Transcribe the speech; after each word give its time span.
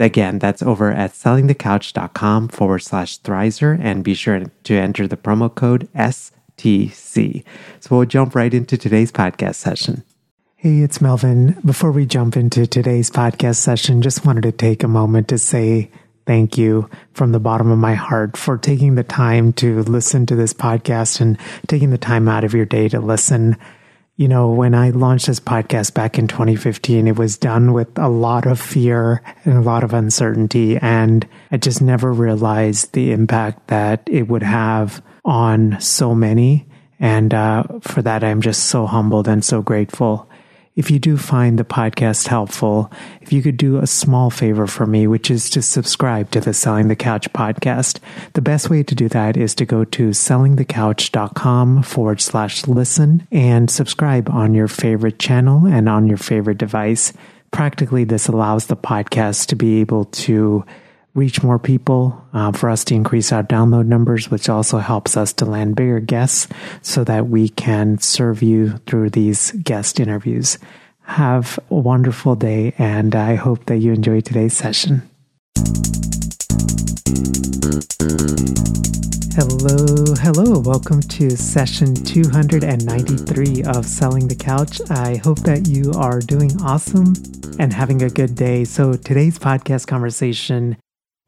Again, 0.00 0.38
that's 0.38 0.62
over 0.62 0.90
at 0.90 1.12
sellingthecouch.com 1.12 2.48
forward 2.48 2.78
slash 2.78 3.20
Thrizer 3.20 3.78
and 3.78 4.02
be 4.02 4.14
sure 4.14 4.42
to 4.64 4.74
enter 4.74 5.06
the 5.06 5.18
promo 5.18 5.54
code 5.54 5.88
STC. 5.94 7.44
So 7.80 7.96
we'll 7.96 8.06
jump 8.06 8.34
right 8.34 8.52
into 8.52 8.78
today's 8.78 9.12
podcast 9.12 9.56
session. 9.56 10.02
Hey, 10.56 10.80
it's 10.80 11.02
Melvin. 11.02 11.58
Before 11.64 11.92
we 11.92 12.06
jump 12.06 12.36
into 12.36 12.66
today's 12.66 13.10
podcast 13.10 13.56
session, 13.56 14.00
just 14.00 14.24
wanted 14.24 14.42
to 14.44 14.52
take 14.52 14.82
a 14.82 14.88
moment 14.88 15.28
to 15.28 15.38
say 15.38 15.90
thank 16.26 16.56
you 16.56 16.88
from 17.12 17.32
the 17.32 17.40
bottom 17.40 17.70
of 17.70 17.78
my 17.78 17.94
heart 17.94 18.38
for 18.38 18.56
taking 18.56 18.94
the 18.94 19.04
time 19.04 19.52
to 19.54 19.82
listen 19.82 20.24
to 20.26 20.36
this 20.36 20.54
podcast 20.54 21.20
and 21.20 21.38
taking 21.66 21.90
the 21.90 21.98
time 21.98 22.28
out 22.28 22.44
of 22.44 22.54
your 22.54 22.66
day 22.66 22.88
to 22.88 23.00
listen 23.00 23.56
you 24.20 24.28
know, 24.28 24.50
when 24.50 24.74
I 24.74 24.90
launched 24.90 25.28
this 25.28 25.40
podcast 25.40 25.94
back 25.94 26.18
in 26.18 26.28
2015, 26.28 27.08
it 27.08 27.16
was 27.16 27.38
done 27.38 27.72
with 27.72 27.88
a 27.96 28.10
lot 28.10 28.46
of 28.46 28.60
fear 28.60 29.22
and 29.46 29.56
a 29.56 29.62
lot 29.62 29.82
of 29.82 29.94
uncertainty. 29.94 30.76
And 30.76 31.26
I 31.50 31.56
just 31.56 31.80
never 31.80 32.12
realized 32.12 32.92
the 32.92 33.12
impact 33.12 33.68
that 33.68 34.06
it 34.06 34.28
would 34.28 34.42
have 34.42 35.02
on 35.24 35.80
so 35.80 36.14
many. 36.14 36.66
And 36.98 37.32
uh, 37.32 37.64
for 37.80 38.02
that, 38.02 38.22
I'm 38.22 38.42
just 38.42 38.64
so 38.64 38.84
humbled 38.84 39.26
and 39.26 39.42
so 39.42 39.62
grateful 39.62 40.29
if 40.80 40.90
you 40.90 40.98
do 40.98 41.18
find 41.18 41.58
the 41.58 41.64
podcast 41.64 42.28
helpful, 42.28 42.90
if 43.20 43.34
you 43.34 43.42
could 43.42 43.58
do 43.58 43.76
a 43.76 43.86
small 43.86 44.30
favor 44.30 44.66
for 44.66 44.86
me, 44.86 45.06
which 45.06 45.30
is 45.30 45.50
to 45.50 45.60
subscribe 45.60 46.30
to 46.30 46.40
the 46.40 46.54
Selling 46.54 46.88
the 46.88 46.96
Couch 46.96 47.30
podcast. 47.34 47.98
The 48.32 48.40
best 48.40 48.70
way 48.70 48.82
to 48.84 48.94
do 48.94 49.06
that 49.10 49.36
is 49.36 49.54
to 49.56 49.66
go 49.66 49.84
to 49.84 50.08
sellingthecouch.com 50.08 51.82
forward 51.82 52.22
slash 52.22 52.66
listen 52.66 53.28
and 53.30 53.70
subscribe 53.70 54.30
on 54.30 54.54
your 54.54 54.68
favorite 54.68 55.18
channel 55.18 55.66
and 55.66 55.86
on 55.86 56.08
your 56.08 56.16
favorite 56.16 56.56
device. 56.56 57.12
Practically, 57.50 58.04
this 58.04 58.26
allows 58.26 58.68
the 58.68 58.76
podcast 58.76 59.48
to 59.48 59.56
be 59.56 59.82
able 59.82 60.06
to 60.06 60.64
reach 61.14 61.42
more 61.42 61.58
people, 61.58 62.24
uh, 62.32 62.52
for 62.52 62.70
us 62.70 62.84
to 62.84 62.94
increase 62.94 63.32
our 63.32 63.42
download 63.42 63.86
numbers, 63.86 64.30
which 64.30 64.48
also 64.48 64.78
helps 64.78 65.16
us 65.16 65.32
to 65.34 65.44
land 65.44 65.74
bigger 65.76 66.00
guests 66.00 66.46
so 66.82 67.02
that 67.04 67.28
we 67.28 67.48
can 67.48 67.98
serve 67.98 68.42
you 68.42 68.78
through 68.86 69.10
these 69.10 69.50
guest 69.52 69.98
interviews. 69.98 70.58
Have 71.02 71.58
a 71.70 71.74
wonderful 71.74 72.36
day, 72.36 72.74
and 72.78 73.16
I 73.16 73.34
hope 73.34 73.66
that 73.66 73.78
you 73.78 73.92
enjoy 73.92 74.20
today's 74.20 74.56
session. 74.56 75.02
Hello, 79.34 80.14
hello. 80.20 80.60
Welcome 80.60 81.00
to 81.00 81.30
session 81.36 81.94
293 81.94 83.62
of 83.64 83.86
Selling 83.86 84.28
the 84.28 84.34
Couch. 84.34 84.80
I 84.90 85.16
hope 85.16 85.40
that 85.40 85.66
you 85.66 85.92
are 85.92 86.20
doing 86.20 86.60
awesome 86.60 87.14
and 87.58 87.72
having 87.72 88.02
a 88.02 88.10
good 88.10 88.34
day. 88.34 88.64
So, 88.64 88.92
today's 88.92 89.38
podcast 89.38 89.86
conversation 89.86 90.76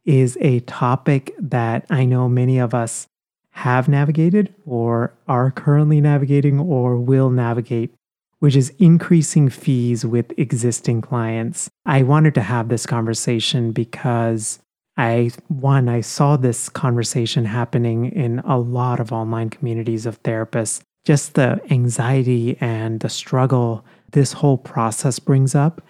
is 0.04 0.36
a 0.40 0.60
topic 0.60 1.34
that 1.38 1.86
I 1.90 2.04
know 2.04 2.28
many 2.28 2.58
of 2.58 2.74
us 2.74 3.06
have 3.50 3.88
navigated 3.88 4.54
or 4.64 5.12
are 5.28 5.50
currently 5.50 6.00
navigating 6.00 6.58
or 6.58 6.96
will 6.96 7.30
navigate, 7.30 7.94
which 8.38 8.56
is 8.56 8.72
increasing 8.78 9.48
fees 9.48 10.04
with 10.04 10.36
existing 10.38 11.02
clients. 11.02 11.70
I 11.84 12.02
wanted 12.02 12.34
to 12.34 12.42
have 12.42 12.68
this 12.68 12.86
conversation 12.86 13.72
because 13.72 14.58
I, 14.96 15.30
one, 15.48 15.88
I 15.88 16.00
saw 16.00 16.36
this 16.36 16.68
conversation 16.68 17.44
happening 17.44 18.06
in 18.06 18.40
a 18.40 18.58
lot 18.58 19.00
of 19.00 19.12
online 19.12 19.50
communities 19.50 20.06
of 20.06 20.22
therapists. 20.22 20.82
Just 21.04 21.34
the 21.34 21.60
anxiety 21.70 22.56
and 22.60 23.00
the 23.00 23.08
struggle 23.08 23.84
this 24.12 24.32
whole 24.32 24.58
process 24.58 25.18
brings 25.18 25.54
up. 25.54 25.82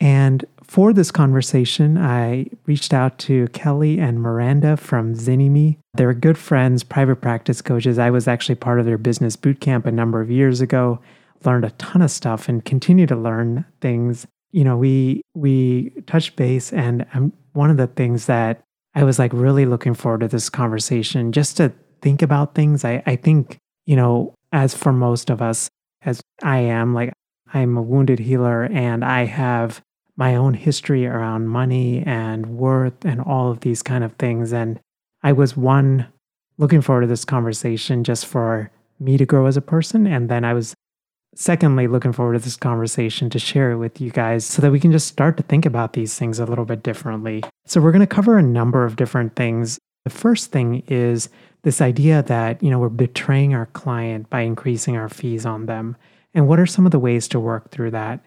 And 0.00 0.44
for 0.74 0.92
this 0.92 1.12
conversation, 1.12 1.96
I 1.96 2.46
reached 2.66 2.92
out 2.92 3.16
to 3.20 3.46
Kelly 3.52 4.00
and 4.00 4.20
Miranda 4.20 4.76
from 4.76 5.14
Zynnyme. 5.14 5.76
They're 5.92 6.12
good 6.12 6.36
friends, 6.36 6.82
private 6.82 7.20
practice 7.20 7.62
coaches. 7.62 7.96
I 7.96 8.10
was 8.10 8.26
actually 8.26 8.56
part 8.56 8.80
of 8.80 8.84
their 8.84 8.98
business 8.98 9.36
boot 9.36 9.60
camp 9.60 9.86
a 9.86 9.92
number 9.92 10.20
of 10.20 10.32
years 10.32 10.60
ago. 10.60 10.98
Learned 11.44 11.64
a 11.64 11.70
ton 11.78 12.02
of 12.02 12.10
stuff 12.10 12.48
and 12.48 12.64
continue 12.64 13.06
to 13.06 13.14
learn 13.14 13.64
things. 13.80 14.26
You 14.50 14.64
know, 14.64 14.76
we 14.76 15.22
we 15.34 15.90
touched 16.08 16.34
base, 16.34 16.72
and 16.72 17.06
um, 17.14 17.32
one 17.52 17.70
of 17.70 17.76
the 17.76 17.86
things 17.86 18.26
that 18.26 18.60
I 18.96 19.04
was 19.04 19.16
like 19.16 19.32
really 19.32 19.66
looking 19.66 19.94
forward 19.94 20.22
to 20.22 20.28
this 20.28 20.50
conversation, 20.50 21.30
just 21.30 21.56
to 21.58 21.72
think 22.02 22.20
about 22.20 22.56
things. 22.56 22.84
I 22.84 23.00
I 23.06 23.14
think 23.14 23.58
you 23.86 23.94
know, 23.94 24.34
as 24.50 24.74
for 24.74 24.92
most 24.92 25.30
of 25.30 25.40
us, 25.40 25.70
as 26.02 26.20
I 26.42 26.58
am, 26.58 26.94
like 26.94 27.12
I'm 27.52 27.76
a 27.76 27.82
wounded 27.82 28.18
healer, 28.18 28.64
and 28.64 29.04
I 29.04 29.26
have 29.26 29.80
my 30.16 30.34
own 30.36 30.54
history 30.54 31.06
around 31.06 31.48
money 31.48 32.02
and 32.06 32.46
worth 32.46 33.04
and 33.04 33.20
all 33.20 33.50
of 33.50 33.60
these 33.60 33.82
kind 33.82 34.04
of 34.04 34.12
things. 34.14 34.52
And 34.52 34.78
I 35.22 35.32
was 35.32 35.56
one 35.56 36.06
looking 36.58 36.80
forward 36.80 37.02
to 37.02 37.06
this 37.06 37.24
conversation 37.24 38.04
just 38.04 38.26
for 38.26 38.70
me 39.00 39.16
to 39.16 39.26
grow 39.26 39.46
as 39.46 39.56
a 39.56 39.62
person. 39.62 40.06
And 40.06 40.28
then 40.28 40.44
I 40.44 40.54
was 40.54 40.74
secondly 41.34 41.88
looking 41.88 42.12
forward 42.12 42.34
to 42.34 42.38
this 42.38 42.56
conversation 42.56 43.28
to 43.30 43.38
share 43.38 43.72
it 43.72 43.78
with 43.78 44.00
you 44.00 44.10
guys 44.10 44.44
so 44.44 44.62
that 44.62 44.70
we 44.70 44.78
can 44.78 44.92
just 44.92 45.08
start 45.08 45.36
to 45.36 45.42
think 45.42 45.66
about 45.66 45.92
these 45.92 46.16
things 46.16 46.38
a 46.38 46.46
little 46.46 46.64
bit 46.64 46.82
differently. 46.82 47.42
So 47.66 47.80
we're 47.80 47.92
going 47.92 48.00
to 48.00 48.06
cover 48.06 48.38
a 48.38 48.42
number 48.42 48.84
of 48.84 48.94
different 48.94 49.34
things. 49.34 49.78
The 50.04 50.10
first 50.10 50.52
thing 50.52 50.84
is 50.86 51.28
this 51.62 51.80
idea 51.80 52.22
that, 52.22 52.62
you 52.62 52.70
know, 52.70 52.78
we're 52.78 52.88
betraying 52.88 53.54
our 53.54 53.66
client 53.66 54.30
by 54.30 54.42
increasing 54.42 54.96
our 54.96 55.08
fees 55.08 55.44
on 55.44 55.66
them. 55.66 55.96
And 56.34 56.46
what 56.46 56.60
are 56.60 56.66
some 56.66 56.86
of 56.86 56.92
the 56.92 56.98
ways 56.98 57.26
to 57.28 57.40
work 57.40 57.70
through 57.70 57.92
that? 57.92 58.24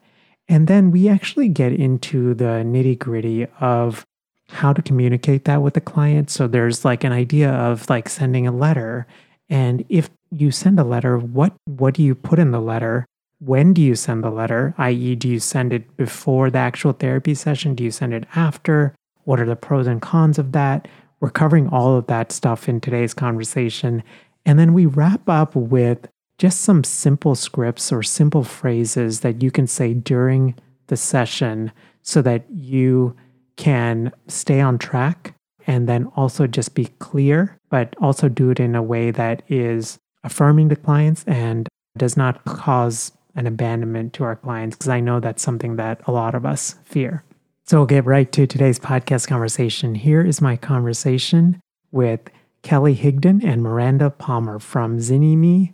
And 0.50 0.68
then 0.68 0.92
we 0.92 1.10
actually 1.10 1.50
get 1.50 1.74
into 1.74 2.34
the 2.34 2.64
nitty 2.66 2.98
gritty 3.00 3.48
of 3.60 4.06
how 4.50 4.72
to 4.74 4.82
communicate 4.82 5.46
that 5.46 5.62
with 5.62 5.74
the 5.74 5.82
client. 5.82 6.30
So 6.30 6.48
there's 6.48 6.86
like 6.86 7.04
an 7.04 7.12
idea 7.12 7.52
of 7.52 7.90
like 7.90 8.08
sending 8.08 8.48
a 8.48 8.52
letter. 8.52 9.06
And 9.50 9.84
if 9.90 10.10
you 10.32 10.52
send 10.52 10.80
a 10.80 10.84
letter, 10.84 11.18
what 11.18 11.54
what 11.66 11.94
do 11.94 12.04
you 12.04 12.16
put 12.16 12.40
in 12.40 12.52
the 12.52 12.62
letter? 12.62 13.06
When 13.40 13.74
do 13.74 13.82
you 13.82 13.96
send 13.96 14.24
the 14.24 14.32
letter? 14.32 14.74
I.e., 14.78 15.16
do 15.16 15.30
you 15.30 15.40
send 15.40 15.72
it 15.72 15.96
before 15.96 16.50
the 16.50 16.58
actual 16.58 16.94
therapy 16.94 17.36
session? 17.36 17.76
Do 17.76 17.84
you 17.84 17.92
send 17.92 18.14
it 18.14 18.26
after? 18.36 18.96
What 19.26 19.40
are 19.40 19.46
the 19.46 19.56
pros 19.56 19.86
and 19.86 20.02
cons 20.02 20.40
of 20.40 20.54
that? 20.54 20.88
We're 21.20 21.30
covering 21.30 21.68
all 21.70 21.98
of 21.98 22.08
that 22.08 22.32
stuff 22.32 22.68
in 22.68 22.82
today's 22.82 23.14
conversation. 23.14 24.02
And 24.46 24.58
then 24.58 24.74
we 24.74 24.86
wrap 24.86 25.28
up 25.30 25.56
with 25.56 26.08
just 26.38 26.62
some 26.62 26.84
simple 26.84 27.36
scripts 27.36 27.92
or 27.92 28.04
simple 28.04 28.44
phrases 28.44 29.22
that 29.22 29.42
you 29.42 29.52
can 29.52 29.68
say 29.68 29.94
during 29.94 30.56
the 30.88 30.98
session 30.98 31.72
so 32.04 32.22
that 32.22 32.46
you 32.50 33.16
can 33.56 34.12
stay 34.28 34.62
on 34.62 34.78
track 34.78 35.34
and 35.66 35.90
then 35.90 36.06
also 36.16 36.48
just 36.48 36.76
be 36.76 36.86
clear, 37.00 37.58
but 37.70 37.96
also 38.00 38.30
do 38.30 38.50
it 38.52 38.60
in 38.60 38.76
a 38.76 38.84
way 38.84 39.12
that 39.12 39.42
is 39.50 39.98
affirming 40.24 40.70
to 40.70 40.76
clients 40.76 41.24
and 41.26 41.68
does 41.98 42.16
not 42.16 42.46
cause 42.46 43.12
an 43.36 43.48
abandonment 43.48 44.14
to 44.14 44.24
our 44.24 44.36
clients, 44.36 44.76
because 44.76 44.90
I 44.90 45.00
know 45.00 45.20
that's 45.20 45.44
something 45.44 45.76
that 45.76 46.02
a 46.06 46.12
lot 46.12 46.36
of 46.36 46.46
us 46.46 46.76
fear. 46.86 47.24
So 47.66 47.78
we'll 47.78 47.86
get 47.86 48.06
right 48.06 48.32
to 48.32 48.48
today's 48.48 48.80
podcast 48.80 49.28
conversation. 49.28 49.94
Here 49.94 50.22
is 50.22 50.42
my 50.42 50.56
conversation 50.56 51.60
with 51.92 52.22
Kelly 52.62 52.96
Higdon 52.96 53.44
and 53.44 53.62
Miranda 53.62 54.10
Palmer 54.10 54.60
from 54.60 55.00
Zynnyme 55.00 55.74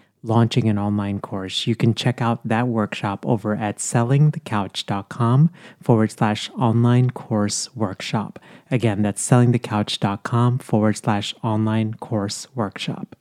launching 0.23 0.67
an 0.69 0.77
online 0.77 1.19
course, 1.19 1.67
you 1.67 1.75
can 1.75 1.93
check 1.93 2.21
out 2.21 2.45
that 2.47 2.67
workshop 2.67 3.25
over 3.25 3.55
at 3.55 3.77
sellingthecouch.com 3.77 5.51
forward 5.81 6.11
slash 6.11 6.49
online 6.51 7.09
course 7.09 7.75
workshop. 7.75 8.39
Again, 8.69 9.01
that's 9.01 9.27
sellingthecouch.com 9.27 10.59
forward 10.59 10.97
slash 10.97 11.33
online 11.43 11.95
course 11.95 12.47
workshop. 12.55 13.15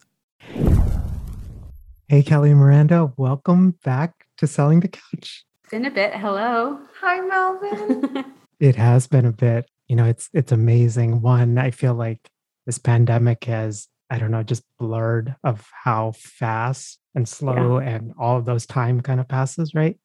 Hey, 2.08 2.22
Kelly 2.22 2.54
Miranda, 2.54 3.12
welcome 3.16 3.76
back 3.84 4.26
to 4.38 4.46
Selling 4.46 4.80
the 4.80 4.88
Couch. 4.88 5.44
Been 5.70 5.84
a 5.86 5.90
bit. 5.90 6.12
Hello. 6.14 6.80
Hi, 7.00 7.20
Melvin. 7.20 8.24
it 8.60 8.74
has 8.74 9.06
been 9.06 9.26
a 9.26 9.32
bit. 9.32 9.70
You 9.86 9.94
know, 9.94 10.06
it's 10.06 10.28
it's 10.32 10.50
amazing. 10.50 11.20
One, 11.20 11.56
I 11.58 11.70
feel 11.70 11.94
like 11.94 12.28
this 12.66 12.78
pandemic 12.78 13.44
has 13.44 13.86
I 14.10 14.18
don't 14.18 14.30
know, 14.30 14.42
just 14.42 14.64
blurred 14.78 15.36
of 15.44 15.68
how 15.84 16.12
fast 16.16 16.98
and 17.14 17.28
slow 17.28 17.78
yeah. 17.78 17.90
and 17.90 18.12
all 18.18 18.36
of 18.36 18.44
those 18.44 18.66
time 18.66 19.00
kind 19.00 19.20
of 19.20 19.28
passes, 19.28 19.74
right? 19.74 19.98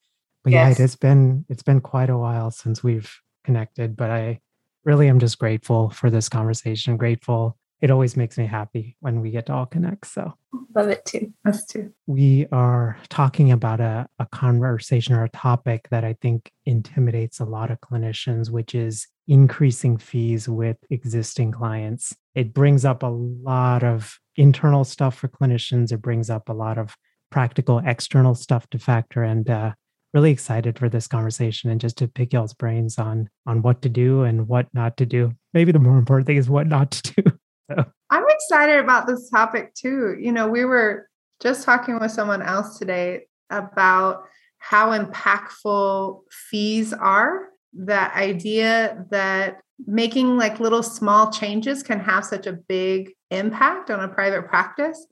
But 0.44 0.54
yes. 0.54 0.78
yeah, 0.78 0.86
it's 0.86 0.96
been 0.96 1.46
it's 1.50 1.64
been 1.64 1.82
quite 1.82 2.10
a 2.10 2.18
while 2.18 2.52
since 2.52 2.84
we've 2.84 3.12
connected, 3.44 3.96
but 3.96 4.12
I 4.12 4.42
really 4.84 5.08
am 5.10 5.20
just 5.20 5.40
grateful 5.40 5.90
for 5.90 6.10
this 6.10 6.30
conversation. 6.30 6.98
Grateful. 6.98 7.58
It 7.82 7.92
always 7.92 8.16
makes 8.16 8.38
me 8.38 8.46
happy 8.46 8.96
when 9.00 9.22
we 9.22 9.32
get 9.32 9.48
to 9.48 9.54
all 9.54 9.66
connect. 9.66 10.08
So 10.08 10.34
love 10.76 10.90
it 10.90 11.04
too. 11.06 11.34
Us 11.46 11.66
too. 11.66 11.92
We 12.06 12.48
are 12.52 12.98
talking 13.10 13.52
about 13.52 13.80
a, 13.80 14.08
a 14.20 14.26
conversation 14.28 15.16
or 15.16 15.24
a 15.24 15.30
topic 15.30 15.88
that 15.90 16.04
I 16.04 16.14
think 16.22 16.52
intimidates 16.66 17.40
a 17.40 17.46
lot 17.46 17.72
of 17.72 17.82
clinicians, 17.82 18.50
which 18.50 18.76
is 18.76 19.08
increasing 19.28 19.98
fees 19.98 20.48
with 20.48 20.78
existing 20.90 21.52
clients. 21.52 22.16
It 22.36 22.54
brings 22.54 22.86
up 22.86 23.04
a 23.04 23.08
lot 23.08 23.84
of 23.84 24.20
internal 24.36 24.84
stuff 24.84 25.18
for 25.18 25.28
clinicians. 25.28 25.92
It 25.92 26.02
brings 26.02 26.30
up 26.30 26.50
a 26.50 26.54
lot 26.54 26.78
of 26.78 26.96
practical 27.32 27.82
external 27.86 28.36
stuff 28.36 28.70
to 28.70 28.80
factor 28.80 29.24
and 29.24 29.50
uh, 29.50 29.74
really 30.14 30.32
excited 30.32 30.80
for 30.80 30.90
this 30.90 31.08
conversation 31.08 31.70
and 31.70 31.82
just 31.82 31.98
to 31.98 32.08
pick 32.08 32.34
y'all's 32.34 32.54
brains 32.54 32.98
on 32.98 33.30
on 33.46 33.62
what 33.62 33.82
to 33.82 33.90
do 33.90 34.24
and 34.24 34.48
what 34.48 34.68
not 34.74 34.98
to 34.98 35.06
do. 35.06 35.34
Maybe 35.54 35.72
the 35.72 35.80
more 35.80 35.98
important 35.98 36.28
thing 36.28 36.38
is 36.38 36.50
what 36.50 36.68
not 36.68 36.92
to 36.92 37.22
do. 37.22 37.32
So. 37.68 37.84
I'm 38.12 38.26
excited 38.30 38.78
about 38.78 39.08
this 39.08 39.28
topic 39.32 39.74
too. 39.74 40.16
You 40.20 40.32
know, 40.32 40.48
we 40.48 40.66
were 40.66 41.10
just 41.42 41.64
talking 41.64 42.00
with 42.00 42.12
someone 42.12 42.44
else 42.44 42.78
today 42.78 43.22
about 43.50 44.22
how 44.60 44.96
impactful 44.96 46.20
fees 46.30 46.94
are 46.94 47.50
that 47.76 48.16
idea 48.16 49.06
that 49.10 49.62
making 49.86 50.38
like 50.38 50.60
little 50.60 50.84
small 50.84 51.32
changes 51.32 51.84
can 51.84 52.00
have 52.00 52.26
such 52.26 52.48
a 52.48 52.54
big 52.54 53.12
impact 53.32 53.90
on 53.90 54.00
a 54.00 54.08
private 54.08 54.48
practice. 54.48 55.06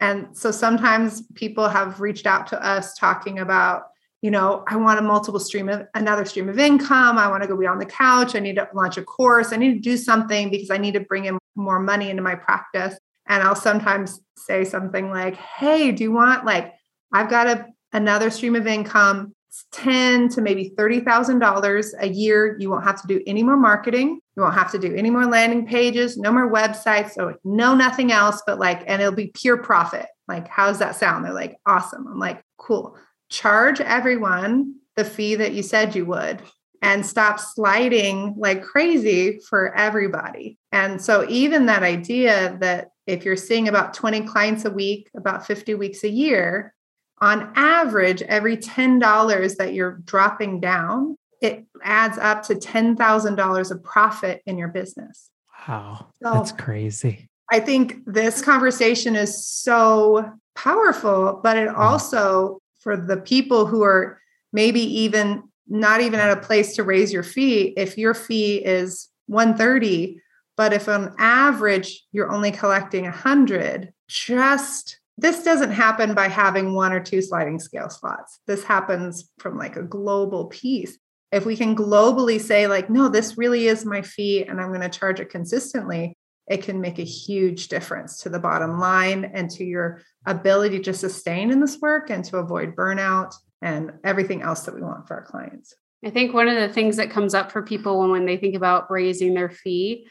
And 0.00 0.36
so 0.36 0.50
sometimes 0.50 1.22
people 1.34 1.68
have 1.68 2.00
reached 2.00 2.26
out 2.26 2.46
to 2.48 2.64
us 2.64 2.94
talking 2.94 3.38
about, 3.38 3.82
you 4.22 4.30
know, 4.30 4.64
I 4.66 4.76
want 4.76 4.98
a 4.98 5.02
multiple 5.02 5.40
stream 5.40 5.68
of 5.68 5.86
another 5.94 6.24
stream 6.24 6.48
of 6.48 6.58
income. 6.58 7.18
I 7.18 7.28
want 7.28 7.42
to 7.42 7.48
go 7.48 7.56
beyond 7.56 7.80
the 7.80 7.86
couch. 7.86 8.34
I 8.34 8.40
need 8.40 8.56
to 8.56 8.68
launch 8.74 8.96
a 8.96 9.02
course. 9.02 9.52
I 9.52 9.56
need 9.56 9.74
to 9.74 9.80
do 9.80 9.96
something 9.96 10.50
because 10.50 10.70
I 10.70 10.78
need 10.78 10.94
to 10.94 11.00
bring 11.00 11.24
in 11.26 11.38
more 11.56 11.80
money 11.80 12.10
into 12.10 12.22
my 12.22 12.34
practice. 12.34 12.98
And 13.26 13.42
I'll 13.42 13.56
sometimes 13.56 14.20
say 14.36 14.64
something 14.64 15.10
like, 15.10 15.36
Hey, 15.36 15.92
do 15.92 16.04
you 16.04 16.12
want 16.12 16.44
like, 16.44 16.72
I've 17.12 17.30
got 17.30 17.46
a, 17.46 17.66
another 17.92 18.30
stream 18.30 18.54
of 18.54 18.66
income 18.66 19.34
ten 19.72 20.28
to 20.30 20.40
maybe 20.40 20.72
thirty 20.76 21.00
thousand 21.00 21.38
dollars 21.38 21.94
a 22.00 22.08
year. 22.08 22.56
You 22.58 22.70
won't 22.70 22.84
have 22.84 23.00
to 23.02 23.06
do 23.08 23.22
any 23.26 23.42
more 23.42 23.56
marketing. 23.56 24.20
You 24.36 24.42
won't 24.42 24.54
have 24.54 24.70
to 24.72 24.78
do 24.78 24.94
any 24.94 25.10
more 25.10 25.26
landing 25.26 25.66
pages, 25.66 26.16
no 26.16 26.32
more 26.32 26.50
websites, 26.50 27.12
so 27.12 27.34
no 27.44 27.74
nothing 27.74 28.12
else. 28.12 28.42
But 28.46 28.58
like, 28.58 28.82
and 28.86 29.00
it'll 29.02 29.14
be 29.14 29.32
pure 29.34 29.56
profit. 29.56 30.06
Like, 30.26 30.48
how's 30.48 30.78
that 30.78 30.96
sound? 30.96 31.24
They're 31.24 31.32
like, 31.32 31.56
awesome. 31.66 32.06
I'm 32.06 32.18
like, 32.18 32.42
cool. 32.58 32.96
Charge 33.30 33.80
everyone 33.80 34.74
the 34.96 35.04
fee 35.04 35.36
that 35.36 35.52
you 35.52 35.62
said 35.62 35.94
you 35.94 36.04
would 36.06 36.42
and 36.82 37.04
stop 37.04 37.40
sliding 37.40 38.34
like 38.36 38.62
crazy 38.62 39.40
for 39.48 39.74
everybody. 39.74 40.58
And 40.72 41.00
so, 41.00 41.26
even 41.28 41.66
that 41.66 41.82
idea 41.82 42.56
that 42.60 42.90
if 43.06 43.24
you're 43.24 43.36
seeing 43.36 43.68
about 43.68 43.94
20 43.94 44.22
clients 44.22 44.64
a 44.64 44.70
week, 44.70 45.08
about 45.16 45.46
50 45.46 45.74
weeks 45.74 46.04
a 46.04 46.10
year, 46.10 46.74
on 47.20 47.52
average, 47.56 48.22
every 48.22 48.56
$10 48.56 49.56
that 49.56 49.74
you're 49.74 50.00
dropping 50.04 50.60
down, 50.60 51.16
it 51.40 51.64
adds 51.82 52.18
up 52.18 52.42
to 52.44 52.54
$10,000 52.54 53.70
of 53.70 53.84
profit 53.84 54.42
in 54.46 54.58
your 54.58 54.68
business. 54.68 55.30
Wow. 55.66 56.08
So 56.22 56.32
that's 56.32 56.52
crazy. 56.52 57.28
I 57.50 57.60
think 57.60 58.04
this 58.06 58.42
conversation 58.42 59.16
is 59.16 59.46
so 59.46 60.32
powerful, 60.54 61.40
but 61.42 61.56
it 61.56 61.68
mm. 61.68 61.78
also, 61.78 62.60
for 62.80 62.96
the 62.96 63.16
people 63.16 63.66
who 63.66 63.82
are 63.82 64.20
maybe 64.52 64.80
even 64.80 65.42
not 65.66 66.00
even 66.00 66.18
at 66.20 66.36
a 66.36 66.40
place 66.40 66.74
to 66.76 66.82
raise 66.82 67.12
your 67.12 67.22
fee, 67.22 67.74
if 67.76 67.98
your 67.98 68.14
fee 68.14 68.56
is 68.56 69.08
130, 69.26 70.20
but 70.56 70.72
if 70.72 70.88
on 70.88 71.14
average 71.18 72.04
you're 72.12 72.32
only 72.32 72.50
collecting 72.50 73.04
100, 73.04 73.92
just 74.08 74.98
this 75.18 75.42
doesn't 75.42 75.72
happen 75.72 76.14
by 76.14 76.28
having 76.28 76.74
one 76.74 76.92
or 76.92 77.00
two 77.00 77.20
sliding 77.20 77.58
scale 77.58 77.90
slots. 77.90 78.38
This 78.46 78.62
happens 78.62 79.30
from 79.38 79.58
like 79.58 79.76
a 79.76 79.82
global 79.82 80.46
piece. 80.46 80.96
If 81.32 81.44
we 81.44 81.56
can 81.56 81.74
globally 81.76 82.40
say, 82.40 82.68
like, 82.68 82.88
no, 82.88 83.08
this 83.08 83.36
really 83.36 83.66
is 83.66 83.84
my 83.84 84.00
fee 84.00 84.44
and 84.44 84.60
I'm 84.60 84.68
going 84.68 84.80
to 84.80 84.88
charge 84.88 85.18
it 85.18 85.28
consistently, 85.28 86.16
it 86.48 86.62
can 86.62 86.80
make 86.80 87.00
a 87.00 87.04
huge 87.04 87.68
difference 87.68 88.22
to 88.22 88.28
the 88.28 88.38
bottom 88.38 88.78
line 88.78 89.30
and 89.34 89.50
to 89.50 89.64
your 89.64 90.00
ability 90.24 90.80
to 90.80 90.94
sustain 90.94 91.50
in 91.50 91.60
this 91.60 91.78
work 91.80 92.10
and 92.10 92.24
to 92.26 92.38
avoid 92.38 92.76
burnout 92.76 93.34
and 93.60 93.92
everything 94.04 94.42
else 94.42 94.62
that 94.62 94.74
we 94.74 94.80
want 94.80 95.08
for 95.08 95.16
our 95.16 95.24
clients. 95.24 95.74
I 96.04 96.10
think 96.10 96.32
one 96.32 96.48
of 96.48 96.56
the 96.56 96.72
things 96.72 96.96
that 96.96 97.10
comes 97.10 97.34
up 97.34 97.50
for 97.50 97.62
people 97.62 97.98
when, 97.98 98.10
when 98.10 98.24
they 98.24 98.36
think 98.36 98.54
about 98.54 98.88
raising 98.88 99.34
their 99.34 99.50
fee 99.50 100.08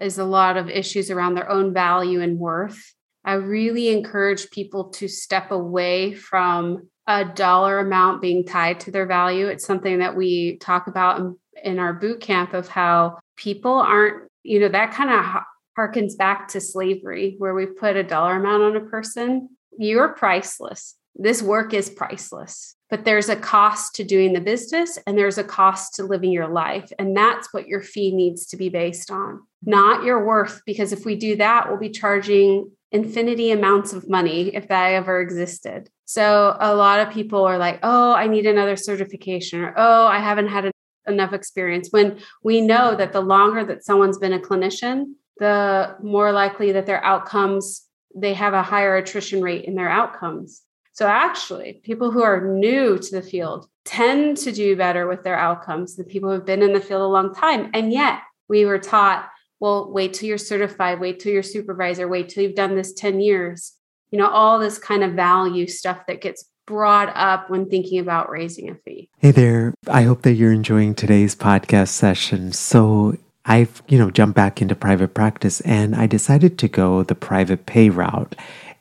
is 0.00 0.18
a 0.18 0.24
lot 0.24 0.56
of 0.56 0.68
issues 0.68 1.12
around 1.12 1.36
their 1.36 1.48
own 1.48 1.72
value 1.72 2.20
and 2.20 2.38
worth 2.38 2.92
I 3.28 3.34
really 3.34 3.88
encourage 3.90 4.50
people 4.50 4.84
to 4.92 5.06
step 5.06 5.50
away 5.50 6.14
from 6.14 6.88
a 7.06 7.26
dollar 7.26 7.78
amount 7.78 8.22
being 8.22 8.46
tied 8.46 8.80
to 8.80 8.90
their 8.90 9.04
value. 9.04 9.48
It's 9.48 9.66
something 9.66 9.98
that 9.98 10.16
we 10.16 10.56
talk 10.62 10.86
about 10.86 11.20
in, 11.20 11.36
in 11.62 11.78
our 11.78 11.92
boot 11.92 12.22
camp 12.22 12.54
of 12.54 12.68
how 12.68 13.18
people 13.36 13.74
aren't, 13.74 14.30
you 14.44 14.60
know, 14.60 14.70
that 14.70 14.92
kind 14.92 15.10
of 15.10 15.42
harkens 15.78 16.16
back 16.16 16.48
to 16.48 16.60
slavery 16.62 17.34
where 17.36 17.52
we 17.52 17.66
put 17.66 17.96
a 17.96 18.02
dollar 18.02 18.36
amount 18.36 18.62
on 18.62 18.76
a 18.76 18.88
person. 18.88 19.50
You're 19.76 20.08
priceless. 20.08 20.96
This 21.18 21.42
work 21.42 21.74
is 21.74 21.90
priceless, 21.90 22.76
but 22.88 23.04
there's 23.04 23.28
a 23.28 23.34
cost 23.34 23.96
to 23.96 24.04
doing 24.04 24.32
the 24.32 24.40
business 24.40 24.98
and 25.04 25.18
there's 25.18 25.36
a 25.36 25.44
cost 25.44 25.96
to 25.96 26.04
living 26.04 26.30
your 26.30 26.46
life. 26.48 26.92
And 26.98 27.16
that's 27.16 27.52
what 27.52 27.66
your 27.66 27.82
fee 27.82 28.14
needs 28.14 28.46
to 28.46 28.56
be 28.56 28.68
based 28.68 29.10
on, 29.10 29.42
not 29.64 30.04
your 30.04 30.24
worth. 30.24 30.62
Because 30.64 30.92
if 30.92 31.04
we 31.04 31.16
do 31.16 31.34
that, 31.36 31.68
we'll 31.68 31.78
be 31.78 31.90
charging 31.90 32.70
infinity 32.92 33.50
amounts 33.50 33.92
of 33.92 34.08
money 34.08 34.54
if 34.54 34.68
that 34.68 34.92
ever 34.92 35.20
existed. 35.20 35.90
So 36.04 36.56
a 36.58 36.74
lot 36.74 37.00
of 37.00 37.12
people 37.12 37.44
are 37.44 37.58
like, 37.58 37.80
oh, 37.82 38.14
I 38.14 38.28
need 38.28 38.46
another 38.46 38.76
certification, 38.76 39.60
or 39.60 39.74
oh, 39.76 40.06
I 40.06 40.20
haven't 40.20 40.48
had 40.48 40.70
enough 41.06 41.32
experience. 41.32 41.88
When 41.90 42.20
we 42.42 42.60
know 42.60 42.94
that 42.94 43.12
the 43.12 43.20
longer 43.20 43.64
that 43.64 43.84
someone's 43.84 44.18
been 44.18 44.32
a 44.32 44.38
clinician, 44.38 45.14
the 45.38 45.96
more 46.02 46.32
likely 46.32 46.72
that 46.72 46.86
their 46.86 47.04
outcomes, 47.04 47.82
they 48.14 48.34
have 48.34 48.54
a 48.54 48.62
higher 48.62 48.96
attrition 48.96 49.42
rate 49.42 49.64
in 49.64 49.74
their 49.74 49.90
outcomes. 49.90 50.62
So 50.98 51.06
actually, 51.06 51.74
people 51.84 52.10
who 52.10 52.22
are 52.22 52.52
new 52.52 52.98
to 52.98 53.10
the 53.12 53.22
field 53.22 53.68
tend 53.84 54.36
to 54.38 54.50
do 54.50 54.74
better 54.74 55.06
with 55.06 55.22
their 55.22 55.38
outcomes 55.38 55.94
than 55.94 56.06
people 56.06 56.28
who've 56.28 56.44
been 56.44 56.60
in 56.60 56.72
the 56.72 56.80
field 56.80 57.02
a 57.02 57.06
long 57.06 57.32
time. 57.32 57.70
And 57.72 57.92
yet, 57.92 58.18
we 58.48 58.64
were 58.64 58.80
taught 58.80 59.28
well, 59.60 59.92
wait 59.92 60.14
till 60.14 60.28
you're 60.28 60.38
certified, 60.38 60.98
wait 60.98 61.20
till 61.20 61.32
you're 61.32 61.44
supervisor, 61.44 62.08
wait 62.08 62.28
till 62.28 62.42
you've 62.42 62.56
done 62.56 62.74
this 62.74 62.92
10 62.94 63.20
years. 63.20 63.74
You 64.10 64.18
know, 64.18 64.28
all 64.28 64.58
this 64.58 64.76
kind 64.76 65.04
of 65.04 65.12
value 65.12 65.68
stuff 65.68 66.04
that 66.08 66.20
gets 66.20 66.44
brought 66.66 67.12
up 67.14 67.48
when 67.48 67.68
thinking 67.68 68.00
about 68.00 68.28
raising 68.28 68.68
a 68.68 68.74
fee. 68.74 69.08
Hey 69.18 69.30
there. 69.30 69.74
I 69.86 70.02
hope 70.02 70.22
that 70.22 70.32
you're 70.32 70.52
enjoying 70.52 70.96
today's 70.96 71.36
podcast 71.36 71.90
session. 71.90 72.50
So, 72.50 73.16
I've, 73.44 73.82
you 73.88 73.98
know, 73.98 74.10
jumped 74.10 74.36
back 74.36 74.60
into 74.60 74.74
private 74.74 75.14
practice 75.14 75.60
and 75.62 75.94
I 75.94 76.06
decided 76.06 76.58
to 76.58 76.68
go 76.68 77.04
the 77.04 77.14
private 77.14 77.66
pay 77.66 77.88
route. 77.88 78.34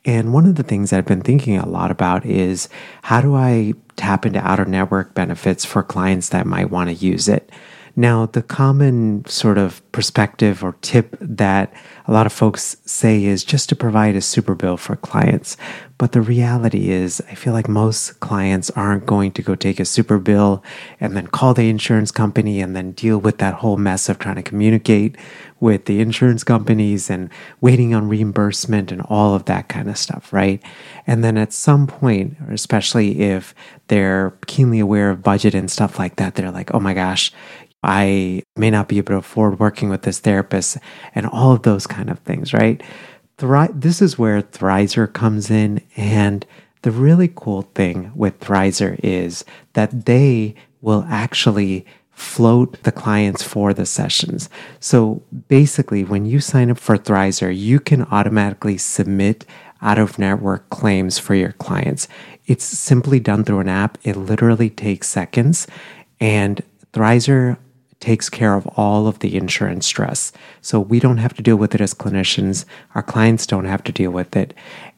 And 0.07 0.31
one 0.31 0.45
of 0.45 0.55
the 0.55 0.63
things 0.63 0.93
I've 0.93 1.05
been 1.05 1.21
thinking 1.21 1.57
a 1.57 1.67
lot 1.67 1.91
about 1.91 2.25
is 2.25 2.69
how 3.03 3.19
do 3.19 3.35
I 3.35 3.73
tap 3.97 4.25
into 4.25 4.39
outer 4.39 4.63
network 4.63 5.13
benefits 5.13 5.65
for 5.65 5.83
clients 5.83 6.29
that 6.29 6.47
might 6.47 6.71
want 6.71 6.89
to 6.89 6.95
use 6.95 7.27
it? 7.27 7.51
Now, 7.99 8.27
the 8.27 8.43
common 8.43 9.25
sort 9.25 9.57
of 9.57 9.81
perspective 9.91 10.63
or 10.63 10.75
tip 10.81 11.17
that 11.19 11.73
a 12.05 12.11
lot 12.13 12.27
of 12.27 12.31
folks 12.31 12.77
say 12.85 13.25
is 13.25 13.43
just 13.43 13.69
to 13.69 13.75
provide 13.75 14.15
a 14.15 14.21
super 14.21 14.53
bill 14.53 14.77
for 14.77 14.95
clients. 14.95 15.57
But 15.97 16.11
the 16.11 16.21
reality 16.21 16.91
is, 16.91 17.23
I 17.27 17.33
feel 17.33 17.53
like 17.53 17.67
most 17.67 18.19
clients 18.19 18.69
aren't 18.69 19.07
going 19.07 19.31
to 19.31 19.41
go 19.41 19.55
take 19.55 19.79
a 19.79 19.85
super 19.85 20.19
bill 20.19 20.63
and 20.99 21.17
then 21.17 21.25
call 21.25 21.55
the 21.55 21.69
insurance 21.69 22.11
company 22.11 22.61
and 22.61 22.75
then 22.75 22.91
deal 22.91 23.17
with 23.17 23.39
that 23.39 23.55
whole 23.55 23.77
mess 23.77 24.09
of 24.09 24.19
trying 24.19 24.35
to 24.35 24.43
communicate 24.43 25.17
with 25.59 25.85
the 25.85 25.99
insurance 25.99 26.43
companies 26.43 27.09
and 27.09 27.31
waiting 27.61 27.95
on 27.95 28.07
reimbursement 28.07 28.91
and 28.91 29.01
all 29.09 29.33
of 29.33 29.45
that 29.45 29.69
kind 29.69 29.89
of 29.89 29.97
stuff, 29.97 30.31
right? 30.31 30.61
And 31.07 31.23
then 31.23 31.35
at 31.35 31.51
some 31.51 31.87
point, 31.87 32.37
especially 32.47 33.21
if 33.21 33.55
they're 33.87 34.37
keenly 34.45 34.79
aware 34.79 35.09
of 35.09 35.23
budget 35.23 35.55
and 35.55 35.71
stuff 35.71 35.97
like 35.97 36.17
that, 36.17 36.35
they're 36.35 36.51
like, 36.51 36.71
oh 36.75 36.79
my 36.79 36.93
gosh, 36.93 37.33
I 37.87 38.43
may 38.57 38.69
not 38.69 38.89
be 38.89 38.97
able 38.97 39.13
to 39.13 39.17
afford 39.19 39.59
working 39.59 39.87
with 39.89 40.01
this 40.01 40.19
therapist 40.19 40.77
and 41.15 41.25
all 41.25 41.53
of 41.53 41.63
those 41.63 41.87
kind 41.87 42.09
of 42.09 42.19
things, 42.19 42.53
right? 42.53 42.83
Thri- 43.37 43.69
this 43.73 44.01
is 44.01 44.19
where 44.19 44.41
Thrizer 44.41 45.11
comes 45.11 45.49
in. 45.49 45.81
And 45.95 46.45
the 46.81 46.91
really 46.91 47.31
cool 47.33 47.61
thing 47.73 48.11
with 48.13 48.39
Thrizer 48.41 48.99
is 49.01 49.45
that 49.73 50.05
they 50.05 50.53
will 50.81 51.05
actually 51.07 51.85
float 52.11 52.81
the 52.83 52.91
clients 52.91 53.43
for 53.43 53.73
the 53.73 53.85
sessions. 53.85 54.49
So 54.79 55.21
basically, 55.47 56.03
when 56.03 56.25
you 56.25 56.41
sign 56.41 56.69
up 56.69 56.79
for 56.79 56.97
Thrizer, 56.97 57.55
you 57.55 57.79
can 57.79 58.03
automatically 58.03 58.77
submit 58.77 59.45
out 59.81 59.99
of 59.99 60.19
network 60.19 60.69
claims 60.69 61.19
for 61.19 61.35
your 61.35 61.53
clients. 61.53 62.07
It's 62.47 62.65
simply 62.65 63.19
done 63.19 63.43
through 63.43 63.59
an 63.59 63.69
app. 63.69 63.97
It 64.03 64.17
literally 64.17 64.71
takes 64.71 65.07
seconds. 65.07 65.67
And 66.19 66.63
Thrizer 66.91 67.57
takes 67.99 68.29
care 68.29 68.53
of 68.55 68.67
all 68.77 69.07
of 69.07 69.19
the 69.19 69.35
insurance 69.35 69.85
stress. 69.85 70.31
So 70.61 70.79
we 70.79 70.99
don't 70.99 71.17
have 71.17 71.33
to 71.35 71.41
deal 71.41 71.55
with 71.55 71.73
it 71.73 71.81
as 71.81 71.93
clinicians. 71.93 72.65
Our 72.95 73.03
clients 73.03 73.47
don't 73.47 73.65
have 73.65 73.83
to 73.85 73.91
deal 73.91 74.11
with 74.11 74.35
it. 74.35 74.53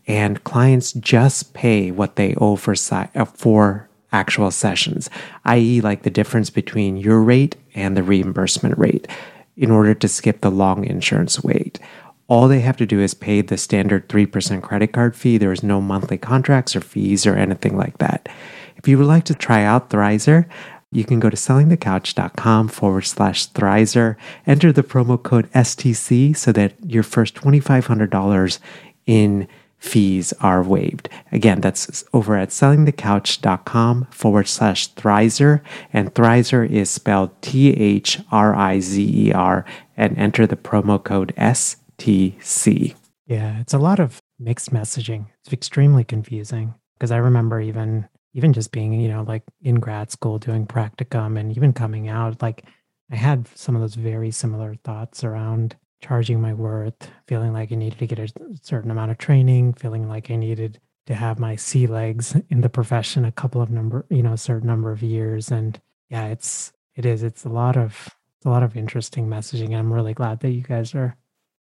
And 0.07 0.43
clients 0.43 0.93
just 0.93 1.53
pay 1.53 1.91
what 1.91 2.15
they 2.15 2.35
owe 2.35 2.55
for, 2.55 2.75
uh, 2.91 3.25
for 3.25 3.89
actual 4.11 4.51
sessions, 4.51 5.09
i.e., 5.45 5.81
like 5.81 6.03
the 6.03 6.09
difference 6.09 6.49
between 6.49 6.97
your 6.97 7.21
rate 7.21 7.55
and 7.75 7.95
the 7.95 8.03
reimbursement 8.03 8.77
rate 8.77 9.07
in 9.55 9.71
order 9.71 9.93
to 9.93 10.07
skip 10.07 10.41
the 10.41 10.49
long 10.49 10.83
insurance 10.85 11.43
wait. 11.43 11.79
All 12.27 12.47
they 12.47 12.61
have 12.61 12.77
to 12.77 12.85
do 12.85 12.99
is 12.99 13.13
pay 13.13 13.41
the 13.41 13.57
standard 13.57 14.07
3% 14.07 14.61
credit 14.61 14.93
card 14.93 15.15
fee. 15.15 15.37
There 15.37 15.51
is 15.51 15.63
no 15.63 15.81
monthly 15.81 16.17
contracts 16.17 16.75
or 16.75 16.81
fees 16.81 17.25
or 17.25 17.35
anything 17.35 17.75
like 17.75 17.97
that. 17.97 18.29
If 18.77 18.87
you 18.87 18.97
would 18.97 19.07
like 19.07 19.25
to 19.25 19.35
try 19.35 19.63
out 19.63 19.89
Thrizer, 19.89 20.45
you 20.91 21.03
can 21.03 21.19
go 21.19 21.29
to 21.29 21.37
sellingthecouch.com 21.37 22.67
forward 22.69 23.01
slash 23.03 23.49
Thrizer, 23.49 24.15
enter 24.47 24.71
the 24.71 24.83
promo 24.83 25.21
code 25.21 25.51
STC 25.51 26.35
so 26.35 26.51
that 26.51 26.73
your 26.83 27.03
first 27.03 27.35
$2,500 27.35 28.59
in 29.05 29.47
fees 29.77 30.33
are 30.41 30.61
waived. 30.61 31.09
Again, 31.31 31.61
that's 31.61 32.03
over 32.13 32.35
at 32.35 32.49
sellingthecouch.com 32.49 34.07
forward 34.11 34.47
slash 34.47 34.93
Thrizer. 34.93 35.61
And 35.93 36.13
Thrizer 36.13 36.69
is 36.69 36.89
spelled 36.89 37.41
T 37.41 37.69
H 37.69 38.19
R 38.31 38.55
I 38.55 38.79
Z 38.79 39.27
E 39.27 39.31
R 39.31 39.65
and 39.95 40.17
enter 40.17 40.45
the 40.45 40.57
promo 40.57 41.01
code 41.01 41.33
STC. 41.37 42.95
Yeah, 43.25 43.59
it's 43.59 43.73
a 43.73 43.79
lot 43.79 43.99
of 43.99 44.19
mixed 44.39 44.73
messaging. 44.73 45.27
It's 45.43 45.53
extremely 45.53 46.03
confusing 46.03 46.73
because 46.97 47.11
I 47.11 47.17
remember 47.17 47.61
even 47.61 48.07
even 48.33 48.53
just 48.53 48.71
being, 48.71 48.93
you 48.93 49.09
know, 49.09 49.23
like 49.23 49.43
in 49.61 49.75
grad 49.75 50.11
school 50.11 50.37
doing 50.37 50.65
practicum 50.65 51.39
and 51.39 51.55
even 51.55 51.73
coming 51.73 52.07
out, 52.07 52.41
like 52.41 52.65
I 53.11 53.15
had 53.15 53.47
some 53.57 53.75
of 53.75 53.81
those 53.81 53.95
very 53.95 54.31
similar 54.31 54.75
thoughts 54.75 55.23
around 55.23 55.75
charging 56.01 56.39
my 56.39 56.53
worth, 56.53 57.09
feeling 57.27 57.53
like 57.53 57.71
I 57.71 57.75
needed 57.75 57.99
to 57.99 58.07
get 58.07 58.19
a 58.19 58.31
certain 58.61 58.91
amount 58.91 59.11
of 59.11 59.17
training, 59.17 59.73
feeling 59.73 60.07
like 60.07 60.31
I 60.31 60.35
needed 60.35 60.79
to 61.07 61.15
have 61.15 61.39
my 61.39 61.55
sea 61.55 61.87
legs 61.87 62.35
in 62.49 62.61
the 62.61 62.69
profession 62.69 63.25
a 63.25 63.31
couple 63.31 63.61
of 63.61 63.71
number, 63.71 64.05
you 64.09 64.21
know, 64.21 64.33
a 64.33 64.37
certain 64.37 64.67
number 64.67 64.91
of 64.91 65.01
years. 65.01 65.51
And 65.51 65.79
yeah, 66.09 66.27
it's 66.27 66.71
it 66.95 67.05
is. 67.05 67.23
It's 67.23 67.45
a 67.45 67.49
lot 67.49 67.77
of 67.77 68.15
it's 68.37 68.45
a 68.45 68.49
lot 68.49 68.63
of 68.63 68.77
interesting 68.77 69.27
messaging. 69.27 69.67
And 69.67 69.77
I'm 69.77 69.93
really 69.93 70.13
glad 70.13 70.39
that 70.41 70.51
you 70.51 70.61
guys 70.61 70.93
are 70.93 71.15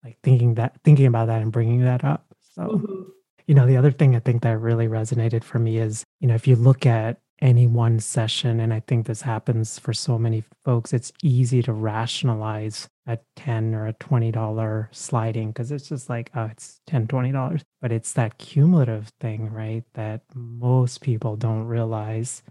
like 0.04 0.18
thinking 0.22 0.54
that 0.54 0.76
thinking 0.84 1.06
about 1.06 1.26
that 1.26 1.42
and 1.42 1.52
bringing 1.52 1.80
that 1.80 2.04
up. 2.04 2.24
So 2.54 2.62
mm-hmm. 2.62 3.02
You 3.46 3.54
know, 3.54 3.66
the 3.66 3.76
other 3.76 3.90
thing 3.90 4.14
I 4.16 4.20
think 4.20 4.42
that 4.42 4.58
really 4.58 4.88
resonated 4.88 5.44
for 5.44 5.58
me 5.58 5.78
is, 5.78 6.04
you 6.20 6.28
know, 6.28 6.34
if 6.34 6.46
you 6.46 6.56
look 6.56 6.86
at 6.86 7.18
any 7.40 7.66
one 7.66 7.98
session 7.98 8.60
and 8.60 8.72
i 8.72 8.78
think 8.78 9.04
this 9.04 9.22
happens 9.22 9.76
for 9.76 9.92
so 9.92 10.16
many 10.16 10.44
folks 10.64 10.92
it's 10.92 11.12
easy 11.24 11.60
to 11.60 11.72
rationalize 11.72 12.88
a 13.06 13.18
10 13.36 13.74
or 13.74 13.86
a 13.86 13.92
20 13.94 14.30
dollar 14.30 14.88
sliding 14.92 15.48
because 15.48 15.72
it's 15.72 15.88
just 15.88 16.08
like 16.08 16.30
oh 16.34 16.44
it's 16.44 16.80
10 16.86 17.08
20 17.08 17.32
dollars. 17.32 17.62
But 17.80 17.92
it's 17.92 18.12
that 18.12 18.38
cumulative 18.38 19.10
thing 19.20 19.50
right 19.52 19.84
that 19.94 20.22
most 20.34 21.00
people 21.00 21.36
don't 21.36 21.64
realize 21.64 22.42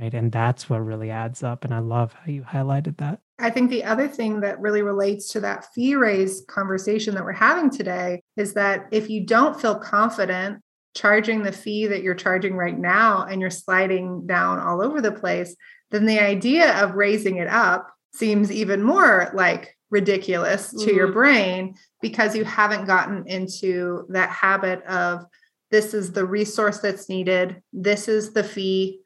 right? 0.00 0.12
And 0.12 0.30
that's 0.30 0.68
what 0.68 0.84
really 0.84 1.10
adds 1.10 1.42
up 1.42 1.64
and 1.64 1.74
i 1.74 1.78
love 1.80 2.12
how 2.12 2.30
you 2.30 2.42
highlighted 2.42 2.98
that 2.98 3.20
I 3.38 3.50
think 3.50 3.70
the 3.70 3.84
other 3.84 4.08
thing 4.08 4.40
that 4.40 4.60
really 4.60 4.82
relates 4.82 5.28
to 5.32 5.40
that 5.40 5.66
fee 5.74 5.94
raise 5.94 6.42
conversation 6.48 7.14
that 7.14 7.24
we're 7.24 7.32
having 7.32 7.70
today 7.70 8.22
is 8.36 8.54
that 8.54 8.86
if 8.90 9.10
you 9.10 9.26
don't 9.26 9.60
feel 9.60 9.78
confident 9.78 10.62
charging 10.94 11.42
the 11.42 11.52
fee 11.52 11.86
that 11.86 12.02
you're 12.02 12.14
charging 12.14 12.56
right 12.56 12.78
now 12.78 13.24
and 13.24 13.40
you're 13.40 13.50
sliding 13.50 14.26
down 14.26 14.58
all 14.58 14.82
over 14.82 15.02
the 15.02 15.12
place, 15.12 15.54
then 15.90 16.06
the 16.06 16.18
idea 16.18 16.82
of 16.82 16.94
raising 16.94 17.36
it 17.36 17.48
up 17.48 17.92
seems 18.14 18.50
even 18.50 18.82
more 18.82 19.30
like 19.34 19.76
ridiculous 19.90 20.70
to 20.70 20.78
mm-hmm. 20.78 20.96
your 20.96 21.12
brain 21.12 21.74
because 22.00 22.34
you 22.34 22.44
haven't 22.44 22.86
gotten 22.86 23.26
into 23.28 24.06
that 24.08 24.30
habit 24.30 24.82
of 24.84 25.24
this 25.70 25.94
is 25.94 26.12
the 26.12 26.24
resource 26.24 26.78
that's 26.78 27.08
needed, 27.08 27.62
this 27.72 28.08
is 28.08 28.32
the 28.32 28.44
fee 28.44 29.00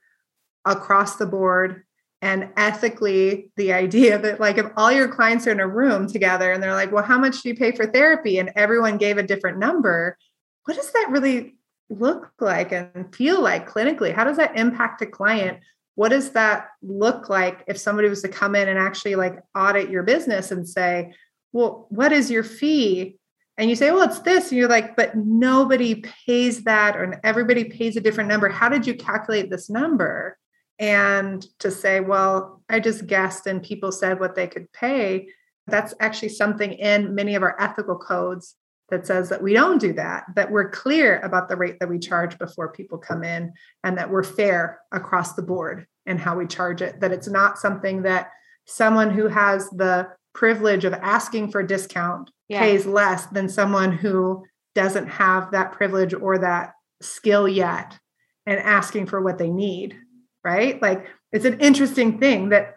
across 0.65 1.17
the 1.17 1.27
board. 1.27 1.85
And 2.23 2.51
ethically, 2.57 3.51
the 3.57 3.73
idea 3.73 4.19
that, 4.19 4.41
like, 4.41 4.59
if 4.59 4.67
all 4.77 4.93
your 4.93 5.09
clients 5.09 5.47
are 5.47 5.53
in 5.53 5.61
a 5.61 5.67
room 5.67 6.07
together 6.07 6.53
and 6.53 6.63
they're 6.63 6.75
like, 6.75 6.93
well, 6.93 7.03
how 7.03 7.19
much 7.19 7.41
do 7.41 7.49
you 7.49 7.55
pay 7.55 7.73
for 7.73 7.87
therapy? 7.87 8.39
And 8.39 8.53
everyone 8.57 8.99
gave 8.99 9.17
a 9.17 9.23
different 9.23 9.59
number, 9.59 10.19
what 10.67 10.77
does 10.77 10.93
that 10.93 11.09
really 11.11 11.57
look 11.89 12.31
like 12.39 12.73
and 12.73 13.15
feel 13.15 13.41
like 13.41 13.69
clinically? 13.69 14.15
How 14.15 14.25
does 14.25 14.37
that 14.37 14.59
impact 14.59 15.01
a 15.01 15.07
client? 15.07 15.61
What 15.95 16.11
does 16.11 16.33
that 16.33 16.69
look 16.83 17.29
like 17.29 17.65
if 17.67 17.79
somebody 17.79 18.09
was 18.09 18.23
to 18.23 18.29
come 18.29 18.55
in 18.55 18.69
and 18.69 18.79
actually 18.79 19.17
like 19.17 19.41
audit 19.57 19.91
your 19.91 20.03
business 20.03 20.51
and 20.51 20.69
say, 20.69 21.15
well, 21.53 21.87
what 21.89 22.13
is 22.13 22.31
your 22.31 22.45
fee? 22.45 23.17
And 23.57 23.69
you 23.69 23.77
say, 23.77 23.91
well, 23.91 24.09
it's 24.09 24.21
this. 24.21 24.51
And 24.51 24.59
you're 24.59 24.69
like, 24.69 24.95
but 24.95 25.17
nobody 25.17 25.97
pays 25.97 26.65
that, 26.65 26.97
or 26.97 27.19
everybody 27.25 27.65
pays 27.65 27.97
a 27.97 28.01
different 28.01 28.29
number. 28.29 28.49
How 28.49 28.69
did 28.69 28.87
you 28.87 28.95
calculate 28.95 29.51
this 29.51 29.69
number? 29.69 30.39
And 30.81 31.47
to 31.61 31.71
say, 31.71 32.01
well, 32.01 32.63
I 32.69 32.81
just 32.81 33.07
guessed 33.07 33.47
and 33.47 33.63
people 33.63 33.93
said 33.93 34.19
what 34.19 34.35
they 34.35 34.49
could 34.49 34.73
pay. 34.73 35.29
That's 35.67 35.95
actually 36.01 36.31
something 36.31 36.73
in 36.73 37.15
many 37.15 37.37
of 37.37 37.43
our 37.43 37.55
ethical 37.61 37.97
codes 37.97 38.57
that 38.89 39.07
says 39.07 39.29
that 39.29 39.43
we 39.43 39.53
don't 39.53 39.79
do 39.79 39.93
that, 39.93 40.25
that 40.35 40.51
we're 40.51 40.71
clear 40.71 41.21
about 41.21 41.49
the 41.49 41.57
rate 41.57 41.79
that 41.79 41.89
we 41.89 41.99
charge 41.99 42.37
before 42.39 42.73
people 42.73 42.99
come 42.99 43.23
in, 43.23 43.53
and 43.85 43.97
that 43.97 44.11
we're 44.11 44.25
fair 44.25 44.81
across 44.91 45.35
the 45.35 45.43
board 45.43 45.87
in 46.07 46.19
how 46.19 46.37
we 46.37 46.47
charge 46.47 46.83
it, 46.83 46.99
that 47.01 47.13
it's 47.13 47.29
not 47.29 47.59
something 47.59 48.03
that 48.03 48.31
someone 48.67 49.11
who 49.11 49.29
has 49.29 49.71
the 49.71 50.09
privilege 50.35 50.85
of 50.85 50.93
asking 50.95 51.51
for 51.51 51.61
a 51.61 51.67
discount 51.67 52.31
yeah. 52.49 52.61
pays 52.61 52.87
less 52.87 53.27
than 53.27 53.49
someone 53.49 53.93
who 53.93 54.45
doesn't 54.75 55.07
have 55.07 55.51
that 55.53 55.73
privilege 55.73 56.15
or 56.15 56.39
that 56.39 56.73
skill 57.03 57.49
yet 57.49 57.99
and 58.47 58.59
asking 58.59 59.07
for 59.07 59.21
what 59.21 59.39
they 59.39 59.51
need, 59.51 59.97
right? 60.45 60.81
Like 60.81 61.07
it's 61.33 61.45
an 61.45 61.61
interesting 61.61 62.19
thing 62.19 62.51
that 62.51 62.77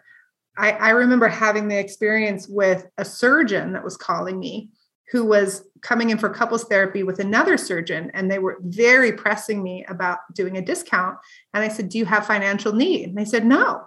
I, 0.56 0.72
I 0.72 0.90
remember 0.90 1.28
having 1.28 1.68
the 1.68 1.78
experience 1.78 2.48
with 2.48 2.86
a 2.98 3.04
surgeon 3.04 3.72
that 3.72 3.84
was 3.84 3.96
calling 3.96 4.38
me 4.38 4.70
who 5.10 5.24
was 5.24 5.64
coming 5.82 6.10
in 6.10 6.18
for 6.18 6.28
couples 6.30 6.64
therapy 6.64 7.02
with 7.02 7.18
another 7.18 7.56
surgeon 7.56 8.10
and 8.14 8.30
they 8.30 8.38
were 8.38 8.58
very 8.62 9.12
pressing 9.12 9.62
me 9.62 9.84
about 9.88 10.18
doing 10.32 10.56
a 10.56 10.62
discount. 10.62 11.18
And 11.52 11.62
i 11.62 11.68
said 11.68 11.88
do 11.88 11.98
you 11.98 12.04
have 12.04 12.26
financial 12.26 12.72
need? 12.72 13.10
And 13.10 13.18
they 13.18 13.24
said 13.24 13.44
no. 13.44 13.84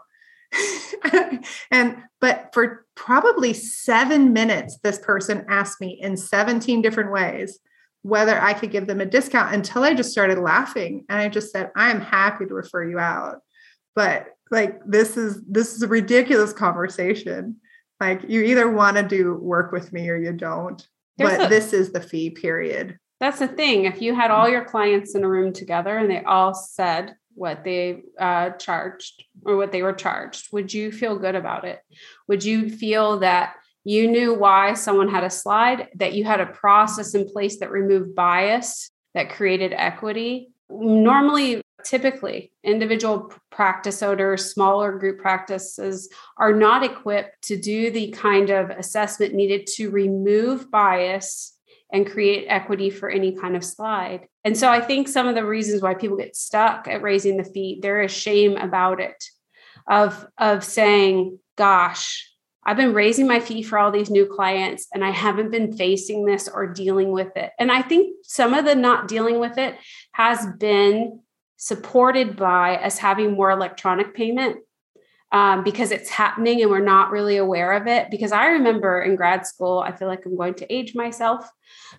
And 1.72 1.98
but 2.22 2.50
for 2.54 2.86
probably 2.96 3.54
7 3.54 4.32
minutes 4.34 4.80
this 4.84 5.00
person 5.00 5.46
asked 5.50 5.82
me 5.82 6.00
in 6.02 6.18
17 6.18 6.82
different 6.82 7.12
ways 7.12 7.60
whether 8.04 8.40
i 8.42 8.54
could 8.54 8.72
give 8.72 8.88
them 8.88 9.02
a 9.02 9.06
discount 9.06 9.54
until 9.54 9.84
i 9.84 9.94
just 9.94 10.12
started 10.12 10.38
laughing. 10.38 11.06
And 11.10 11.20
i 11.20 11.30
just 11.30 11.52
said 11.52 11.72
i 11.76 11.90
am 11.92 12.02
happy 12.02 12.46
to 12.46 12.54
refer 12.54 12.84
you 12.88 13.00
out 13.00 13.40
but 13.98 14.28
like 14.50 14.80
this 14.86 15.18
is 15.18 15.44
this 15.44 15.76
is 15.76 15.82
a 15.82 15.88
ridiculous 15.88 16.54
conversation 16.54 17.58
like 18.00 18.22
you 18.30 18.44
either 18.44 18.70
want 18.72 18.96
to 18.96 19.04
do 19.04 19.34
work 19.34 19.74
with 19.74 19.92
me 19.92 20.10
or 20.10 20.16
you 20.16 20.32
don't 20.32 20.88
but 21.18 21.46
a, 21.46 21.48
this 21.48 21.74
is 21.74 21.92
the 21.92 22.02
fee 22.02 22.30
period. 22.30 22.98
That's 23.20 23.40
the 23.40 23.48
thing. 23.48 23.86
If 23.86 24.02
you 24.02 24.14
had 24.14 24.32
all 24.32 24.48
your 24.48 24.64
clients 24.64 25.16
in 25.16 25.24
a 25.24 25.30
room 25.30 25.52
together 25.52 25.98
and 25.98 26.10
they 26.10 26.24
all 26.24 26.54
said 26.54 27.16
what 27.34 27.64
they 27.64 28.04
uh, 28.20 28.52
charged 28.52 29.24
or 29.44 29.58
what 29.58 29.72
they 29.72 29.82
were 29.82 29.94
charged, 29.94 30.52
would 30.52 30.74
you 30.74 30.92
feel 30.92 31.18
good 31.18 31.36
about 31.36 31.66
it? 31.66 31.80
Would 32.28 32.44
you 32.44 32.70
feel 32.70 33.20
that 33.20 33.56
you 33.84 34.10
knew 34.10 34.34
why 34.34 34.74
someone 34.74 35.10
had 35.10 35.24
a 35.24 35.30
slide, 35.30 35.88
that 35.96 36.14
you 36.14 36.26
had 36.26 36.42
a 36.42 36.46
process 36.46 37.16
in 37.16 37.28
place 37.28 37.60
that 37.60 37.72
removed 37.72 38.16
bias, 38.16 38.92
that 39.16 39.32
created 39.32 39.74
equity? 39.74 40.52
Normally, 40.70 41.62
typically, 41.84 42.52
individual 42.64 43.32
practice 43.50 44.02
owners, 44.02 44.54
smaller 44.54 44.98
group 44.98 45.20
practices 45.20 46.10
are 46.38 46.54
not 46.54 46.84
equipped 46.84 47.42
to 47.44 47.60
do 47.60 47.92
the 47.92 48.12
kind 48.12 48.50
of 48.50 48.70
assessment 48.70 49.34
needed 49.34 49.68
to 49.68 49.90
remove 49.90 50.72
bias 50.72 51.54
and 51.92 52.10
create 52.10 52.48
equity 52.50 52.90
for 52.90 53.10
any 53.10 53.32
kind 53.32 53.56
of 53.56 53.64
slide. 53.64 54.28
And 54.44 54.58
so 54.58 54.70
I 54.70 54.82
think 54.82 55.08
some 55.08 55.28
of 55.28 55.36
the 55.36 55.46
reasons 55.46 55.82
why 55.82 55.94
people 55.94 56.18
get 56.18 56.36
stuck 56.36 56.88
at 56.88 57.02
raising 57.02 57.38
the 57.38 57.44
fee, 57.44 57.80
there 57.82 58.02
is 58.02 58.12
shame 58.12 58.58
about 58.58 59.00
it 59.00 59.24
of 59.90 60.28
of 60.38 60.64
saying, 60.64 61.40
gosh, 61.56 62.30
I've 62.66 62.76
been 62.76 62.94
raising 62.94 63.28
my 63.28 63.40
fee 63.40 63.64
for 63.64 63.80
all 63.80 63.92
these 63.92 64.10
new 64.10 64.26
clients 64.26 64.88
and 64.94 65.04
I 65.04 65.12
haven't 65.12 65.52
been 65.52 65.78
facing 65.78 66.26
this 66.26 66.50
or 66.50 66.68
dealing 66.68 67.12
with 67.12 67.38
it. 67.38 67.52
And 67.58 67.72
I 67.72 67.82
think 67.82 68.14
some 68.24 68.54
of 68.54 68.66
the 68.66 68.76
not 68.76 69.08
dealing 69.08 69.40
with 69.40 69.58
it 69.58 69.76
has 70.12 70.46
been 70.60 71.22
supported 71.58 72.36
by 72.36 72.78
us 72.78 72.98
having 72.98 73.34
more 73.34 73.52
electronic 73.52 74.14
payment 74.14 74.58
um, 75.34 75.64
because 75.64 75.92
it's 75.92 76.10
happening 76.10 76.62
and 76.62 76.72
we're 76.72 76.80
not 76.80 77.12
really 77.12 77.36
aware 77.36 77.74
of 77.74 77.86
it. 77.86 78.10
Because 78.10 78.32
I 78.32 78.48
remember 78.48 79.02
in 79.02 79.18
grad 79.18 79.46
school, 79.46 79.80
I 79.80 79.92
feel 79.92 80.08
like 80.08 80.26
I'm 80.26 80.38
going 80.38 80.54
to 80.56 80.74
age 80.74 80.96
myself, 80.96 81.50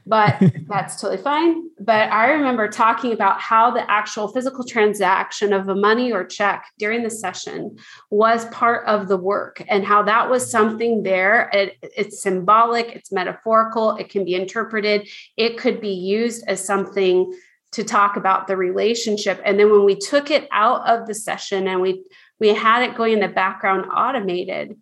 but 0.06 0.40
that's 0.68 0.98
totally 0.98 1.20
fine. 1.20 1.68
But 1.78 2.10
I 2.10 2.30
remember 2.30 2.68
talking 2.68 3.12
about 3.12 3.38
how 3.40 3.70
the 3.70 3.88
actual 3.90 4.28
physical 4.28 4.64
transaction 4.64 5.52
of 5.52 5.68
a 5.68 5.74
money 5.74 6.10
or 6.10 6.24
check 6.24 6.64
during 6.78 7.02
the 7.02 7.10
session 7.10 7.76
was 8.10 8.46
part 8.46 8.86
of 8.86 9.08
the 9.08 9.18
work 9.18 9.62
and 9.68 9.84
how 9.84 10.02
that 10.04 10.30
was 10.30 10.50
something 10.50 11.02
there. 11.02 11.50
It, 11.52 11.76
it's 11.82 12.22
symbolic, 12.22 12.92
it's 12.92 13.12
metaphorical, 13.12 13.96
it 13.96 14.08
can 14.08 14.24
be 14.24 14.34
interpreted, 14.36 15.06
it 15.36 15.58
could 15.58 15.82
be 15.82 15.92
used 15.92 16.44
as 16.46 16.64
something 16.64 17.30
to 17.72 17.84
talk 17.84 18.16
about 18.16 18.46
the 18.46 18.56
relationship. 18.56 19.40
And 19.44 19.58
then 19.58 19.70
when 19.70 19.84
we 19.84 19.94
took 19.94 20.30
it 20.30 20.48
out 20.50 20.88
of 20.88 21.06
the 21.06 21.14
session 21.14 21.68
and 21.68 21.80
we 21.80 22.04
we 22.40 22.48
had 22.48 22.82
it 22.82 22.96
going 22.96 23.14
in 23.14 23.20
the 23.20 23.28
background 23.28 23.86
automated, 23.94 24.76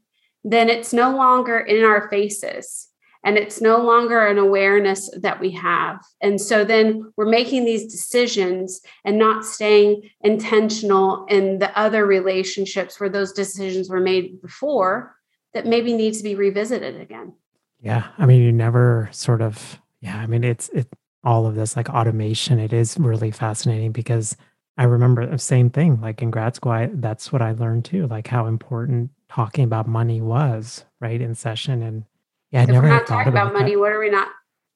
then 0.45 0.69
it's 0.69 0.93
no 0.93 1.16
longer 1.16 1.59
in 1.59 1.85
our 1.85 2.09
faces 2.09 2.88
and 3.25 3.37
it's 3.37 3.61
no 3.61 3.78
longer 3.78 4.25
an 4.25 4.38
awareness 4.38 5.11
that 5.21 5.40
we 5.40 5.50
have. 5.50 6.00
And 6.21 6.40
so 6.40 6.64
then 6.64 7.12
we're 7.16 7.28
making 7.28 7.64
these 7.64 7.90
decisions 7.90 8.81
and 9.05 9.19
not 9.19 9.45
staying 9.45 10.09
intentional 10.21 11.26
in 11.28 11.59
the 11.59 11.76
other 11.76 12.07
relationships 12.07 13.00
where 13.00 13.09
those 13.09 13.33
decisions 13.33 13.88
were 13.88 14.00
made 14.00 14.40
before 14.40 15.16
that 15.55 15.66
maybe 15.66 15.93
needs 15.93 16.19
to 16.19 16.25
be 16.25 16.37
revisited 16.37 17.00
again. 17.00 17.33
Yeah. 17.81 18.07
I 18.16 18.26
mean, 18.26 18.43
you 18.43 18.52
never 18.52 19.09
sort 19.11 19.43
of, 19.43 19.81
yeah, 20.00 20.19
I 20.19 20.26
mean, 20.26 20.45
it's, 20.45 20.69
it, 20.69 20.87
all 21.26 21.47
of 21.47 21.56
this 21.56 21.76
like 21.76 21.90
automation, 21.90 22.59
it 22.61 22.73
is 22.73 22.97
really 22.99 23.33
fascinating 23.33 23.90
because 23.90 24.37
I 24.78 24.85
remember 24.85 25.26
the 25.26 25.38
same 25.38 25.71
thing. 25.71 26.00
Like 26.00 26.23
in 26.23 26.30
grad 26.30 26.54
school, 26.54 26.73
I, 26.73 26.88
that's 26.92 27.33
what 27.33 27.42
I 27.42 27.52
learned 27.52 27.85
too, 27.85 28.06
like 28.06 28.28
how 28.28 28.47
important 28.47 29.11
talking 29.28 29.64
about 29.64 29.88
money 29.88 30.21
was, 30.21 30.85
right, 31.00 31.21
in 31.21 31.35
session. 31.35 31.83
And 31.83 32.04
yeah, 32.52 32.61
I 32.61 32.62
if 32.62 32.68
never 32.71 32.87
we're 32.87 32.95
not 32.95 33.06
talking 33.09 33.33
about, 33.33 33.49
about 33.49 33.61
money. 33.61 33.75
What 33.75 33.90
are 33.90 33.99
we 33.99 34.09
not 34.09 34.28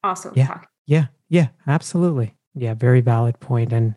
also 0.02 0.32
yeah, 0.34 0.48
talking? 0.48 0.68
Yeah, 0.86 1.06
yeah, 1.28 1.48
absolutely. 1.68 2.34
Yeah, 2.54 2.74
very 2.74 3.00
valid. 3.00 3.36
And 3.48 3.94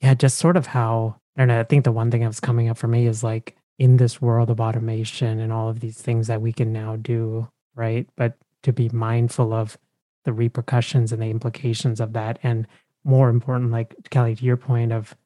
yeah, 0.00 0.14
just 0.14 0.38
sort 0.38 0.56
of 0.56 0.66
how 0.66 1.16
I 1.36 1.40
don't 1.40 1.48
know. 1.48 1.60
I 1.60 1.64
think 1.64 1.84
the 1.84 1.92
one 1.92 2.10
thing 2.10 2.20
that 2.20 2.28
was 2.28 2.40
coming 2.40 2.68
up 2.68 2.78
for 2.78 2.86
me 2.86 3.06
is 3.06 3.24
like 3.24 3.56
in 3.78 3.96
this 3.96 4.22
world 4.22 4.48
of 4.48 4.60
automation 4.60 5.40
and 5.40 5.52
all 5.52 5.68
of 5.68 5.80
these 5.80 6.00
things 6.00 6.28
that 6.28 6.40
we 6.40 6.52
can 6.52 6.72
now 6.72 6.96
do, 6.96 7.48
right? 7.74 8.08
But 8.16 8.34
to 8.62 8.72
be 8.72 8.88
mindful 8.90 9.52
of 9.52 9.76
the 10.26 10.34
repercussions 10.34 11.12
and 11.12 11.22
the 11.22 11.30
implications 11.30 11.98
of 12.00 12.12
that, 12.12 12.38
and 12.42 12.66
more 13.04 13.30
important, 13.30 13.70
like 13.70 13.94
Kelly, 14.10 14.34
to 14.34 14.44
your 14.44 14.58
point 14.58 14.92
of 14.92 15.16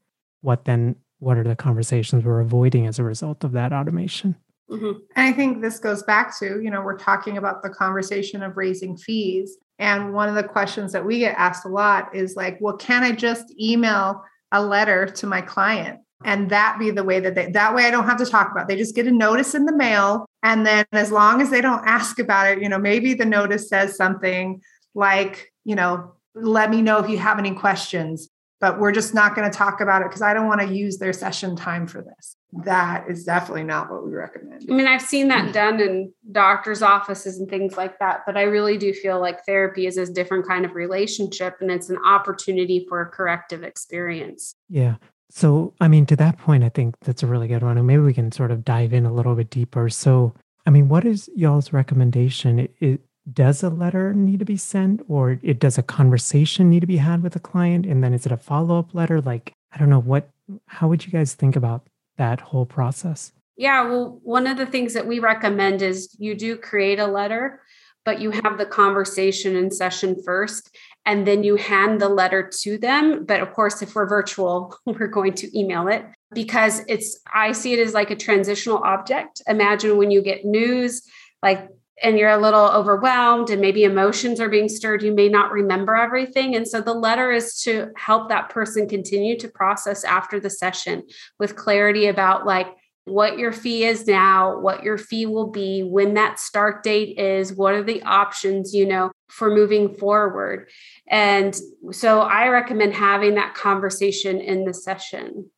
what 0.43 0.65
then 0.65 0.95
what 1.19 1.37
are 1.37 1.45
the 1.45 1.57
conversations 1.57 2.25
we're 2.25 2.41
avoiding 2.41 2.87
as 2.87 2.99
a 2.99 3.05
result 3.05 3.45
of 3.45 3.53
that 3.53 3.73
automation 3.73 4.35
mm-hmm. 4.71 4.99
and 5.17 5.27
i 5.29 5.33
think 5.33 5.61
this 5.61 5.79
goes 5.79 6.03
back 6.03 6.37
to 6.39 6.61
you 6.61 6.71
know 6.71 6.81
we're 6.81 6.99
talking 6.99 7.39
about 7.39 7.63
the 7.63 7.71
conversation 7.71 8.43
of 8.43 8.57
raising 8.57 8.97
fees 8.97 9.57
and 9.79 10.13
one 10.13 10.29
of 10.29 10.35
the 10.35 10.43
questions 10.43 10.93
that 10.93 11.05
we 11.05 11.19
get 11.21 11.37
asked 11.37 11.65
a 11.65 11.69
lot 11.69 12.15
is 12.15 12.37
like 12.37 12.59
well 12.61 12.77
can 12.77 13.05
i 13.05 13.13
just 13.13 13.53
email 13.61 14.23
a 14.53 14.63
letter 14.63 15.07
to 15.07 15.27
my 15.27 15.41
client 15.41 16.01
and 16.25 16.51
that 16.51 16.79
be 16.79 16.91
the 16.91 17.05
way 17.05 17.21
that 17.21 17.35
they 17.35 17.51
that 17.51 17.75
way 17.75 17.85
i 17.85 17.91
don't 17.91 18.07
have 18.07 18.19
to 18.19 18.27
talk 18.27 18.51
about 18.51 18.63
it. 18.63 18.69
they 18.69 18.77
just 18.77 18.95
get 18.95 19.07
a 19.07 19.13
notice 19.13 19.55
in 19.55 19.67
the 19.67 19.77
mail 19.77 20.27
and 20.43 20.67
then 20.67 20.85
as 20.93 21.13
long 21.13 21.41
as 21.41 21.51
they 21.51 21.61
don't 21.61 21.87
ask 21.87 22.19
about 22.19 22.51
it 22.51 22.63
you 22.63 22.69
know 22.69 22.79
maybe 22.79 23.15
the 23.15 23.25
notice 23.25 23.69
says 23.69 23.97
something 23.97 24.61
like 24.95 25.53
you 25.65 25.75
know 25.75 26.13
let 26.35 26.71
me 26.71 26.83
know 26.83 26.99
if 26.99 27.09
you 27.11 27.19
have 27.19 27.39
any 27.39 27.53
questions 27.53 28.31
but 28.61 28.79
we're 28.79 28.93
just 28.93 29.15
not 29.15 29.35
going 29.35 29.51
to 29.51 29.57
talk 29.57 29.81
about 29.81 30.03
it 30.03 30.09
because 30.09 30.21
I 30.21 30.35
don't 30.35 30.47
want 30.47 30.61
to 30.61 30.67
use 30.67 30.99
their 30.99 31.15
session 31.15 31.57
time 31.57 31.87
for 31.87 32.03
this. 32.03 32.37
That 32.65 33.09
is 33.09 33.25
definitely 33.25 33.65
not 33.65 33.91
what 33.91 34.05
we 34.05 34.13
recommend. 34.13 34.67
I 34.69 34.75
mean, 34.75 34.87
I've 34.87 35.01
seen 35.01 35.29
that 35.29 35.49
mm. 35.49 35.53
done 35.53 35.81
in 35.81 36.13
doctors' 36.31 36.83
offices 36.83 37.39
and 37.39 37.49
things 37.49 37.79
like 37.79 37.99
that, 38.01 38.21
but 38.27 38.37
I 38.37 38.43
really 38.43 38.77
do 38.77 38.93
feel 38.93 39.19
like 39.19 39.47
therapy 39.47 39.87
is 39.87 39.97
a 39.97 40.13
different 40.13 40.47
kind 40.47 40.67
of 40.67 40.75
relationship 40.75 41.57
and 41.61 41.71
it's 41.71 41.89
an 41.89 41.99
opportunity 42.05 42.85
for 42.87 43.01
a 43.01 43.07
corrective 43.07 43.63
experience. 43.63 44.55
Yeah. 44.69 44.97
So, 45.31 45.73
I 45.81 45.89
mean, 45.89 46.05
to 46.07 46.17
that 46.17 46.37
point, 46.39 46.63
I 46.63 46.69
think 46.69 46.97
that's 47.01 47.23
a 47.23 47.27
really 47.27 47.49
good 47.49 47.63
one. 47.63 47.79
And 47.79 47.87
maybe 47.87 48.03
we 48.03 48.13
can 48.13 48.31
sort 48.31 48.51
of 48.51 48.65
dive 48.65 48.93
in 48.93 49.07
a 49.07 49.13
little 49.13 49.37
bit 49.37 49.49
deeper. 49.49 49.89
So, 49.89 50.35
I 50.67 50.71
mean, 50.71 50.89
what 50.89 51.07
is 51.07 51.31
y'all's 51.35 51.73
recommendation? 51.73 52.59
It, 52.59 52.75
it, 52.81 53.01
does 53.31 53.63
a 53.63 53.69
letter 53.69 54.13
need 54.15 54.39
to 54.39 54.45
be 54.45 54.57
sent 54.57 55.03
or 55.09 55.39
it 55.43 55.59
does 55.59 55.79
a 55.79 55.83
conversation 55.83 56.71
need 56.71 56.81
to 56.81 56.87
be 56.87 56.97
had 56.97 57.23
with 57.23 57.37
a 57.37 57.41
client? 57.41 57.87
And 57.87 58.03
then 58.03 58.13
is 58.15 58.27
it 58.27 58.33
a 58.33 58.37
follow-up 58.37 58.95
letter? 58.95 59.21
Like 59.21 59.53
i 59.73 59.79
don't 59.79 59.91
know 59.91 60.01
what 60.01 60.29
how 60.67 60.89
would 60.89 61.07
you 61.07 61.13
guys 61.13 61.35
think 61.35 61.57
about 61.57 61.87
that 62.17 62.41
whole 62.41 62.67
process? 62.67 63.33
Yeah 63.57 63.83
well 63.83 64.21
one 64.23 64.47
of 64.47 64.57
the 64.57 64.67
things 64.67 64.95
that 64.95 65.07
we 65.07 65.19
recommend 65.19 65.83
is 65.83 66.15
you 66.19 66.35
do 66.35 66.57
create 66.57 66.99
a 66.99 67.07
letter 67.07 67.63
but 68.05 68.21
you 68.21 68.31
have 68.31 68.57
the 68.57 68.67
conversation 68.67 69.57
in 69.57 69.71
session 69.71 70.17
first 70.25 70.75
and 71.05 71.27
then 71.27 71.43
you 71.43 71.57
hand 71.57 72.01
the 72.01 72.09
letter 72.09 72.51
to 72.63 72.79
them. 72.79 73.25
But 73.25 73.41
of 73.41 73.53
course 73.53 73.83
if 73.83 73.95
we're 73.95 74.09
virtual 74.09 74.77
we're 74.87 75.07
going 75.07 75.35
to 75.35 75.59
email 75.59 75.89
it 75.89 76.05
because 76.33 76.83
it's 76.89 77.21
i 77.35 77.53
see 77.53 77.73
it 77.73 77.79
as 77.79 77.95
like 77.95 78.11
a 78.11 78.17
transitional 78.17 78.79
object. 78.79 79.43
Imagine 79.47 79.97
when 79.99 80.11
you 80.11 80.23
get 80.23 80.45
news 80.45 81.03
like 81.43 81.69
and 82.03 82.19
you're 82.19 82.31
a 82.31 82.39
little 82.39 82.69
overwhelmed 82.69 83.51
and 83.51 83.61
maybe 83.61 83.85
emotions 83.85 84.41
are 84.41 84.49
being 84.49 84.69
stirred, 84.69 85.03
you 85.03 85.13
may 85.13 85.29
not 85.29 85.53
remember 85.53 85.95
everything. 85.97 86.55
And 86.55 86.67
so 86.67 86.81
the 86.81 86.95
letter 86.95 87.31
is 87.31 87.61
to 87.63 87.91
help 87.97 88.29
that 88.29 88.49
person 88.49 88.89
continue 88.89 89.39
to 89.39 89.49
process 89.49 90.05
after 90.05 90.41
the 90.41 90.51
session 90.51 91.03
with 91.39 91.57
clarity 91.57 92.07
about 92.07 92.47
like 92.47 92.69
what 93.05 93.39
your 93.39 93.53
fee 93.53 93.85
is 93.85 94.07
now, 94.07 94.61
what 94.61 94.83
your 94.83 94.99
fee 94.99 95.27
will 95.27 95.51
be, 95.51 95.83
when 95.83 96.15
that 96.15 96.39
start 96.39 96.83
date 96.83 97.19
is, 97.19 97.53
what 97.53 97.75
are 97.75 97.83
the 97.83 98.03
options, 98.03 98.75
you 98.75 98.87
know, 98.87 99.11
for 99.29 99.55
moving 99.55 99.95
forward. 99.95 100.69
And 101.09 101.59
so 101.93 102.21
I 102.21 102.49
recommend 102.49 102.95
having 102.95 103.35
that 103.35 103.55
conversation 103.55 104.41
in 104.41 104.65
the 104.65 104.75
session 104.75 105.51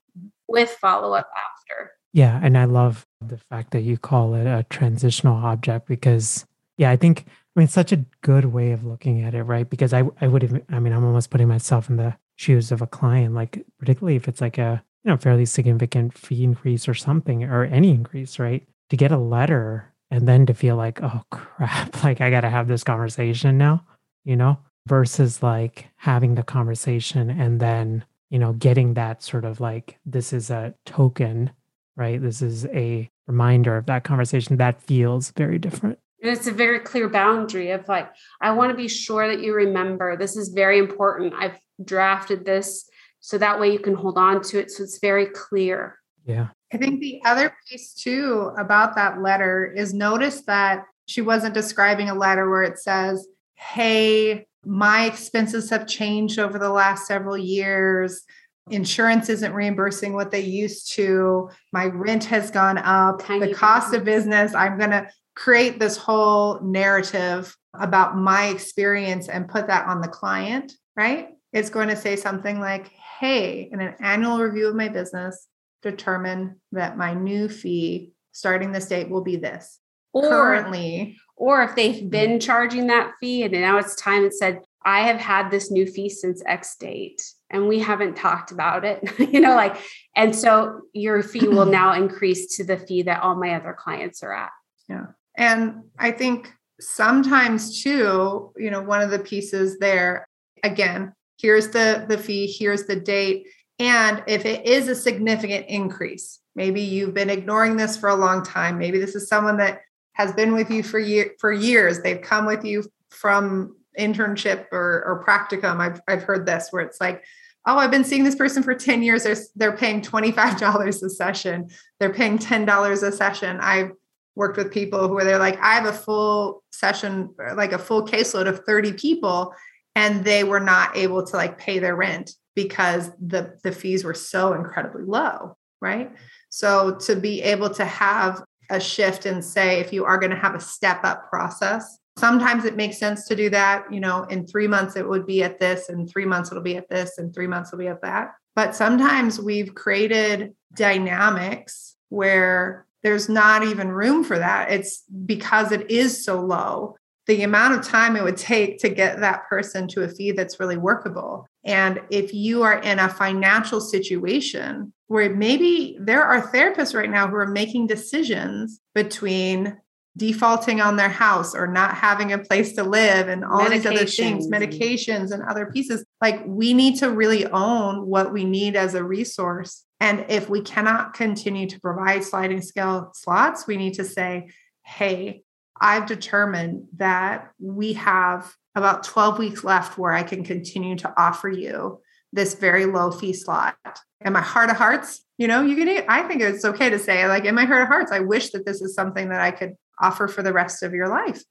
with 0.48 0.70
follow 0.70 1.14
up 1.14 1.28
after. 1.37 1.92
Yeah, 2.12 2.38
and 2.42 2.59
I 2.59 2.64
love 2.64 3.07
the 3.20 3.38
fact 3.38 3.70
that 3.70 3.83
you 3.83 3.96
call 3.96 4.35
it 4.35 4.46
a 4.46 4.66
transitional 4.68 5.37
object 5.37 5.87
because 5.87 6.46
yeah, 6.77 6.90
I 6.90 6.96
think 6.96 7.25
I 7.29 7.61
mean 7.61 7.68
such 7.68 7.92
a 7.92 8.05
good 8.22 8.46
way 8.46 8.72
of 8.72 8.85
looking 8.85 9.22
at 9.22 9.35
it, 9.35 9.44
right? 9.44 9.68
Because 9.68 9.92
I 9.92 10.05
I 10.20 10.27
would 10.27 10.42
have 10.42 10.62
I 10.70 10.79
mean 10.79 10.92
I'm 10.92 11.05
almost 11.05 11.31
putting 11.31 11.48
myself 11.48 11.88
in 11.88 11.96
the 11.96 12.16
shoes 12.37 12.72
of 12.72 12.83
a 12.83 12.87
client, 12.87 13.35
like 13.35 13.64
particularly 13.79 14.16
if 14.16 14.29
it's 14.29 14.40
like 14.40 14.59
a 14.59 14.83
you 15.05 15.11
know 15.11 15.16
fairly 15.16 15.46
significant 15.46 16.16
fee 16.16 16.44
increase 16.44 16.88
or 16.88 16.94
something 16.94 17.44
or 17.44 17.64
any 17.64 17.90
increase, 17.90 18.38
right? 18.38 18.66
To 18.90 18.96
get 18.96 19.12
a 19.12 19.18
letter 19.18 19.92
and 20.11 20.29
then 20.29 20.44
to 20.46 20.55
feel 20.55 20.77
like 20.77 21.03
oh 21.03 21.22
crap, 21.31 22.05
like 22.05 22.20
I 22.20 22.31
got 22.31 22.42
to 22.42 22.51
have 22.51 22.68
this 22.68 22.85
conversation 22.85 23.57
now, 23.57 23.85
you 24.25 24.37
know, 24.37 24.59
versus 24.87 25.42
like 25.42 25.88
having 25.96 26.35
the 26.35 26.42
conversation 26.42 27.31
and 27.31 27.61
then 27.61 28.05
you 28.31 28.38
know 28.38 28.53
getting 28.53 28.94
that 28.94 29.22
sort 29.22 29.44
of 29.44 29.61
like 29.61 29.98
this 30.05 30.33
is 30.33 30.51
a 30.51 30.75
token 30.85 31.51
right? 31.96 32.20
This 32.20 32.42
is 32.42 32.66
a 32.66 33.11
reminder 33.26 33.76
of 33.76 33.87
that 33.87 34.05
conversation 34.05 34.57
that 34.57 34.83
feels 34.83 35.31
very 35.33 35.59
different. 35.59 35.98
And 36.22 36.31
it's 36.31 36.46
a 36.46 36.52
very 36.52 36.78
clear 36.78 37.09
boundary 37.09 37.70
of 37.72 37.88
like, 37.88 38.09
I 38.40 38.52
want 38.52 38.70
to 38.70 38.76
be 38.76 38.88
sure 38.88 39.26
that 39.28 39.42
you 39.42 39.55
remember 39.55 40.16
this 40.16 40.37
is 40.37 40.50
very 40.50 40.78
important. 40.78 41.35
I've 41.35 41.59
drafted 41.85 42.44
this 42.44 42.88
so 43.20 43.38
that 43.38 43.59
way 43.59 43.72
you 43.72 43.78
can 43.78 43.94
hold 43.94 44.18
on 44.18 44.40
to 44.42 44.61
it. 44.61 44.70
So 44.70 44.85
it's 44.85 44.98
very 44.98 45.26
clear. 45.26 45.98
Yeah. 46.24 46.48
I 46.72 46.76
think 46.76 47.00
the 47.00 47.20
other 47.24 47.55
piece 47.68 47.92
too 47.92 48.52
about 48.59 48.94
that 48.94 49.20
letter 49.20 49.72
is 49.76 49.92
notice 49.92 50.42
that 50.42 50.85
she 51.07 51.20
wasn't 51.20 51.55
describing 51.55 52.09
a 52.09 52.14
letter 52.14 52.48
where 52.48 52.62
it 52.62 52.78
says, 52.78 53.26
Hey, 53.57 54.46
my 54.64 55.07
expenses 55.07 55.70
have 55.70 55.87
changed 55.87 56.38
over 56.38 56.59
the 56.59 56.70
last 56.70 57.07
several 57.07 57.37
years 57.37 58.22
insurance 58.70 59.29
isn't 59.29 59.53
reimbursing 59.53 60.12
what 60.12 60.31
they 60.31 60.40
used 60.40 60.92
to, 60.92 61.51
my 61.72 61.87
rent 61.87 62.25
has 62.25 62.51
gone 62.51 62.79
up, 62.79 63.25
Tiny 63.25 63.48
the 63.48 63.55
cost 63.55 63.94
of 63.94 64.05
business, 64.05 64.55
I'm 64.55 64.79
going 64.79 64.90
to 64.90 65.09
create 65.35 65.79
this 65.79 65.96
whole 65.96 66.61
narrative 66.61 67.57
about 67.75 68.16
my 68.16 68.46
experience 68.46 69.29
and 69.29 69.48
put 69.48 69.66
that 69.66 69.87
on 69.87 70.01
the 70.01 70.09
client, 70.09 70.72
right? 70.96 71.29
It's 71.53 71.70
going 71.70 71.88
to 71.88 71.96
say 71.96 72.16
something 72.16 72.61
like, 72.61 72.88
hey, 73.18 73.68
in 73.72 73.81
an 73.81 73.94
annual 74.01 74.38
review 74.38 74.68
of 74.68 74.75
my 74.75 74.88
business, 74.88 75.48
determine 75.83 76.61
that 76.72 76.96
my 76.96 77.14
new 77.14 77.48
fee 77.48 78.12
starting 78.33 78.72
this 78.72 78.87
date 78.87 79.11
will 79.11 79.22
be 79.22 79.37
this. 79.37 79.79
Or 80.12 80.29
Currently, 80.29 81.16
or 81.37 81.62
if 81.62 81.75
they've 81.75 81.96
mm-hmm. 81.96 82.09
been 82.09 82.40
charging 82.40 82.88
that 82.88 83.12
fee 83.18 83.42
and 83.44 83.53
now 83.53 83.79
it's 83.79 83.96
time 83.96 84.25
it 84.25 84.35
said 84.35 84.61
i 84.85 85.01
have 85.01 85.18
had 85.21 85.51
this 85.51 85.71
new 85.71 85.87
fee 85.87 86.09
since 86.09 86.42
x 86.47 86.77
date 86.77 87.23
and 87.51 87.68
we 87.68 87.79
haven't 87.79 88.16
talked 88.16 88.53
about 88.53 88.85
it 88.85 89.03
you 89.33 89.40
know 89.40 89.55
like 89.55 89.77
and 90.16 90.35
so 90.35 90.81
your 90.92 91.23
fee 91.23 91.49
will 91.49 91.66
now 91.81 91.92
increase 91.92 92.57
to 92.57 92.64
the 92.64 92.77
fee 92.77 93.03
that 93.03 93.23
all 93.23 93.35
my 93.35 93.55
other 93.55 93.75
clients 93.79 94.23
are 94.23 94.35
at 94.35 94.51
Yeah. 94.88 95.07
And 95.37 95.85
I 95.99 96.11
think 96.11 96.53
sometimes 96.81 97.83
too, 97.83 98.53
you 98.57 98.71
know, 98.71 98.83
one 98.83 99.01
of 99.01 99.11
the 99.11 99.18
pieces 99.18 99.79
there, 99.79 100.27
again, 100.62 101.12
here's 101.40 101.68
the 101.68 102.05
the 102.09 102.18
fee, 102.18 102.47
here's 102.47 102.85
the 102.85 102.97
date. 102.97 103.47
And 103.79 104.23
if 104.27 104.45
it 104.45 104.66
is 104.66 104.88
a 104.88 104.95
significant 104.95 105.66
increase, 105.68 106.40
maybe 106.55 106.83
you've 106.83 107.14
been 107.14 107.31
ignoring 107.31 107.77
this 107.77 107.97
for 107.97 108.09
a 108.09 108.14
long 108.14 108.42
time. 108.45 108.79
Maybe 108.79 108.99
this 108.99 109.14
is 109.14 109.29
someone 109.29 109.57
that 109.59 109.81
has 110.12 110.33
been 110.33 110.53
with 110.53 110.71
you 110.71 110.83
for 110.83 110.99
year 110.99 111.33
for 111.40 111.53
years. 111.53 112.01
They've 112.01 112.21
come 112.21 112.47
with 112.47 112.64
you 112.64 112.85
from 113.11 113.77
internship 113.98 114.66
or, 114.72 115.05
or 115.05 115.24
practicum. 115.26 115.81
I've 115.81 116.00
I've 116.09 116.22
heard 116.22 116.46
this 116.46 116.68
where 116.70 116.83
it's 116.83 117.00
like, 117.00 117.24
oh, 117.66 117.78
I've 117.78 117.90
been 117.90 118.05
seeing 118.05 118.24
this 118.24 118.35
person 118.35 118.62
for 118.62 118.74
10 118.74 119.02
years. 119.02 119.24
They're, 119.24 119.37
they're 119.55 119.76
paying 119.76 120.02
$25 120.02 120.87
a 121.02 121.11
session. 121.11 121.68
They're 122.00 122.12
paying 122.12 122.38
$10 122.38 123.02
a 123.02 123.12
session. 123.12 123.59
I've 123.61 123.92
worked 124.35 124.57
with 124.57 124.72
people 124.72 125.09
who 125.09 125.18
are 125.18 125.24
they're 125.24 125.38
like, 125.38 125.61
I 125.61 125.74
have 125.74 125.87
a 125.87 125.92
full 125.92 126.62
session, 126.72 127.35
like 127.55 127.72
a 127.72 127.78
full 127.78 128.07
caseload 128.07 128.48
of 128.48 128.64
30 128.64 128.94
people, 128.94 129.55
and 129.94 130.24
they 130.24 130.42
were 130.42 130.61
not 130.61 130.96
able 130.96 131.24
to 131.26 131.37
like 131.37 131.59
pay 131.59 131.78
their 131.78 131.94
rent 131.94 132.33
because 132.55 133.11
the 133.20 133.59
the 133.62 133.72
fees 133.72 134.05
were 134.05 134.14
so 134.14 134.55
incredibly 134.55 135.05
low, 135.05 135.57
right? 135.81 136.11
So 136.48 136.96
to 137.07 137.16
be 137.16 137.42
able 137.42 137.70
to 137.70 137.85
have 137.85 138.42
a 138.70 138.81
shift 138.81 139.26
and 139.26 139.44
say 139.44 139.81
if 139.81 139.92
you 139.92 140.05
are 140.05 140.18
going 140.18 140.31
to 140.31 140.37
have 140.37 140.55
a 140.55 140.61
step 140.61 141.00
up 141.05 141.28
process, 141.28 141.98
sometimes 142.18 142.64
it 142.64 142.77
makes 142.77 142.98
sense 142.98 143.27
to 143.29 143.37
do 143.37 143.51
that, 143.51 143.92
you 143.92 144.01
know, 144.01 144.25
in 144.25 144.46
3 144.46 144.68
months 144.68 144.96
it 144.96 145.09
would 145.09 145.27
be 145.27 145.42
at 145.42 145.59
this 145.59 145.88
and 145.88 146.09
3 146.09 146.25
months 146.27 146.51
it'll 146.51 146.62
be 146.62 146.77
at 146.77 146.88
this 146.88 147.18
and 147.18 147.35
3 147.35 147.46
months 147.46 147.70
it'll 147.72 147.79
be 147.79 147.88
at 147.88 148.03
that. 148.03 148.33
But 148.55 148.75
sometimes 148.75 149.40
we've 149.40 149.75
created 149.75 150.55
dynamics 150.75 151.96
where 152.11 152.87
there's 153.03 153.29
not 153.29 153.64
even 153.64 153.88
room 153.88 154.22
for 154.22 154.38
that. 154.38 154.70
It's 154.70 155.03
because 155.27 155.72
it 155.72 155.90
is 155.90 156.25
so 156.25 156.40
low. 156.40 156.96
The 157.27 157.42
amount 157.42 157.75
of 157.75 157.87
time 157.87 158.16
it 158.16 158.22
would 158.22 158.37
take 158.37 158.79
to 158.81 158.88
get 158.88 159.20
that 159.20 159.48
person 159.48 159.88
to 159.88 160.03
a 160.03 160.09
fee 160.09 160.33
that's 160.33 160.61
really 160.61 160.77
workable. 160.77 161.46
And 161.64 162.01
if 162.11 162.35
you 162.35 162.62
are 162.62 162.79
in 162.79 162.98
a 162.98 163.09
financial 163.09 163.81
situation 163.81 164.92
where 165.07 165.35
maybe 165.35 165.96
there 166.01 166.25
are 166.25 166.53
therapists 166.53 166.94
right 166.94 167.11
now 167.11 167.29
who 167.29 167.37
are 167.37 167.46
making 167.46 167.87
decisions 167.87 168.81
between 168.94 169.79
defaulting 170.16 170.81
on 170.81 170.96
their 170.96 171.09
house 171.09 171.55
or 171.55 171.66
not 171.66 171.94
having 171.94 172.33
a 172.33 172.38
place 172.38 172.75
to 172.75 172.83
live 172.83 173.29
and 173.29 173.44
all 173.44 173.68
these 173.68 173.87
other 173.87 174.05
things, 174.05 174.46
Medications 174.48 175.33
and- 175.33 175.42
other 175.42 175.66
pieces, 175.66 176.05
like 176.20 176.42
we 176.46 176.75
need 176.75 176.98
to 176.98 177.11
really 177.11 177.46
own 177.46 178.07
what 178.07 178.33
we 178.33 178.44
need 178.44 178.77
as 178.77 178.94
a 178.94 179.03
resource. 179.03 179.85
And 180.01 180.27
if 180.29 180.51
we 180.51 180.61
cannot 180.61 181.14
continue 181.14 181.66
to 181.68 181.81
provide 181.81 182.25
sliding 182.25 182.61
scale 182.61 183.11
slots, 183.14 183.66
we 183.66 183.77
need 183.77 183.94
to 183.94 184.05
say, 184.05 184.51
hey, 184.85 185.44
I've 185.81 186.07
determined 186.07 186.88
that 186.96 187.51
we 187.59 187.94
have 187.94 188.53
about 188.75 189.05
12 189.05 189.38
weeks 189.38 189.64
left 189.64 189.98
where 189.98 190.12
I 190.12 190.22
can 190.22 190.44
continue 190.44 190.96
to 190.96 191.12
offer 191.16 191.48
you 191.48 192.01
this 192.33 192.55
very 192.55 192.87
low 192.87 193.11
fee 193.11 193.33
slot. 193.33 193.77
And 194.20 194.33
my 194.33 194.40
heart 194.40 194.70
of 194.70 194.77
hearts, 194.77 195.25
you 195.38 195.48
know, 195.48 195.62
you 195.62 195.77
can, 195.77 196.05
I 196.09 196.22
think 196.22 196.40
it's 196.40 196.64
okay 196.64 196.88
to 196.90 196.98
say, 196.98 197.27
like, 197.27 197.44
in 197.44 197.55
my 197.55 197.64
heart 197.64 197.83
of 197.83 197.88
hearts, 197.88 198.12
I 198.12 198.20
wish 198.20 198.51
that 198.51 198.64
this 198.64 198.81
is 198.81 198.94
something 198.94 199.29
that 199.31 199.40
I 199.40 199.51
could 199.51 199.75
offer 200.03 200.29
for 200.29 200.43
the 200.43 200.53
rest 200.53 200.83
of 200.83 200.93
your 200.93 201.09
life. 201.09 201.43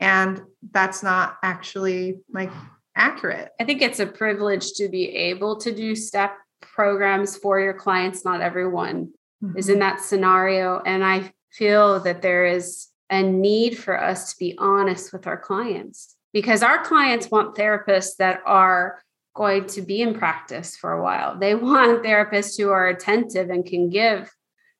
And 0.00 0.42
that's 0.72 1.02
not 1.02 1.36
actually 1.42 2.20
like 2.32 2.50
accurate. 2.96 3.50
i 3.60 3.64
think 3.64 3.80
it's 3.80 4.00
a 4.00 4.06
privilege 4.06 4.72
to 4.72 4.88
be 4.88 5.04
able 5.30 5.56
to 5.56 5.72
do 5.72 5.94
step 5.94 6.32
programs 6.60 7.36
for 7.36 7.60
your 7.60 7.74
clients 7.74 8.24
not 8.24 8.40
everyone 8.40 9.12
is 9.56 9.66
mm-hmm. 9.66 9.74
in 9.74 9.78
that 9.80 10.00
scenario. 10.00 10.80
And 10.84 11.04
I 11.04 11.32
feel 11.50 12.00
that 12.00 12.22
there 12.22 12.46
is 12.46 12.88
a 13.10 13.22
need 13.22 13.78
for 13.78 14.00
us 14.00 14.32
to 14.32 14.38
be 14.38 14.56
honest 14.58 15.12
with 15.12 15.26
our 15.26 15.38
clients 15.38 16.16
because 16.32 16.62
our 16.62 16.84
clients 16.84 17.30
want 17.30 17.56
therapists 17.56 18.16
that 18.18 18.40
are 18.44 19.00
going 19.34 19.66
to 19.66 19.80
be 19.80 20.02
in 20.02 20.14
practice 20.14 20.76
for 20.76 20.92
a 20.92 21.02
while. 21.02 21.38
They 21.38 21.54
want 21.54 22.02
therapists 22.02 22.58
who 22.58 22.70
are 22.70 22.88
attentive 22.88 23.50
and 23.50 23.64
can 23.64 23.88
give 23.88 24.30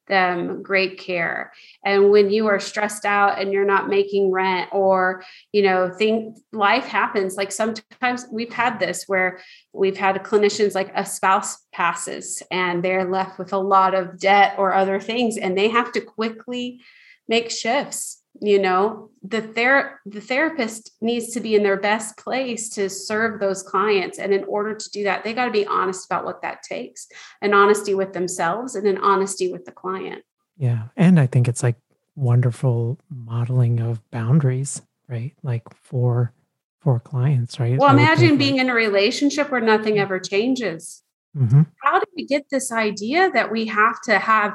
them 0.09 0.62
great 0.62 0.99
care. 0.99 1.53
And 1.85 2.11
when 2.11 2.31
you 2.31 2.47
are 2.49 2.61
stressed 2.61 3.05
out 3.05 3.40
and 3.40 3.53
you're 3.53 3.64
not 3.64 3.88
making 3.88 4.31
rent 4.31 4.71
or, 4.73 5.23
you 5.53 5.62
know, 5.62 5.90
think 5.90 6.37
life 6.53 6.85
happens. 6.85 7.37
Like 7.37 7.53
sometimes 7.53 8.27
we've 8.31 8.53
had 8.53 8.81
this 8.81 9.05
where 9.07 9.40
we've 9.73 9.97
had 9.97 10.16
clinicians 10.25 10.75
like 10.75 10.90
a 10.94 11.05
spouse 11.05 11.59
passes 11.73 12.42
and 12.51 12.83
they're 12.83 13.11
left 13.11 13.38
with 13.38 13.53
a 13.53 13.59
lot 13.59 13.94
of 13.94 14.18
debt 14.18 14.55
or 14.59 14.75
other 14.75 15.01
things 15.01 15.37
and 15.37 15.57
they 15.57 15.68
have 15.68 15.92
to 15.92 16.01
quickly 16.01 16.81
make 17.29 17.51
shifts 17.51 18.23
you 18.40 18.59
know 18.59 19.11
the 19.22 19.40
ther- 19.42 20.01
the 20.07 20.20
therapist 20.20 20.92
needs 21.01 21.33
to 21.33 21.40
be 21.40 21.55
in 21.55 21.62
their 21.62 21.79
best 21.81 22.16
place 22.16 22.68
to 22.70 22.88
serve 22.88 23.40
those 23.40 23.62
clients 23.62 24.18
and 24.18 24.33
in 24.33 24.44
order 24.44 24.74
to 24.74 24.90
do 24.90 25.05
that 25.05 25.24
they 25.24 25.33
got 25.35 25.46
to 25.46 25.51
be 25.51 25.66
honest 25.66 26.07
about 26.07 26.24
what 26.24 26.40
that 26.42 26.62
takes 26.62 27.09
an 27.42 27.53
honesty 27.55 27.94
with 27.94 28.12
themselves 28.12 28.74
and 28.77 28.87
an 28.87 28.98
honesty 28.98 29.51
with 29.53 29.64
the 29.64 29.72
client 29.72 30.22
Yeah. 30.57 30.88
And 30.96 31.18
I 31.20 31.27
think 31.27 31.48
it's 31.48 31.62
like 31.62 31.77
wonderful 32.16 32.98
modeling 33.09 33.79
of 33.81 34.01
boundaries, 34.11 34.83
right? 35.09 35.35
Like 35.42 35.62
for 35.74 36.33
for 36.81 37.01
clients, 37.01 37.59
right? 37.61 37.79
well 37.79 37.90
I 37.90 37.92
imagine 37.92 38.38
being 38.38 38.59
in 38.59 38.68
a 38.70 38.74
relationship 38.74 39.51
where 39.51 39.61
nothing 39.61 39.98
ever 39.98 40.18
changes 40.20 41.03
Mhm. 41.37 41.66
how 41.85 41.98
do 41.98 42.07
we 42.16 42.24
get 42.24 42.44
this 42.51 42.72
idea 42.72 43.31
that 43.33 43.51
we 43.53 43.66
have 43.66 44.01
to 44.09 44.18
have 44.18 44.53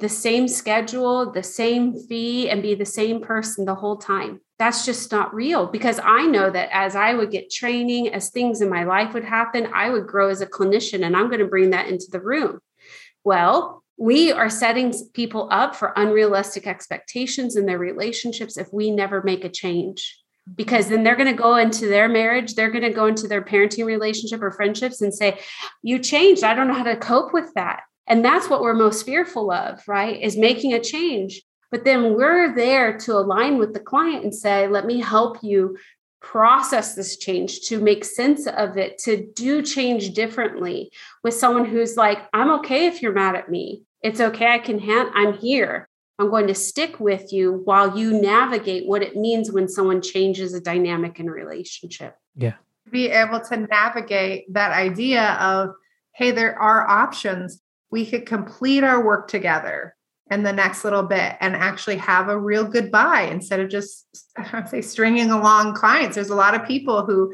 the 0.00 0.08
same 0.08 0.48
schedule, 0.48 1.32
the 1.32 1.42
same 1.42 1.94
fee, 1.94 2.48
and 2.50 2.62
be 2.62 2.74
the 2.74 2.84
same 2.84 3.20
person 3.20 3.64
the 3.64 3.74
whole 3.74 3.96
time? 3.96 4.40
That's 4.58 4.84
just 4.84 5.10
not 5.10 5.34
real 5.34 5.66
because 5.66 6.00
I 6.02 6.26
know 6.26 6.50
that 6.50 6.68
as 6.72 6.94
I 6.96 7.14
would 7.14 7.30
get 7.30 7.50
training, 7.50 8.12
as 8.12 8.30
things 8.30 8.60
in 8.60 8.70
my 8.70 8.84
life 8.84 9.14
would 9.14 9.24
happen, 9.24 9.68
I 9.74 9.90
would 9.90 10.06
grow 10.06 10.28
as 10.28 10.40
a 10.40 10.46
clinician 10.46 11.04
and 11.04 11.16
I'm 11.16 11.28
going 11.28 11.40
to 11.40 11.46
bring 11.46 11.70
that 11.70 11.88
into 11.88 12.06
the 12.10 12.20
room. 12.20 12.60
Well, 13.24 13.82
we 13.96 14.32
are 14.32 14.50
setting 14.50 14.92
people 15.12 15.48
up 15.50 15.76
for 15.76 15.92
unrealistic 15.96 16.66
expectations 16.66 17.56
in 17.56 17.66
their 17.66 17.78
relationships 17.78 18.56
if 18.56 18.72
we 18.72 18.90
never 18.90 19.22
make 19.22 19.44
a 19.44 19.48
change 19.48 20.18
because 20.54 20.88
then 20.88 21.04
they're 21.04 21.16
going 21.16 21.34
to 21.34 21.42
go 21.42 21.56
into 21.56 21.86
their 21.86 22.08
marriage 22.08 22.54
they're 22.54 22.70
going 22.70 22.84
to 22.84 22.90
go 22.90 23.06
into 23.06 23.26
their 23.26 23.42
parenting 23.42 23.84
relationship 23.84 24.42
or 24.42 24.50
friendships 24.50 25.00
and 25.00 25.14
say 25.14 25.38
you 25.82 25.98
changed 25.98 26.44
i 26.44 26.54
don't 26.54 26.68
know 26.68 26.74
how 26.74 26.82
to 26.82 26.96
cope 26.96 27.32
with 27.32 27.52
that 27.54 27.82
and 28.06 28.24
that's 28.24 28.48
what 28.48 28.60
we're 28.60 28.74
most 28.74 29.04
fearful 29.04 29.50
of 29.50 29.82
right 29.86 30.20
is 30.20 30.36
making 30.36 30.72
a 30.72 30.80
change 30.80 31.42
but 31.70 31.84
then 31.84 32.14
we're 32.14 32.54
there 32.54 32.96
to 32.96 33.12
align 33.12 33.58
with 33.58 33.72
the 33.74 33.80
client 33.80 34.24
and 34.24 34.34
say 34.34 34.68
let 34.68 34.86
me 34.86 35.00
help 35.00 35.38
you 35.42 35.76
process 36.20 36.94
this 36.94 37.18
change 37.18 37.60
to 37.60 37.80
make 37.80 38.04
sense 38.04 38.46
of 38.46 38.78
it 38.78 38.96
to 38.98 39.26
do 39.34 39.60
change 39.60 40.14
differently 40.14 40.90
with 41.22 41.34
someone 41.34 41.64
who's 41.64 41.96
like 41.96 42.18
i'm 42.32 42.50
okay 42.50 42.86
if 42.86 43.02
you're 43.02 43.12
mad 43.12 43.34
at 43.34 43.50
me 43.50 43.82
it's 44.02 44.20
okay 44.20 44.48
i 44.48 44.58
can 44.58 44.78
hand 44.78 45.10
i'm 45.14 45.34
here 45.34 45.88
I'm 46.18 46.30
going 46.30 46.46
to 46.46 46.54
stick 46.54 47.00
with 47.00 47.32
you 47.32 47.62
while 47.64 47.98
you 47.98 48.20
navigate 48.20 48.86
what 48.86 49.02
it 49.02 49.16
means 49.16 49.50
when 49.50 49.68
someone 49.68 50.00
changes 50.00 50.54
a 50.54 50.60
dynamic 50.60 51.18
in 51.18 51.28
a 51.28 51.32
relationship. 51.32 52.16
Yeah. 52.36 52.54
Be 52.90 53.08
able 53.08 53.40
to 53.40 53.56
navigate 53.56 54.52
that 54.52 54.70
idea 54.70 55.32
of, 55.40 55.70
hey, 56.12 56.30
there 56.30 56.56
are 56.56 56.88
options. 56.88 57.60
We 57.94 58.04
could 58.04 58.26
complete 58.26 58.82
our 58.82 59.04
work 59.04 59.28
together 59.28 59.94
in 60.28 60.42
the 60.42 60.52
next 60.52 60.82
little 60.82 61.04
bit 61.04 61.36
and 61.40 61.54
actually 61.54 61.98
have 61.98 62.28
a 62.28 62.36
real 62.36 62.64
goodbye 62.64 63.28
instead 63.30 63.60
of 63.60 63.70
just 63.70 64.04
I 64.36 64.64
say 64.70 64.80
stringing 64.80 65.30
along 65.30 65.74
clients. 65.74 66.16
There's 66.16 66.30
a 66.30 66.34
lot 66.34 66.56
of 66.56 66.66
people 66.66 67.06
who 67.06 67.32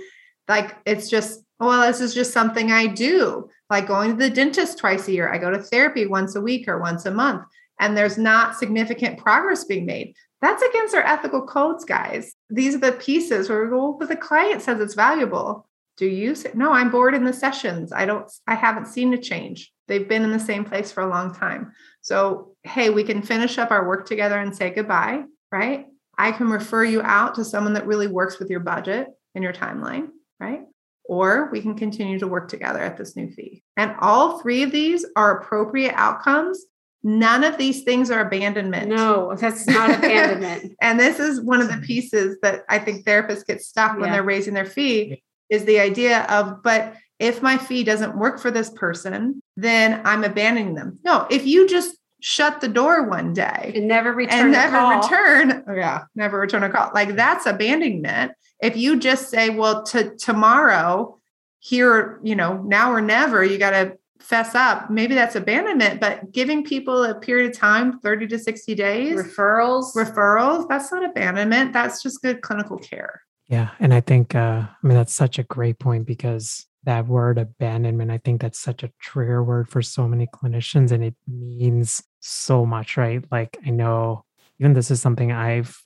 like 0.49 0.77
it's 0.85 1.09
just, 1.09 1.41
well, 1.59 1.87
this 1.87 2.03
is 2.03 2.13
just 2.13 2.35
something 2.35 2.71
I 2.71 2.89
do. 2.89 3.49
Like 3.71 3.87
going 3.87 4.11
to 4.11 4.17
the 4.17 4.29
dentist 4.29 4.77
twice 4.77 5.09
a 5.09 5.13
year. 5.13 5.33
I 5.33 5.39
go 5.39 5.51
to 5.51 5.63
therapy 5.63 6.07
once 6.07 6.37
a 6.37 6.43
week 6.43 6.69
or 6.69 6.79
once 6.79 7.07
a 7.07 7.11
month 7.11 7.45
and 7.81 7.97
there's 7.97 8.19
not 8.19 8.57
significant 8.57 9.19
progress 9.19 9.65
being 9.65 9.87
made. 9.87 10.15
That's 10.43 10.63
against 10.63 10.95
our 10.95 11.03
ethical 11.03 11.47
codes, 11.47 11.87
guys. 11.87 12.35
These 12.51 12.75
are 12.75 12.79
the 12.79 12.93
pieces 12.93 13.49
where 13.49 13.65
we 13.65 13.71
go, 13.71 13.79
well, 13.79 13.97
but 13.99 14.09
the 14.09 14.17
client 14.17 14.61
says 14.61 14.79
it's 14.81 14.95
valuable. 14.95 15.67
Do 15.97 16.07
you 16.07 16.35
say, 16.35 16.51
no, 16.55 16.73
I'm 16.73 16.91
bored 16.91 17.15
in 17.15 17.25
the 17.25 17.33
sessions. 17.33 17.93
I 17.93 18.07
don't, 18.07 18.31
I 18.47 18.55
haven't 18.55 18.87
seen 18.87 19.13
a 19.13 19.19
change. 19.19 19.73
They've 19.91 20.09
been 20.09 20.23
in 20.23 20.31
the 20.31 20.39
same 20.39 20.65
place 20.65 20.93
for 20.93 21.03
a 21.03 21.09
long 21.09 21.35
time. 21.35 21.73
So, 22.01 22.55
hey, 22.63 22.91
we 22.91 23.03
can 23.03 23.23
finish 23.23 23.59
up 23.59 23.73
our 23.73 23.89
work 23.89 24.07
together 24.07 24.39
and 24.39 24.57
say 24.57 24.71
goodbye, 24.71 25.25
right? 25.51 25.87
I 26.17 26.31
can 26.31 26.49
refer 26.49 26.85
you 26.85 27.03
out 27.03 27.35
to 27.35 27.45
someone 27.45 27.75
that 27.75 27.89
really 27.89 28.07
works 28.07 28.39
with 28.39 28.51
your 28.51 28.61
budget 28.61 29.09
and 29.35 29.43
your 29.43 29.53
timeline, 29.53 30.11
right? 30.39 30.61
Or 31.05 31.49
we 31.51 31.61
can 31.61 31.75
continue 31.75 32.21
to 32.21 32.29
work 32.29 32.49
together 32.49 32.79
at 32.79 32.97
this 32.97 33.17
new 33.17 33.33
fee. 33.33 33.65
And 33.77 33.97
all 34.01 34.39
three 34.39 34.63
of 34.63 34.71
these 34.71 35.05
are 35.17 35.39
appropriate 35.39 35.95
outcomes. 35.97 36.65
None 37.03 37.43
of 37.43 37.59
these 37.59 37.83
things 37.83 38.13
are 38.13 38.21
abandonment. 38.21 38.91
No, 38.91 39.35
that's 39.35 39.67
not 39.67 39.91
abandonment. 39.99 40.77
and 40.81 41.01
this 41.01 41.19
is 41.19 41.41
one 41.41 41.61
of 41.61 41.69
the 41.69 41.79
pieces 41.79 42.39
that 42.43 42.63
I 42.69 42.79
think 42.79 43.05
therapists 43.05 43.45
get 43.45 43.61
stuck 43.61 43.99
when 43.99 44.13
they're 44.13 44.23
raising 44.23 44.55
their 44.55 44.67
fee 44.67 45.25
is 45.49 45.65
the 45.65 45.81
idea 45.81 46.23
of, 46.27 46.63
but 46.63 46.95
if 47.19 47.43
my 47.43 47.59
fee 47.59 47.83
doesn't 47.83 48.17
work 48.17 48.39
for 48.39 48.51
this 48.51 48.71
person, 48.71 49.40
then 49.57 50.01
I'm 50.05 50.25
abandoning 50.25 50.75
them. 50.75 50.99
No, 51.05 51.27
if 51.31 51.47
you 51.47 51.69
just 51.69 51.97
shut 52.23 52.61
the 52.61 52.69
door 52.69 53.09
one 53.09 53.33
day 53.33 53.73
and 53.75 53.89
never 53.89 54.13
return 54.13 54.41
and 54.41 54.53
never 54.53 54.77
call. 54.77 55.03
return, 55.03 55.65
oh 55.69 55.75
yeah, 55.75 56.03
never 56.15 56.39
return 56.39 56.63
a 56.63 56.71
call. 56.71 56.91
Like 56.95 57.17
that's 57.17 57.47
abandonment. 57.47 58.33
If 58.61 58.77
you 58.77 58.99
just 58.99 59.31
say, 59.31 59.51
well, 59.51 59.85
to 59.85 60.15
tomorrow, 60.17 61.19
here, 61.61 62.21
you 62.23 62.35
know, 62.35 62.63
now 62.63 62.93
or 62.93 63.01
never, 63.01 63.45
you 63.45 63.59
got 63.59 63.71
to 63.71 63.97
fess 64.19 64.55
up. 64.55 64.91
Maybe 64.91 65.15
that's 65.15 65.35
abandonment, 65.35 66.01
but 66.01 66.33
giving 66.33 66.65
people 66.65 67.05
a 67.05 67.15
period 67.15 67.51
of 67.51 67.57
time, 67.57 68.01
30 68.01 68.29
to 68.29 68.39
60 68.39 68.75
days, 68.75 69.17
referrals, 69.17 69.95
referrals, 69.95 70.69
that's 70.69 70.93
not 70.93 71.05
abandonment. 71.05 71.73
That's 71.73 72.03
just 72.03 72.23
good 72.23 72.43
clinical 72.43 72.79
care. 72.79 73.23
Yeah. 73.49 73.71
And 73.81 73.93
I 73.93 74.01
think, 74.01 74.35
uh, 74.35 74.63
I 74.67 74.87
mean, 74.87 74.97
that's 74.97 75.15
such 75.15 75.39
a 75.39 75.43
great 75.43 75.79
point 75.79 76.07
because 76.07 76.67
that 76.85 77.07
word 77.07 77.39
abandonment, 77.39 78.11
I 78.11 78.19
think 78.19 78.41
that's 78.41 78.59
such 78.59 78.83
a 78.83 78.93
trigger 79.01 79.45
word 79.45 79.69
for 79.69 79.83
so 79.83 80.09
many 80.09 80.27
clinicians 80.27 80.93
and 80.93 81.05
it 81.05 81.15
means 81.29 82.03
so 82.21 82.65
much, 82.65 82.97
right? 82.97 83.23
Like, 83.31 83.59
I 83.67 83.71
know 83.71 84.25
even 84.59 84.73
this 84.73 84.91
is 84.91 85.01
something 85.01 85.33
I've, 85.33 85.83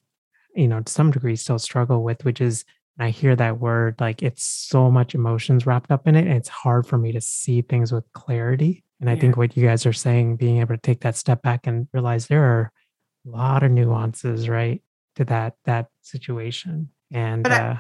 you 0.54 0.68
know, 0.68 0.80
to 0.80 0.92
some 0.92 1.11
degree 1.11 1.37
still 1.37 1.59
struggle 1.59 2.02
with, 2.02 2.24
which 2.24 2.40
is 2.40 2.64
I 2.98 3.11
hear 3.11 3.35
that 3.37 3.59
word, 3.59 3.96
like 4.00 4.22
it's 4.22 4.44
so 4.44 4.90
much 4.90 5.14
emotions 5.14 5.66
wrapped 5.66 5.90
up 5.90 6.07
in 6.07 6.14
it. 6.14 6.26
And 6.26 6.37
it's 6.37 6.48
hard 6.48 6.87
for 6.87 6.96
me 6.96 7.12
to 7.12 7.20
see 7.20 7.62
things 7.62 7.92
with 7.92 8.04
clarity. 8.12 8.85
And 9.00 9.11
I 9.11 9.14
yeah. 9.14 9.20
think 9.20 9.37
what 9.37 9.57
you 9.57 9.66
guys 9.66 9.85
are 9.87 9.92
saying, 9.92 10.37
being 10.37 10.59
able 10.59 10.76
to 10.76 10.80
take 10.80 11.00
that 11.00 11.16
step 11.16 11.42
back 11.42 11.66
and 11.66 11.88
realize 11.92 12.26
there 12.26 12.44
are 12.44 12.72
a 13.26 13.30
lot 13.30 13.62
of 13.64 13.72
nuances, 13.72 14.48
right, 14.48 14.80
to 15.16 15.24
that 15.24 15.57
that 15.64 15.88
situation. 16.02 16.90
And 17.12 17.46
I, 17.46 17.59
uh, 17.59 17.76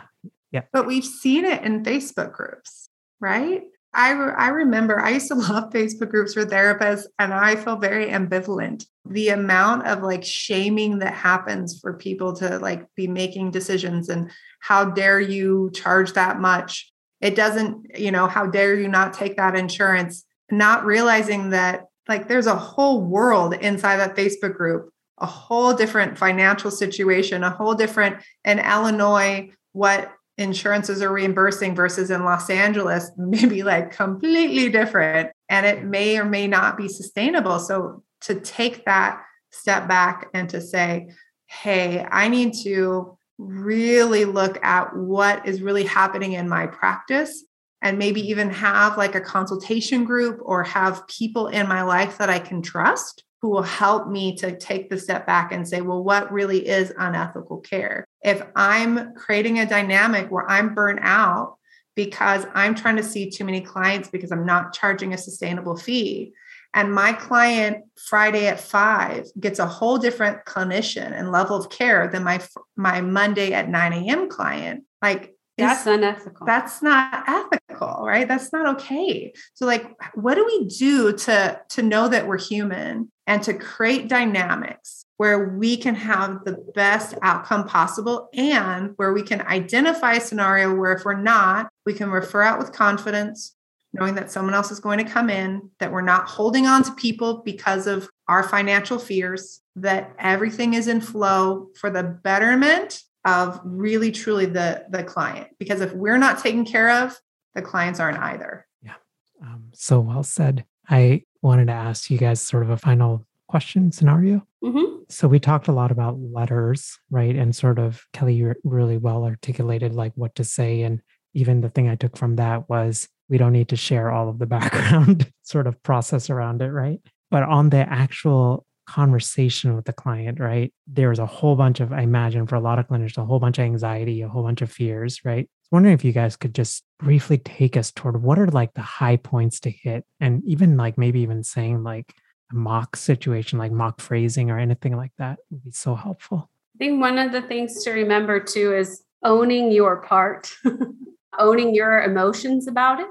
yeah. 0.50 0.62
But 0.72 0.86
we've 0.86 1.04
seen 1.04 1.44
it 1.44 1.62
in 1.62 1.84
Facebook 1.84 2.32
groups, 2.32 2.88
right? 3.24 3.62
I, 3.94 4.10
re- 4.12 4.34
I 4.36 4.48
remember 4.48 5.00
I 5.00 5.10
used 5.10 5.28
to 5.28 5.34
love 5.48 5.70
Facebook 5.70 6.10
groups 6.10 6.34
for 6.34 6.44
therapists, 6.44 7.06
and 7.18 7.32
I 7.32 7.56
feel 7.56 7.76
very 7.76 8.06
ambivalent. 8.06 8.84
The 9.06 9.30
amount 9.30 9.86
of 9.86 10.02
like 10.02 10.24
shaming 10.24 10.98
that 10.98 11.14
happens 11.14 11.80
for 11.80 11.94
people 11.94 12.34
to 12.36 12.58
like 12.58 12.86
be 12.94 13.08
making 13.08 13.50
decisions 13.50 14.08
and 14.08 14.30
how 14.60 14.86
dare 14.86 15.20
you 15.20 15.70
charge 15.74 16.12
that 16.14 16.38
much? 16.38 16.92
It 17.20 17.34
doesn't, 17.34 17.98
you 17.98 18.10
know, 18.10 18.26
how 18.26 18.46
dare 18.46 18.74
you 18.74 18.88
not 18.88 19.14
take 19.14 19.36
that 19.36 19.56
insurance? 19.56 20.24
Not 20.50 20.84
realizing 20.84 21.50
that 21.50 21.86
like 22.08 22.28
there's 22.28 22.46
a 22.46 22.56
whole 22.56 23.00
world 23.02 23.54
inside 23.54 23.98
that 23.98 24.16
Facebook 24.16 24.54
group, 24.54 24.90
a 25.18 25.26
whole 25.26 25.74
different 25.74 26.18
financial 26.18 26.70
situation, 26.70 27.42
a 27.42 27.50
whole 27.50 27.74
different 27.74 28.16
in 28.44 28.58
Illinois, 28.58 29.50
what 29.72 30.12
insurances 30.36 31.02
are 31.02 31.12
reimbursing 31.12 31.74
versus 31.74 32.10
in 32.10 32.24
Los 32.24 32.50
Angeles, 32.50 33.10
maybe 33.16 33.62
like 33.62 33.92
completely 33.92 34.68
different. 34.68 35.30
And 35.48 35.66
it 35.66 35.84
may 35.84 36.18
or 36.18 36.24
may 36.24 36.46
not 36.46 36.76
be 36.76 36.88
sustainable. 36.88 37.58
So 37.58 38.02
to 38.22 38.40
take 38.40 38.84
that 38.86 39.22
step 39.50 39.86
back 39.86 40.28
and 40.34 40.48
to 40.50 40.60
say, 40.60 41.08
hey, 41.46 42.04
I 42.10 42.28
need 42.28 42.54
to 42.64 43.16
really 43.38 44.24
look 44.24 44.62
at 44.64 44.96
what 44.96 45.46
is 45.46 45.62
really 45.62 45.84
happening 45.84 46.32
in 46.32 46.48
my 46.48 46.66
practice 46.66 47.44
and 47.82 47.98
maybe 47.98 48.20
even 48.22 48.50
have 48.50 48.96
like 48.96 49.14
a 49.14 49.20
consultation 49.20 50.04
group 50.04 50.40
or 50.42 50.62
have 50.64 51.06
people 51.06 51.48
in 51.48 51.68
my 51.68 51.82
life 51.82 52.18
that 52.18 52.30
I 52.30 52.38
can 52.38 52.62
trust 52.62 53.24
who 53.44 53.50
will 53.50 53.62
help 53.62 54.08
me 54.08 54.34
to 54.34 54.56
take 54.56 54.88
the 54.88 54.98
step 54.98 55.26
back 55.26 55.52
and 55.52 55.68
say, 55.68 55.82
well, 55.82 56.02
what 56.02 56.32
really 56.32 56.66
is 56.66 56.94
unethical 56.96 57.58
care? 57.58 58.06
If 58.22 58.42
I'm 58.56 59.12
creating 59.16 59.58
a 59.58 59.66
dynamic 59.66 60.30
where 60.30 60.50
I'm 60.50 60.74
burnt 60.74 61.00
out 61.02 61.58
because 61.94 62.46
I'm 62.54 62.74
trying 62.74 62.96
to 62.96 63.02
see 63.02 63.28
too 63.28 63.44
many 63.44 63.60
clients 63.60 64.08
because 64.08 64.32
I'm 64.32 64.46
not 64.46 64.72
charging 64.72 65.12
a 65.12 65.18
sustainable 65.18 65.76
fee, 65.76 66.32
and 66.72 66.94
my 66.94 67.12
client 67.12 67.84
Friday 68.08 68.46
at 68.46 68.60
five 68.60 69.26
gets 69.38 69.58
a 69.58 69.66
whole 69.66 69.98
different 69.98 70.46
clinician 70.46 71.12
and 71.12 71.30
level 71.30 71.54
of 71.54 71.68
care 71.68 72.08
than 72.08 72.24
my 72.24 72.40
my 72.76 73.02
Monday 73.02 73.52
at 73.52 73.68
9 73.68 73.92
a.m. 73.92 74.30
client, 74.30 74.84
like 75.02 75.34
that's 75.58 75.86
unethical. 75.86 76.46
That's 76.46 76.80
not 76.80 77.24
ethical, 77.28 78.06
right? 78.06 78.26
That's 78.26 78.54
not 78.54 78.74
okay. 78.76 79.34
So 79.52 79.66
like 79.66 79.84
what 80.14 80.36
do 80.36 80.46
we 80.46 80.66
do 80.66 81.12
to 81.12 81.60
to 81.68 81.82
know 81.82 82.08
that 82.08 82.26
we're 82.26 82.38
human 82.38 83.10
and 83.26 83.42
to 83.42 83.54
create 83.54 84.08
dynamics 84.08 85.06
where 85.16 85.56
we 85.56 85.76
can 85.76 85.94
have 85.94 86.44
the 86.44 86.64
best 86.74 87.14
outcome 87.22 87.66
possible 87.66 88.28
and 88.34 88.92
where 88.96 89.12
we 89.12 89.22
can 89.22 89.40
identify 89.42 90.14
a 90.14 90.20
scenario 90.20 90.74
where 90.74 90.92
if 90.92 91.04
we're 91.04 91.14
not, 91.14 91.68
we 91.86 91.94
can 91.94 92.10
refer 92.10 92.42
out 92.42 92.58
with 92.58 92.72
confidence, 92.72 93.54
knowing 93.92 94.14
that 94.16 94.30
someone 94.30 94.54
else 94.54 94.70
is 94.70 94.80
going 94.80 94.98
to 94.98 95.10
come 95.10 95.30
in, 95.30 95.70
that 95.78 95.92
we're 95.92 96.02
not 96.02 96.28
holding 96.28 96.66
on 96.66 96.82
to 96.82 96.92
people 96.92 97.42
because 97.44 97.86
of 97.86 98.08
our 98.28 98.42
financial 98.42 98.98
fears, 98.98 99.60
that 99.76 100.12
everything 100.18 100.74
is 100.74 100.88
in 100.88 101.00
flow 101.00 101.68
for 101.76 101.90
the 101.90 102.02
betterment 102.02 103.02
of 103.24 103.58
really 103.64 104.12
truly 104.12 104.44
the 104.44 104.84
the 104.90 105.02
client. 105.02 105.48
Because 105.58 105.80
if 105.80 105.92
we're 105.94 106.18
not 106.18 106.40
taken 106.40 106.64
care 106.64 106.90
of 106.90 107.18
the 107.54 107.62
clients 107.62 108.00
aren't 108.00 108.18
either. 108.18 108.66
Yeah. 108.82 108.94
Um, 109.42 109.70
so 109.72 110.00
well 110.00 110.22
said. 110.22 110.64
I 110.88 111.22
wanted 111.44 111.66
to 111.66 111.72
ask 111.72 112.10
you 112.10 112.18
guys 112.18 112.40
sort 112.40 112.62
of 112.62 112.70
a 112.70 112.76
final 112.76 113.26
question 113.48 113.92
scenario 113.92 114.44
mm-hmm. 114.64 115.02
so 115.08 115.28
we 115.28 115.38
talked 115.38 115.68
a 115.68 115.72
lot 115.72 115.90
about 115.90 116.18
letters 116.18 116.98
right 117.10 117.36
and 117.36 117.54
sort 117.54 117.78
of 117.78 118.04
kelly 118.12 118.34
you 118.34 118.54
really 118.64 118.96
well 118.96 119.24
articulated 119.24 119.94
like 119.94 120.12
what 120.14 120.34
to 120.34 120.42
say 120.42 120.82
and 120.82 121.00
even 121.34 121.60
the 121.60 121.68
thing 121.68 121.88
i 121.88 121.94
took 121.94 122.16
from 122.16 122.36
that 122.36 122.68
was 122.68 123.08
we 123.28 123.38
don't 123.38 123.52
need 123.52 123.68
to 123.68 123.76
share 123.76 124.10
all 124.10 124.28
of 124.28 124.38
the 124.38 124.46
background 124.56 125.30
sort 125.42 125.66
of 125.66 125.80
process 125.82 126.30
around 126.30 126.62
it 126.62 126.70
right 126.70 127.00
but 127.30 127.42
on 127.42 127.70
the 127.70 127.78
actual 127.78 128.66
conversation 128.86 129.74
with 129.74 129.84
the 129.86 129.92
client, 129.92 130.38
right? 130.38 130.72
There's 130.86 131.18
a 131.18 131.26
whole 131.26 131.56
bunch 131.56 131.80
of, 131.80 131.92
I 131.92 132.02
imagine 132.02 132.46
for 132.46 132.56
a 132.56 132.60
lot 132.60 132.78
of 132.78 132.88
clinicians, 132.88 133.18
a 133.18 133.24
whole 133.24 133.38
bunch 133.38 133.58
of 133.58 133.64
anxiety, 133.64 134.22
a 134.22 134.28
whole 134.28 134.42
bunch 134.42 134.62
of 134.62 134.70
fears, 134.70 135.24
right? 135.24 135.48
Wondering 135.74 135.94
if 135.94 136.04
you 136.04 136.12
guys 136.12 136.36
could 136.36 136.54
just 136.54 136.84
briefly 137.00 137.36
take 137.36 137.76
us 137.76 137.90
toward 137.90 138.22
what 138.22 138.38
are 138.38 138.46
like 138.46 138.74
the 138.74 138.80
high 138.80 139.16
points 139.16 139.58
to 139.58 139.70
hit 139.70 140.04
and 140.20 140.40
even 140.46 140.76
like 140.76 140.96
maybe 140.96 141.18
even 141.18 141.42
saying 141.42 141.82
like 141.82 142.14
a 142.52 142.54
mock 142.54 142.94
situation, 142.94 143.58
like 143.58 143.72
mock 143.72 144.00
phrasing 144.00 144.52
or 144.52 144.58
anything 144.60 144.96
like 144.96 145.10
that 145.18 145.40
would 145.50 145.64
be 145.64 145.72
so 145.72 145.96
helpful. 145.96 146.48
I 146.76 146.78
think 146.78 147.00
one 147.00 147.18
of 147.18 147.32
the 147.32 147.42
things 147.42 147.82
to 147.82 147.90
remember 147.90 148.38
too 148.38 148.72
is 148.72 149.02
owning 149.24 149.72
your 149.72 149.96
part, 149.96 150.48
owning 151.40 151.74
your 151.74 152.04
emotions 152.04 152.68
about 152.68 153.00
it 153.00 153.08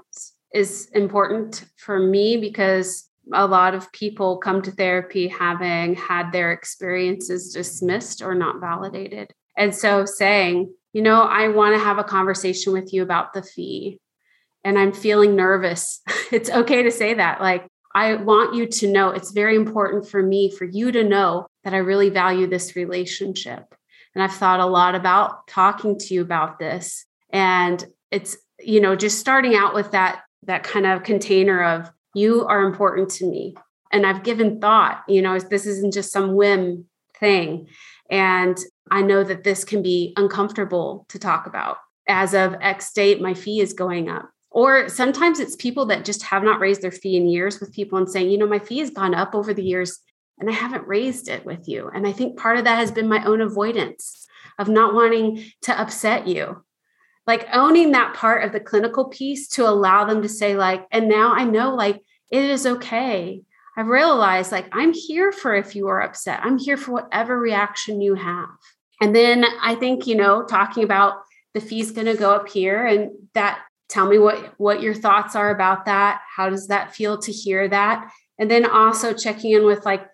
is 0.53 0.89
important 0.93 1.65
for 1.75 1.99
me 1.99 2.37
because 2.37 3.09
a 3.33 3.45
lot 3.45 3.75
of 3.75 3.91
people 3.91 4.37
come 4.37 4.61
to 4.61 4.71
therapy 4.71 5.27
having 5.27 5.95
had 5.95 6.31
their 6.31 6.53
experiences 6.53 7.51
dismissed 7.53 8.21
or 8.21 8.33
not 8.33 8.61
validated. 8.61 9.33
And 9.57 9.75
so 9.75 10.05
saying, 10.05 10.73
you 10.93 11.01
know, 11.01 11.23
I 11.23 11.49
want 11.49 11.75
to 11.75 11.83
have 11.83 11.97
a 11.97 12.03
conversation 12.03 12.71
with 12.71 12.93
you 12.93 13.03
about 13.03 13.33
the 13.33 13.43
fee 13.43 13.99
and 14.63 14.79
I'm 14.79 14.93
feeling 14.93 15.35
nervous. 15.35 16.01
it's 16.31 16.49
okay 16.49 16.83
to 16.83 16.91
say 16.91 17.15
that. 17.15 17.41
Like, 17.41 17.67
I 17.95 18.15
want 18.15 18.55
you 18.55 18.65
to 18.67 18.91
know 18.91 19.09
it's 19.09 19.31
very 19.31 19.55
important 19.55 20.07
for 20.07 20.23
me, 20.23 20.49
for 20.49 20.65
you 20.65 20.91
to 20.91 21.03
know 21.03 21.47
that 21.63 21.73
I 21.73 21.77
really 21.77 22.09
value 22.09 22.47
this 22.47 22.75
relationship. 22.75 23.75
And 24.15 24.23
I've 24.23 24.33
thought 24.33 24.59
a 24.59 24.65
lot 24.65 24.95
about 24.95 25.47
talking 25.47 25.97
to 25.99 26.13
you 26.13 26.21
about 26.21 26.59
this. 26.59 27.05
And 27.31 27.83
it's, 28.11 28.37
you 28.59 28.79
know, 28.79 28.95
just 28.95 29.19
starting 29.19 29.55
out 29.55 29.73
with 29.73 29.91
that 29.91 30.21
that 30.45 30.63
kind 30.63 30.85
of 30.85 31.03
container 31.03 31.63
of 31.63 31.89
you 32.13 32.45
are 32.45 32.63
important 32.63 33.09
to 33.09 33.25
me. 33.25 33.55
And 33.91 34.05
I've 34.05 34.23
given 34.23 34.59
thought, 34.59 35.03
you 35.07 35.21
know, 35.21 35.39
this 35.39 35.65
isn't 35.65 35.93
just 35.93 36.11
some 36.11 36.33
whim 36.33 36.85
thing. 37.19 37.67
And 38.09 38.57
I 38.91 39.01
know 39.01 39.23
that 39.23 39.43
this 39.43 39.63
can 39.63 39.81
be 39.81 40.13
uncomfortable 40.17 41.05
to 41.09 41.19
talk 41.19 41.47
about. 41.47 41.77
As 42.07 42.33
of 42.33 42.55
X 42.61 42.91
date, 42.93 43.21
my 43.21 43.33
fee 43.33 43.61
is 43.61 43.73
going 43.73 44.09
up. 44.09 44.29
Or 44.51 44.87
sometimes 44.89 45.39
it's 45.39 45.55
people 45.55 45.85
that 45.87 46.05
just 46.05 46.23
have 46.23 46.43
not 46.43 46.59
raised 46.59 46.81
their 46.81 46.91
fee 46.91 47.15
in 47.15 47.27
years 47.27 47.59
with 47.59 47.73
people 47.73 47.97
and 47.97 48.09
saying, 48.09 48.29
you 48.29 48.37
know, 48.37 48.47
my 48.47 48.59
fee 48.59 48.79
has 48.79 48.91
gone 48.91 49.15
up 49.15 49.33
over 49.33 49.53
the 49.53 49.63
years 49.63 49.99
and 50.39 50.49
I 50.49 50.53
haven't 50.53 50.87
raised 50.87 51.27
it 51.27 51.45
with 51.45 51.67
you. 51.67 51.89
And 51.93 52.05
I 52.05 52.11
think 52.11 52.37
part 52.37 52.57
of 52.57 52.65
that 52.65 52.77
has 52.77 52.91
been 52.91 53.07
my 53.07 53.23
own 53.25 53.41
avoidance 53.41 54.27
of 54.59 54.67
not 54.67 54.93
wanting 54.93 55.43
to 55.63 55.79
upset 55.79 56.27
you 56.27 56.63
like 57.25 57.47
owning 57.53 57.91
that 57.91 58.15
part 58.15 58.43
of 58.43 58.51
the 58.51 58.59
clinical 58.59 59.05
piece 59.05 59.47
to 59.47 59.67
allow 59.67 60.05
them 60.05 60.21
to 60.21 60.29
say 60.29 60.55
like 60.55 60.85
and 60.91 61.07
now 61.07 61.33
i 61.33 61.43
know 61.43 61.73
like 61.75 62.01
it 62.29 62.43
is 62.43 62.65
okay 62.65 63.41
i've 63.77 63.87
realized 63.87 64.51
like 64.51 64.67
i'm 64.71 64.93
here 64.93 65.31
for 65.31 65.55
if 65.55 65.75
you 65.75 65.87
are 65.87 66.01
upset 66.01 66.39
i'm 66.43 66.57
here 66.57 66.77
for 66.77 66.91
whatever 66.91 67.39
reaction 67.39 68.01
you 68.01 68.15
have 68.15 68.49
and 69.03 69.15
then 69.15 69.45
i 69.61 69.75
think 69.75 70.07
you 70.07 70.15
know 70.15 70.43
talking 70.45 70.83
about 70.83 71.13
the 71.53 71.61
fee's 71.61 71.91
going 71.91 72.07
to 72.07 72.15
go 72.15 72.33
up 72.33 72.49
here 72.49 72.85
and 72.85 73.11
that 73.33 73.59
tell 73.89 74.07
me 74.07 74.17
what 74.17 74.53
what 74.57 74.81
your 74.81 74.93
thoughts 74.93 75.35
are 75.35 75.51
about 75.51 75.85
that. 75.85 76.21
How 76.35 76.49
does 76.49 76.67
that 76.67 76.95
feel 76.95 77.17
to 77.19 77.31
hear 77.31 77.67
that? 77.67 78.11
And 78.39 78.49
then 78.49 78.65
also 78.65 79.13
checking 79.13 79.51
in 79.51 79.65
with 79.65 79.85
like 79.85 80.07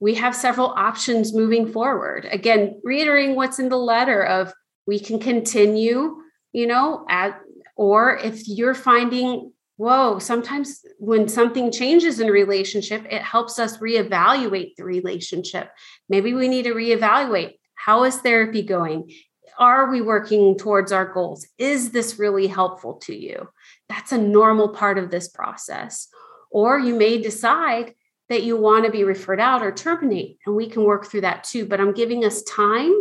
we 0.00 0.14
have 0.14 0.34
several 0.34 0.68
options 0.68 1.34
moving 1.34 1.70
forward. 1.70 2.26
Again 2.30 2.80
reiterating 2.82 3.36
what's 3.36 3.58
in 3.58 3.68
the 3.68 3.78
letter 3.78 4.22
of 4.22 4.52
we 4.86 4.98
can 4.98 5.18
continue 5.18 6.16
you 6.52 6.66
know 6.66 7.04
at 7.08 7.38
or 7.76 8.16
if 8.16 8.48
you're 8.48 8.74
finding 8.74 9.52
whoa 9.76 10.18
sometimes 10.18 10.80
when 10.98 11.28
something 11.28 11.70
changes 11.70 12.18
in 12.20 12.28
a 12.28 12.32
relationship 12.32 13.04
it 13.10 13.20
helps 13.20 13.58
us 13.58 13.76
reevaluate 13.78 14.76
the 14.76 14.84
relationship. 14.84 15.70
Maybe 16.08 16.32
we 16.32 16.48
need 16.48 16.62
to 16.62 16.74
reevaluate 16.74 17.56
how 17.86 18.02
is 18.02 18.16
therapy 18.16 18.62
going? 18.62 19.12
Are 19.60 19.88
we 19.88 20.02
working 20.02 20.58
towards 20.58 20.90
our 20.90 21.12
goals? 21.12 21.46
Is 21.56 21.92
this 21.92 22.18
really 22.18 22.48
helpful 22.48 22.94
to 23.04 23.14
you? 23.14 23.48
That's 23.88 24.10
a 24.10 24.18
normal 24.18 24.70
part 24.70 24.98
of 24.98 25.12
this 25.12 25.28
process. 25.28 26.08
Or 26.50 26.80
you 26.80 26.96
may 26.96 27.22
decide 27.22 27.94
that 28.28 28.42
you 28.42 28.56
want 28.56 28.86
to 28.86 28.90
be 28.90 29.04
referred 29.04 29.38
out 29.38 29.62
or 29.62 29.70
terminate 29.70 30.38
and 30.44 30.56
we 30.56 30.68
can 30.68 30.82
work 30.82 31.06
through 31.06 31.20
that 31.20 31.44
too 31.44 31.64
but 31.64 31.80
i'm 31.80 31.92
giving 31.92 32.24
us 32.24 32.42
time 32.42 32.92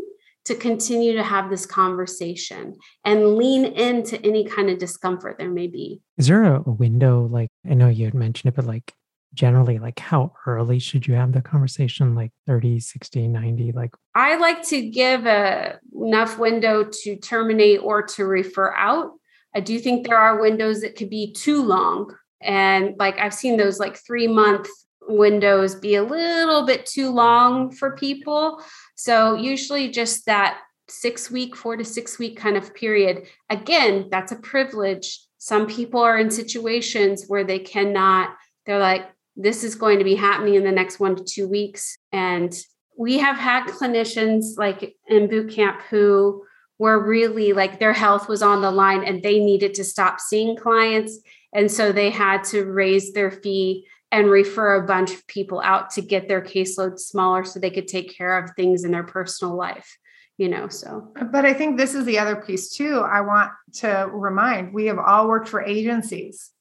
to 0.43 0.53
continue 0.53 1.13
to 1.13 1.23
have 1.23 1.49
this 1.49 1.65
conversation 1.65 2.75
and 3.03 3.35
lean 3.35 3.65
into 3.65 4.23
any 4.23 4.45
kind 4.45 4.69
of 4.69 4.77
discomfort 4.77 5.39
there 5.39 5.49
may 5.49 5.65
be. 5.65 6.01
Is 6.19 6.27
there 6.27 6.43
a 6.43 6.61
window, 6.61 7.25
like 7.25 7.49
I 7.67 7.73
know 7.73 7.89
you 7.89 8.05
had 8.05 8.13
mentioned 8.13 8.53
it, 8.53 8.55
but 8.55 8.65
like 8.65 8.93
generally, 9.35 9.77
like 9.79 9.99
how 9.99 10.33
early 10.47 10.79
should 10.79 11.05
you 11.05 11.13
have 11.13 11.31
the 11.31 11.41
conversation? 11.41 12.15
Like 12.15 12.31
30, 12.47 12.79
60, 12.79 13.27
90? 13.27 13.71
Like 13.73 13.93
I 14.15 14.37
like 14.37 14.63
to 14.69 14.89
give 14.89 15.25
a 15.25 15.79
enough 15.93 16.39
window 16.39 16.89
to 17.03 17.15
terminate 17.17 17.81
or 17.81 18.01
to 18.03 18.25
refer 18.25 18.73
out. 18.73 19.11
I 19.55 19.59
do 19.59 19.79
think 19.79 20.05
there 20.07 20.17
are 20.17 20.41
windows 20.41 20.81
that 20.81 20.95
could 20.95 21.09
be 21.09 21.33
too 21.33 21.63
long. 21.63 22.15
And 22.41 22.95
like 22.97 23.19
I've 23.19 23.33
seen 23.33 23.57
those 23.57 23.79
like 23.79 23.97
three 23.97 24.27
month 24.27 24.67
windows 25.07 25.75
be 25.75 25.95
a 25.95 26.03
little 26.03 26.65
bit 26.65 26.85
too 26.85 27.09
long 27.11 27.71
for 27.71 27.95
people. 27.95 28.61
So, 28.95 29.35
usually 29.35 29.89
just 29.89 30.25
that 30.25 30.59
six 30.87 31.31
week, 31.31 31.55
four 31.55 31.77
to 31.77 31.83
six 31.83 32.19
week 32.19 32.37
kind 32.37 32.57
of 32.57 32.73
period. 32.73 33.27
Again, 33.49 34.07
that's 34.11 34.31
a 34.31 34.37
privilege. 34.37 35.19
Some 35.37 35.67
people 35.67 35.99
are 35.99 36.17
in 36.17 36.31
situations 36.31 37.25
where 37.27 37.43
they 37.43 37.59
cannot, 37.59 38.35
they're 38.65 38.79
like, 38.79 39.05
this 39.35 39.63
is 39.63 39.75
going 39.75 39.99
to 39.99 40.05
be 40.05 40.15
happening 40.15 40.55
in 40.55 40.63
the 40.63 40.71
next 40.71 40.99
one 40.99 41.15
to 41.15 41.23
two 41.23 41.47
weeks. 41.47 41.97
And 42.11 42.53
we 42.97 43.17
have 43.19 43.37
had 43.37 43.67
clinicians 43.67 44.57
like 44.57 44.95
in 45.07 45.27
boot 45.27 45.51
camp 45.51 45.81
who 45.89 46.43
were 46.77 47.05
really 47.05 47.53
like 47.53 47.79
their 47.79 47.93
health 47.93 48.27
was 48.27 48.41
on 48.41 48.61
the 48.61 48.71
line 48.71 49.03
and 49.03 49.21
they 49.21 49.39
needed 49.39 49.73
to 49.75 49.83
stop 49.83 50.19
seeing 50.19 50.55
clients. 50.55 51.19
And 51.53 51.71
so 51.71 51.91
they 51.91 52.09
had 52.09 52.43
to 52.45 52.65
raise 52.65 53.13
their 53.13 53.31
fee 53.31 53.87
and 54.11 54.29
refer 54.29 54.75
a 54.75 54.85
bunch 54.85 55.11
of 55.13 55.25
people 55.27 55.61
out 55.61 55.89
to 55.91 56.01
get 56.01 56.27
their 56.27 56.41
caseload 56.41 56.99
smaller 56.99 57.43
so 57.43 57.59
they 57.59 57.69
could 57.69 57.87
take 57.87 58.15
care 58.15 58.37
of 58.37 58.51
things 58.51 58.83
in 58.83 58.91
their 58.91 59.03
personal 59.03 59.55
life 59.55 59.97
you 60.37 60.47
know 60.47 60.67
so 60.67 61.11
but 61.31 61.45
i 61.45 61.53
think 61.53 61.77
this 61.77 61.95
is 61.95 62.05
the 62.05 62.19
other 62.19 62.35
piece 62.35 62.69
too 62.69 62.99
i 62.99 63.21
want 63.21 63.51
to 63.73 64.09
remind 64.11 64.73
we 64.73 64.85
have 64.85 64.99
all 64.99 65.27
worked 65.27 65.47
for 65.47 65.61
agencies 65.61 66.51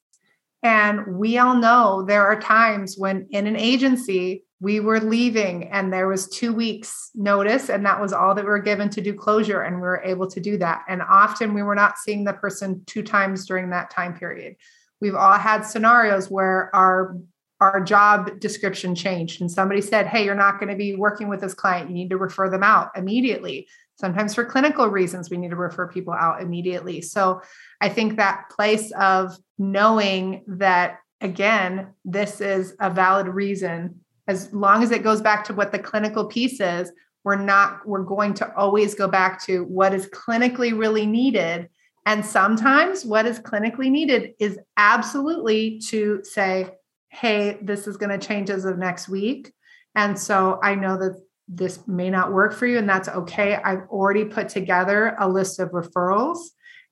and 0.65 1.07
we 1.07 1.37
all 1.37 1.55
know 1.55 2.03
there 2.03 2.27
are 2.27 2.41
times 2.41 2.97
when 2.97 3.29
in 3.31 3.47
an 3.47 3.55
agency 3.55 4.45
we 4.61 4.81
were 4.81 4.99
leaving 4.99 5.69
and 5.69 5.93
there 5.93 6.09
was 6.09 6.27
two 6.29 6.53
weeks 6.53 7.11
notice 7.15 7.69
and 7.69 7.85
that 7.85 8.01
was 8.01 8.15
all 8.15 8.35
that 8.35 8.45
we 8.45 8.51
were 8.51 8.59
given 8.59 8.89
to 8.89 9.03
do 9.03 9.13
closure 9.13 9.61
and 9.61 9.77
we 9.77 9.83
were 9.83 10.03
able 10.05 10.27
to 10.27 10.41
do 10.41 10.57
that 10.57 10.83
and 10.89 11.03
often 11.03 11.55
we 11.55 11.63
were 11.63 11.75
not 11.75 11.99
seeing 11.99 12.25
the 12.25 12.33
person 12.33 12.83
two 12.87 13.03
times 13.03 13.47
during 13.47 13.71
that 13.71 13.91
time 13.91 14.17
period 14.19 14.57
we've 15.01 15.15
all 15.15 15.39
had 15.39 15.63
scenarios 15.63 16.31
where 16.31 16.75
our 16.75 17.17
our 17.61 17.81
job 17.81 18.41
description 18.41 18.95
changed 18.95 19.41
and 19.41 19.51
somebody 19.51 19.81
said, 19.81 20.07
Hey, 20.07 20.25
you're 20.25 20.35
not 20.35 20.59
going 20.59 20.71
to 20.71 20.77
be 20.77 20.97
working 20.97 21.29
with 21.29 21.41
this 21.41 21.55
client. 21.55 21.89
You 21.89 21.95
need 21.95 22.11
to 22.11 22.19
refer 22.19 22.51
them 22.51 22.63
out 22.63 22.91
immediately. 22.97 23.69
Sometimes 23.97 24.35
for 24.35 24.45
clinical 24.45 24.89
reasons, 24.89 25.31
we 25.31 25.37
need 25.37 25.51
to 25.51 25.57
refer 25.57 25.87
people 25.87 26.13
out 26.13 26.43
immediately. 26.43 27.01
So 27.01 27.41
I 27.81 27.89
think 27.89 28.17
that 28.17 28.51
place 28.51 28.91
of 28.93 29.37
knowing 29.59 30.43
that, 30.47 30.99
again, 31.21 31.95
this 32.05 32.41
is 32.41 32.75
a 32.81 32.91
valid 32.91 33.29
reason, 33.29 34.01
as 34.27 34.53
long 34.53 34.83
as 34.83 34.91
it 34.91 35.05
goes 35.05 35.21
back 35.21 35.45
to 35.45 35.55
what 35.55 35.71
the 35.71 35.79
clinical 35.79 36.25
piece 36.25 36.61
is, 36.61 36.91
we're 37.25 37.37
not, 37.37 37.87
we're 37.87 38.03
going 38.03 38.35
to 38.35 38.55
always 38.57 38.95
go 38.95 39.09
back 39.09 39.43
to 39.45 39.65
what 39.65 39.95
is 39.95 40.07
clinically 40.09 40.77
really 40.77 41.07
needed. 41.07 41.69
And 42.05 42.25
sometimes 42.25 43.05
what 43.05 43.27
is 43.27 43.39
clinically 43.39 43.91
needed 43.91 44.35
is 44.39 44.59
absolutely 44.77 45.79
to 45.89 46.23
say, 46.23 46.71
hey, 47.09 47.59
this 47.63 47.87
is 47.87 47.97
going 47.97 48.19
to 48.19 48.27
change 48.27 48.51
as 48.51 48.65
of 48.65 48.77
next 48.77 49.09
week. 49.09 49.53
And 49.95 50.19
so 50.19 50.59
I 50.63 50.75
know 50.75 50.99
that 50.99 51.23
this 51.49 51.87
may 51.87 52.11
not 52.11 52.33
work 52.33 52.55
for 52.55 52.67
you, 52.67 52.79
and 52.79 52.89
that's 52.89 53.09
okay. 53.09 53.57
I've 53.57 53.87
already 53.89 54.25
put 54.25 54.49
together 54.49 55.17
a 55.19 55.29
list 55.29 55.59
of 55.59 55.71
referrals, 55.71 56.39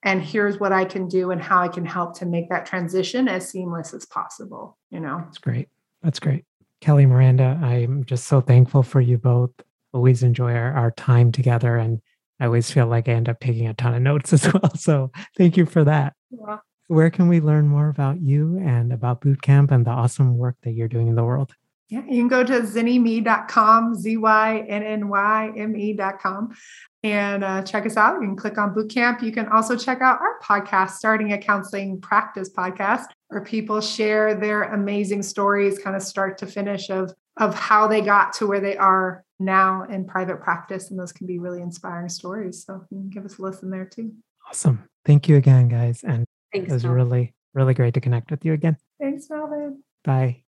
and 0.02 0.22
here's 0.22 0.60
what 0.60 0.72
I 0.72 0.84
can 0.84 1.08
do 1.08 1.30
and 1.30 1.42
how 1.42 1.60
I 1.60 1.68
can 1.68 1.84
help 1.84 2.18
to 2.18 2.26
make 2.26 2.48
that 2.50 2.66
transition 2.66 3.28
as 3.28 3.48
seamless 3.48 3.94
as 3.94 4.04
possible. 4.04 4.78
You 4.90 5.00
know, 5.00 5.22
that's 5.24 5.38
great. 5.38 5.68
That's 6.02 6.18
great. 6.18 6.44
Kelly 6.80 7.06
Miranda, 7.06 7.58
I'm 7.62 8.04
just 8.04 8.26
so 8.26 8.40
thankful 8.40 8.82
for 8.82 9.00
you 9.00 9.16
both. 9.16 9.52
Always 9.92 10.22
enjoy 10.22 10.54
our, 10.54 10.72
our 10.72 10.90
time 10.90 11.30
together. 11.30 11.76
And 11.76 12.00
I 12.40 12.46
always 12.46 12.70
feel 12.70 12.86
like 12.86 13.08
I 13.08 13.12
end 13.12 13.28
up 13.28 13.38
taking 13.38 13.68
a 13.68 13.74
ton 13.74 13.94
of 13.94 14.02
notes 14.02 14.32
as 14.32 14.52
well. 14.52 14.74
So 14.74 15.12
thank 15.36 15.56
you 15.56 15.64
for 15.64 15.84
that. 15.84 16.14
Yeah 16.30 16.58
where 16.92 17.08
can 17.08 17.26
we 17.26 17.40
learn 17.40 17.66
more 17.68 17.88
about 17.88 18.20
you 18.20 18.58
and 18.58 18.92
about 18.92 19.22
bootcamp 19.22 19.70
and 19.70 19.86
the 19.86 19.90
awesome 19.90 20.36
work 20.36 20.56
that 20.62 20.72
you're 20.72 20.88
doing 20.88 21.08
in 21.08 21.14
the 21.14 21.24
world? 21.24 21.54
Yeah, 21.88 22.02
you 22.08 22.22
can 22.22 22.28
go 22.28 22.42
to 22.42 22.60
zynnyme.com, 22.62 23.94
Z 23.96 24.16
Y 24.16 24.64
N 24.68 24.82
N 24.82 25.08
Y 25.08 25.52
M 25.56 25.76
E.com, 25.76 26.54
and 27.02 27.44
uh, 27.44 27.62
check 27.62 27.84
us 27.84 27.96
out. 27.96 28.14
You 28.14 28.28
can 28.28 28.36
click 28.36 28.56
on 28.56 28.74
Bootcamp. 28.74 29.22
You 29.22 29.32
can 29.32 29.46
also 29.48 29.76
check 29.76 30.00
out 30.00 30.20
our 30.20 30.38
podcast, 30.40 30.92
Starting 30.92 31.32
a 31.32 31.38
Counseling 31.38 32.00
Practice 32.00 32.50
podcast, 32.50 33.06
where 33.28 33.44
people 33.44 33.80
share 33.80 34.34
their 34.34 34.62
amazing 34.62 35.22
stories, 35.22 35.78
kind 35.78 35.94
of 35.94 36.02
start 36.02 36.38
to 36.38 36.46
finish, 36.46 36.88
of, 36.88 37.12
of 37.38 37.54
how 37.54 37.86
they 37.86 38.00
got 38.00 38.32
to 38.34 38.46
where 38.46 38.60
they 38.60 38.76
are 38.76 39.24
now 39.38 39.82
in 39.84 40.06
private 40.06 40.40
practice. 40.40 40.90
And 40.90 40.98
those 40.98 41.12
can 41.12 41.26
be 41.26 41.38
really 41.38 41.60
inspiring 41.60 42.08
stories. 42.08 42.64
So 42.64 42.84
you 42.90 42.98
can 42.98 43.10
give 43.10 43.24
us 43.24 43.38
a 43.38 43.42
listen 43.42 43.68
there 43.68 43.84
too. 43.84 44.14
Awesome. 44.48 44.84
Thank 45.04 45.28
you 45.28 45.36
again, 45.36 45.68
guys. 45.68 46.02
And 46.04 46.24
Thanks. 46.52 46.70
It 46.70 46.74
was 46.74 46.84
Melvin. 46.84 46.96
really, 46.96 47.34
really 47.54 47.74
great 47.74 47.94
to 47.94 48.00
connect 48.00 48.30
with 48.30 48.44
you 48.44 48.52
again. 48.52 48.76
Thanks, 49.00 49.28
Melvin. 49.30 49.82
Bye. 50.04 50.42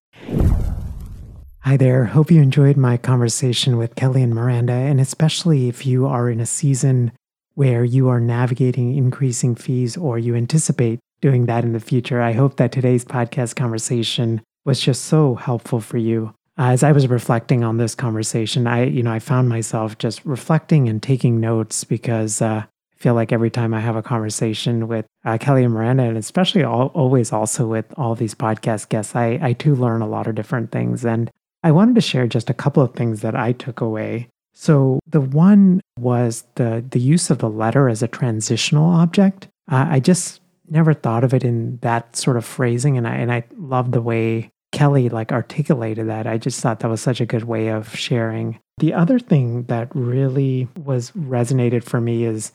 Hi 1.64 1.76
there. 1.76 2.06
Hope 2.06 2.30
you 2.30 2.40
enjoyed 2.40 2.78
my 2.78 2.96
conversation 2.96 3.76
with 3.76 3.94
Kelly 3.94 4.22
and 4.22 4.34
Miranda, 4.34 4.72
and 4.72 4.98
especially 4.98 5.68
if 5.68 5.84
you 5.84 6.06
are 6.06 6.30
in 6.30 6.40
a 6.40 6.46
season 6.46 7.12
where 7.52 7.84
you 7.84 8.08
are 8.08 8.18
navigating 8.18 8.96
increasing 8.96 9.54
fees 9.54 9.94
or 9.94 10.18
you 10.18 10.34
anticipate 10.34 11.00
doing 11.20 11.44
that 11.46 11.62
in 11.62 11.74
the 11.74 11.78
future. 11.78 12.22
I 12.22 12.32
hope 12.32 12.56
that 12.56 12.72
today's 12.72 13.04
podcast 13.04 13.56
conversation 13.56 14.40
was 14.64 14.80
just 14.80 15.04
so 15.04 15.34
helpful 15.34 15.80
for 15.80 15.98
you. 15.98 16.32
As 16.56 16.82
I 16.82 16.92
was 16.92 17.08
reflecting 17.08 17.62
on 17.62 17.76
this 17.76 17.94
conversation, 17.94 18.66
I, 18.66 18.84
you 18.84 19.02
know, 19.02 19.12
I 19.12 19.18
found 19.18 19.50
myself 19.50 19.98
just 19.98 20.24
reflecting 20.24 20.88
and 20.88 21.02
taking 21.02 21.40
notes 21.40 21.84
because 21.84 22.40
uh, 22.40 22.64
I 22.64 22.96
feel 22.96 23.12
like 23.14 23.32
every 23.32 23.50
time 23.50 23.74
I 23.74 23.80
have 23.80 23.96
a 23.96 24.02
conversation 24.02 24.88
with 24.88 25.04
uh, 25.26 25.36
Kelly 25.36 25.64
and 25.64 25.74
Miranda, 25.74 26.04
and 26.04 26.16
especially 26.16 26.64
all, 26.64 26.86
always 26.94 27.34
also 27.34 27.66
with 27.66 27.84
all 27.98 28.14
these 28.14 28.34
podcast 28.34 28.88
guests, 28.88 29.14
I, 29.14 29.38
I 29.42 29.52
too 29.52 29.74
learn 29.74 30.00
a 30.00 30.08
lot 30.08 30.26
of 30.26 30.34
different 30.34 30.72
things. 30.72 31.04
And 31.04 31.30
I 31.62 31.72
wanted 31.72 31.94
to 31.96 32.00
share 32.00 32.26
just 32.26 32.50
a 32.50 32.54
couple 32.54 32.82
of 32.82 32.94
things 32.94 33.20
that 33.20 33.34
I 33.36 33.52
took 33.52 33.80
away. 33.80 34.28
So 34.52 35.00
the 35.06 35.20
one 35.20 35.80
was 35.98 36.44
the 36.56 36.84
the 36.90 37.00
use 37.00 37.30
of 37.30 37.38
the 37.38 37.50
letter 37.50 37.88
as 37.88 38.02
a 38.02 38.08
transitional 38.08 38.90
object. 38.90 39.48
Uh, 39.70 39.86
I 39.88 40.00
just 40.00 40.40
never 40.68 40.94
thought 40.94 41.24
of 41.24 41.34
it 41.34 41.44
in 41.44 41.78
that 41.82 42.16
sort 42.16 42.36
of 42.36 42.44
phrasing, 42.44 42.96
and 42.96 43.06
I 43.06 43.14
and 43.14 43.32
I 43.32 43.44
love 43.56 43.92
the 43.92 44.02
way 44.02 44.50
Kelly 44.72 45.08
like 45.08 45.32
articulated 45.32 46.08
that. 46.08 46.26
I 46.26 46.38
just 46.38 46.60
thought 46.60 46.80
that 46.80 46.90
was 46.90 47.00
such 47.00 47.20
a 47.20 47.26
good 47.26 47.44
way 47.44 47.68
of 47.68 47.94
sharing. 47.96 48.58
The 48.78 48.94
other 48.94 49.18
thing 49.18 49.64
that 49.64 49.88
really 49.94 50.68
was 50.76 51.10
resonated 51.12 51.84
for 51.84 52.00
me 52.00 52.24
is 52.24 52.52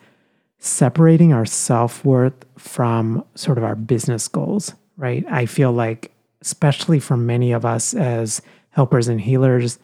separating 0.59 1.33
our 1.33 1.45
self 1.45 2.03
worth 2.03 2.45
from 2.57 3.23
sort 3.35 3.57
of 3.57 3.63
our 3.63 3.75
business 3.75 4.27
goals, 4.27 4.73
right? 4.97 5.25
I 5.29 5.45
feel 5.45 5.71
like, 5.71 6.11
especially 6.41 6.99
for 6.99 7.17
many 7.17 7.51
of 7.51 7.65
us 7.65 7.93
as 7.93 8.41
helpers 8.75 9.07
and 9.07 9.21
healers, 9.21 9.79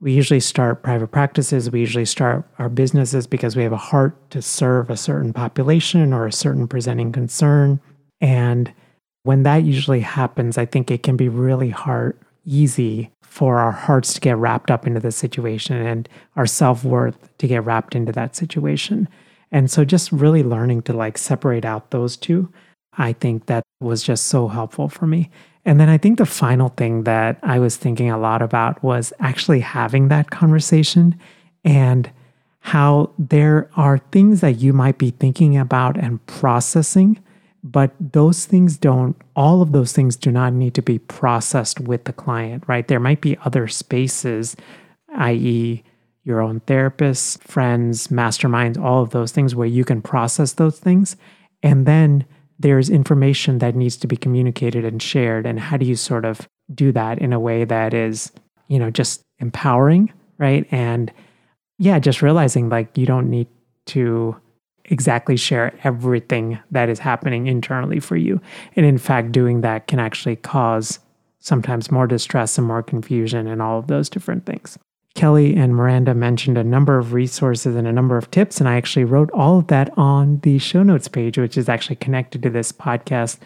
we 0.00 0.12
usually 0.12 0.40
start 0.40 0.82
private 0.82 1.08
practices, 1.08 1.70
we 1.70 1.80
usually 1.80 2.04
start 2.04 2.46
our 2.58 2.68
businesses 2.68 3.26
because 3.26 3.56
we 3.56 3.62
have 3.62 3.72
a 3.72 3.78
heart 3.78 4.30
to 4.30 4.42
serve 4.42 4.90
a 4.90 4.96
certain 4.96 5.32
population 5.32 6.12
or 6.12 6.26
a 6.26 6.32
certain 6.32 6.68
presenting 6.68 7.10
concern. 7.10 7.80
And 8.20 8.72
when 9.22 9.44
that 9.44 9.64
usually 9.64 10.00
happens, 10.00 10.58
I 10.58 10.66
think 10.66 10.90
it 10.90 11.02
can 11.02 11.16
be 11.16 11.28
really 11.28 11.70
hard, 11.70 12.18
easy 12.44 13.10
for 13.22 13.58
our 13.58 13.72
hearts 13.72 14.12
to 14.14 14.20
get 14.20 14.36
wrapped 14.36 14.70
up 14.70 14.86
into 14.86 15.00
the 15.00 15.10
situation 15.10 15.76
and 15.76 16.08
our 16.36 16.46
self 16.46 16.84
worth 16.84 17.36
to 17.38 17.48
get 17.48 17.64
wrapped 17.64 17.94
into 17.94 18.12
that 18.12 18.36
situation. 18.36 19.08
And 19.50 19.70
so 19.70 19.84
just 19.84 20.12
really 20.12 20.42
learning 20.42 20.82
to 20.82 20.92
like 20.92 21.16
separate 21.16 21.64
out 21.64 21.90
those 21.90 22.16
two, 22.16 22.52
I 22.98 23.14
think 23.14 23.46
that 23.46 23.62
was 23.80 24.02
just 24.02 24.26
so 24.26 24.48
helpful 24.48 24.88
for 24.88 25.06
me. 25.06 25.30
And 25.64 25.80
then 25.80 25.88
I 25.88 25.98
think 25.98 26.18
the 26.18 26.26
final 26.26 26.68
thing 26.70 27.04
that 27.04 27.38
I 27.42 27.58
was 27.58 27.76
thinking 27.76 28.10
a 28.10 28.18
lot 28.18 28.42
about 28.42 28.82
was 28.82 29.12
actually 29.18 29.60
having 29.60 30.08
that 30.08 30.30
conversation 30.30 31.18
and 31.64 32.10
how 32.60 33.10
there 33.18 33.70
are 33.76 33.98
things 33.98 34.40
that 34.40 34.52
you 34.52 34.72
might 34.72 34.98
be 34.98 35.10
thinking 35.10 35.56
about 35.56 35.98
and 35.98 36.24
processing, 36.26 37.18
but 37.62 37.92
those 37.98 38.44
things 38.44 38.76
don't, 38.76 39.16
all 39.36 39.62
of 39.62 39.72
those 39.72 39.92
things 39.92 40.16
do 40.16 40.30
not 40.30 40.52
need 40.52 40.74
to 40.74 40.82
be 40.82 40.98
processed 40.98 41.80
with 41.80 42.04
the 42.04 42.12
client, 42.12 42.64
right? 42.66 42.88
There 42.88 43.00
might 43.00 43.20
be 43.20 43.38
other 43.44 43.68
spaces, 43.68 44.56
i.e., 45.16 45.82
your 46.24 46.40
own 46.40 46.60
therapists, 46.60 47.38
friends, 47.42 48.08
masterminds, 48.08 48.78
all 48.78 49.02
of 49.02 49.10
those 49.10 49.30
things 49.30 49.54
where 49.54 49.66
you 49.66 49.84
can 49.84 50.00
process 50.00 50.54
those 50.54 50.78
things. 50.78 51.16
And 51.62 51.84
then 51.84 52.24
there's 52.58 52.90
information 52.90 53.58
that 53.58 53.74
needs 53.74 53.96
to 53.98 54.06
be 54.06 54.16
communicated 54.16 54.84
and 54.84 55.02
shared. 55.02 55.46
And 55.46 55.58
how 55.58 55.76
do 55.76 55.86
you 55.86 55.96
sort 55.96 56.24
of 56.24 56.48
do 56.74 56.92
that 56.92 57.18
in 57.18 57.32
a 57.32 57.40
way 57.40 57.64
that 57.64 57.92
is 57.92 58.32
you 58.68 58.78
know 58.78 58.90
just 58.90 59.22
empowering 59.38 60.12
right? 60.38 60.66
And 60.70 61.12
yeah 61.78 61.98
just 61.98 62.22
realizing 62.22 62.68
like 62.68 62.96
you 62.96 63.06
don't 63.06 63.30
need 63.30 63.48
to 63.86 64.36
exactly 64.86 65.36
share 65.36 65.78
everything 65.82 66.58
that 66.70 66.88
is 66.88 66.98
happening 66.98 67.46
internally 67.46 68.00
for 68.00 68.16
you. 68.16 68.40
And 68.76 68.84
in 68.84 68.98
fact 68.98 69.32
doing 69.32 69.62
that 69.62 69.86
can 69.86 69.98
actually 69.98 70.36
cause 70.36 70.98
sometimes 71.38 71.90
more 71.90 72.06
distress 72.06 72.58
and 72.58 72.66
more 72.66 72.82
confusion 72.82 73.46
and 73.46 73.60
all 73.60 73.78
of 73.78 73.86
those 73.86 74.08
different 74.08 74.46
things 74.46 74.78
Kelly 75.14 75.54
and 75.54 75.76
Miranda 75.76 76.12
mentioned 76.12 76.58
a 76.58 76.64
number 76.64 76.98
of 76.98 77.12
resources 77.12 77.76
and 77.76 77.86
a 77.86 77.92
number 77.92 78.16
of 78.16 78.30
tips, 78.30 78.58
and 78.58 78.68
I 78.68 78.76
actually 78.76 79.04
wrote 79.04 79.30
all 79.30 79.58
of 79.58 79.68
that 79.68 79.96
on 79.96 80.40
the 80.40 80.58
show 80.58 80.82
notes 80.82 81.06
page, 81.06 81.38
which 81.38 81.56
is 81.56 81.68
actually 81.68 81.96
connected 81.96 82.42
to 82.42 82.50
this 82.50 82.72
podcast. 82.72 83.38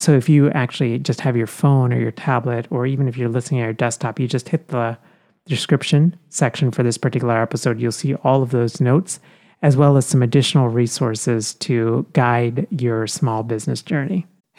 So 0.00 0.12
if 0.12 0.28
you 0.28 0.50
actually 0.50 0.98
just 0.98 1.22
have 1.22 1.36
your 1.36 1.46
phone 1.46 1.92
or 1.92 1.98
your 1.98 2.10
tablet, 2.10 2.66
or 2.70 2.86
even 2.86 3.08
if 3.08 3.16
you're 3.16 3.28
listening 3.30 3.60
on 3.60 3.66
your 3.66 3.72
desktop, 3.72 4.20
you 4.20 4.28
just 4.28 4.50
hit 4.50 4.68
the 4.68 4.98
description 5.46 6.18
section 6.28 6.70
for 6.70 6.82
this 6.82 6.98
particular 6.98 7.40
episode, 7.40 7.80
you'll 7.80 7.92
see 7.92 8.14
all 8.16 8.42
of 8.42 8.50
those 8.50 8.80
notes, 8.80 9.20
as 9.62 9.76
well 9.76 9.96
as 9.96 10.06
some 10.06 10.22
additional 10.22 10.68
resources 10.68 11.54
to 11.54 12.06
guide 12.12 12.66
your 12.70 13.06
small 13.06 13.42
business 13.42 13.82
journey. 13.82 14.26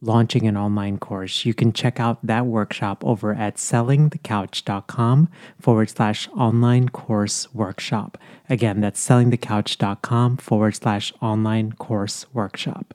launching 0.00 0.46
an 0.46 0.56
online 0.56 0.98
course, 0.98 1.44
you 1.44 1.54
can 1.54 1.72
check 1.72 2.00
out 2.00 2.24
that 2.24 2.46
workshop 2.46 3.04
over 3.04 3.34
at 3.34 3.56
sellingthecouch.com 3.56 5.28
forward 5.58 5.90
slash 5.90 6.28
online 6.28 6.88
course 6.88 7.52
workshop. 7.54 8.16
Again, 8.48 8.80
that's 8.80 9.06
sellingthecouch.com 9.06 10.38
forward 10.38 10.76
slash 10.76 11.12
online 11.20 11.72
course 11.72 12.26
workshop. 12.32 12.94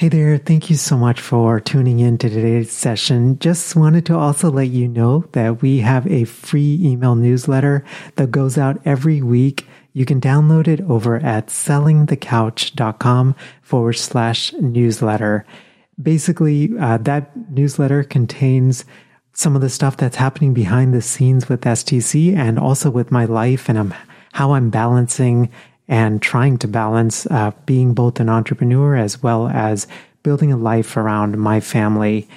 Hey 0.00 0.08
there, 0.08 0.38
thank 0.38 0.70
you 0.70 0.76
so 0.76 0.96
much 0.96 1.20
for 1.20 1.60
tuning 1.60 2.00
in 2.00 2.16
to 2.16 2.30
today's 2.30 2.72
session. 2.72 3.38
Just 3.38 3.76
wanted 3.76 4.06
to 4.06 4.16
also 4.16 4.50
let 4.50 4.68
you 4.68 4.88
know 4.88 5.26
that 5.32 5.60
we 5.60 5.80
have 5.80 6.06
a 6.06 6.24
free 6.24 6.80
email 6.80 7.14
newsletter 7.14 7.84
that 8.16 8.30
goes 8.30 8.56
out 8.56 8.80
every 8.86 9.20
week. 9.20 9.66
You 9.92 10.06
can 10.06 10.18
download 10.18 10.68
it 10.68 10.80
over 10.80 11.16
at 11.16 11.48
sellingthecouch.com 11.48 13.36
forward 13.60 13.92
slash 13.92 14.54
newsletter. 14.54 15.44
Basically, 16.02 16.70
uh, 16.78 16.96
that 16.96 17.50
newsletter 17.50 18.02
contains 18.02 18.86
some 19.34 19.54
of 19.54 19.60
the 19.60 19.68
stuff 19.68 19.98
that's 19.98 20.16
happening 20.16 20.54
behind 20.54 20.94
the 20.94 21.02
scenes 21.02 21.50
with 21.50 21.60
STC 21.60 22.34
and 22.34 22.58
also 22.58 22.88
with 22.88 23.10
my 23.10 23.26
life 23.26 23.68
and 23.68 23.78
I'm, 23.78 23.94
how 24.32 24.54
I'm 24.54 24.70
balancing 24.70 25.50
and 25.90 26.22
trying 26.22 26.56
to 26.56 26.68
balance 26.68 27.26
uh, 27.26 27.50
being 27.66 27.92
both 27.92 28.20
an 28.20 28.28
entrepreneur 28.28 28.94
as 28.94 29.20
well 29.22 29.48
as 29.48 29.88
building 30.22 30.52
a 30.52 30.56
life 30.56 30.96
around 30.96 31.36
my 31.36 31.58
family 31.58 32.28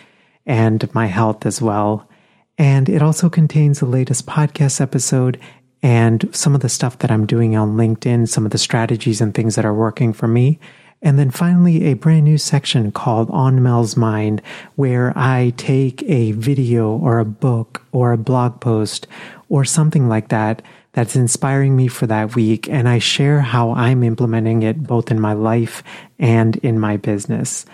and 0.45 0.91
my 0.95 1.05
health 1.05 1.45
as 1.45 1.61
well. 1.61 2.09
And 2.57 2.89
it 2.89 3.03
also 3.03 3.29
contains 3.29 3.79
the 3.79 3.85
latest 3.85 4.25
podcast 4.25 4.81
episode 4.81 5.39
and 5.83 6.27
some 6.35 6.55
of 6.55 6.61
the 6.61 6.69
stuff 6.69 6.97
that 6.99 7.11
I'm 7.11 7.27
doing 7.27 7.55
on 7.55 7.77
LinkedIn, 7.77 8.27
some 8.27 8.43
of 8.43 8.51
the 8.51 8.57
strategies 8.57 9.21
and 9.21 9.33
things 9.35 9.55
that 9.55 9.65
are 9.65 9.73
working 9.73 10.13
for 10.13 10.27
me. 10.27 10.59
And 11.03 11.19
then 11.19 11.29
finally, 11.29 11.83
a 11.85 11.93
brand 11.93 12.23
new 12.23 12.39
section 12.39 12.91
called 12.91 13.29
On 13.29 13.61
Mel's 13.61 13.95
Mind, 13.95 14.41
where 14.77 15.13
I 15.15 15.53
take 15.57 16.01
a 16.03 16.31
video 16.31 16.91
or 16.91 17.19
a 17.19 17.25
book 17.25 17.85
or 17.91 18.13
a 18.13 18.17
blog 18.17 18.61
post 18.61 19.05
or 19.49 19.63
something 19.63 20.07
like 20.07 20.29
that 20.29 20.63
that's 20.93 21.15
inspiring 21.15 21.75
me 21.75 21.87
for 21.87 22.07
that 22.07 22.35
week. 22.35 22.69
And 22.69 22.87
I 22.87 22.99
share 22.99 23.41
how 23.41 23.73
I'm 23.73 24.03
implementing 24.03 24.63
it 24.63 24.83
both 24.83 25.11
in 25.11 25.19
my 25.19 25.33
life 25.33 25.83
and 26.17 26.55
in 26.57 26.79
my 26.79 26.97
business. 26.97 27.65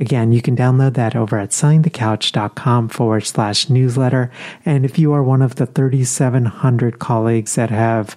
Again, 0.00 0.32
you 0.32 0.40
can 0.40 0.54
download 0.54 0.94
that 0.94 1.16
over 1.16 1.38
at 1.38 1.50
sellingthecouch.com 1.50 2.90
forward 2.90 3.26
slash 3.26 3.68
newsletter. 3.68 4.30
And 4.64 4.84
if 4.84 4.98
you 4.98 5.12
are 5.12 5.24
one 5.24 5.42
of 5.42 5.56
the 5.56 5.66
3,700 5.66 7.00
colleagues 7.00 7.56
that 7.56 7.70
have 7.70 8.16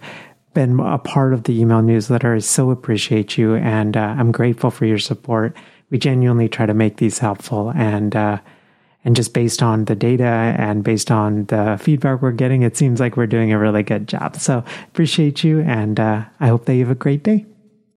been 0.54 0.80
a 0.80 1.00
part 1.00 1.34
of 1.34 1.44
the 1.44 1.60
email 1.60 1.82
newsletter, 1.82 2.36
I 2.36 2.40
so 2.40 2.70
appreciate 2.70 3.38
you. 3.38 3.56
And 3.56 3.98
uh, 3.98 4.16
I'm 4.18 4.32
grateful 4.32 4.70
for 4.70 4.86
your 4.86 5.00
support. 5.00 5.56
We 5.90 5.98
genuinely 5.98 6.50
try 6.50 6.68
to 6.68 6.74
make 6.74 6.98
these 6.98 7.18
helpful. 7.18 7.72
And, 7.72 8.16
uh, 8.16 8.40
And 9.04 9.16
just 9.16 9.34
based 9.34 9.64
on 9.64 9.86
the 9.86 9.96
data 9.96 10.24
and 10.24 10.84
based 10.84 11.10
on 11.10 11.46
the 11.46 11.80
feedback 11.82 12.22
we're 12.22 12.32
getting, 12.32 12.62
it 12.62 12.78
seems 12.78 13.00
like 13.00 13.18
we're 13.18 13.26
doing 13.28 13.52
a 13.52 13.58
really 13.58 13.82
good 13.82 14.08
job. 14.08 14.36
So 14.36 14.64
appreciate 14.90 15.44
you. 15.44 15.62
And 15.62 16.00
uh, 16.00 16.26
I 16.40 16.48
hope 16.48 16.66
that 16.66 16.76
you 16.76 16.82
have 16.82 16.92
a 16.92 16.96
great 16.96 17.24
day. 17.24 17.46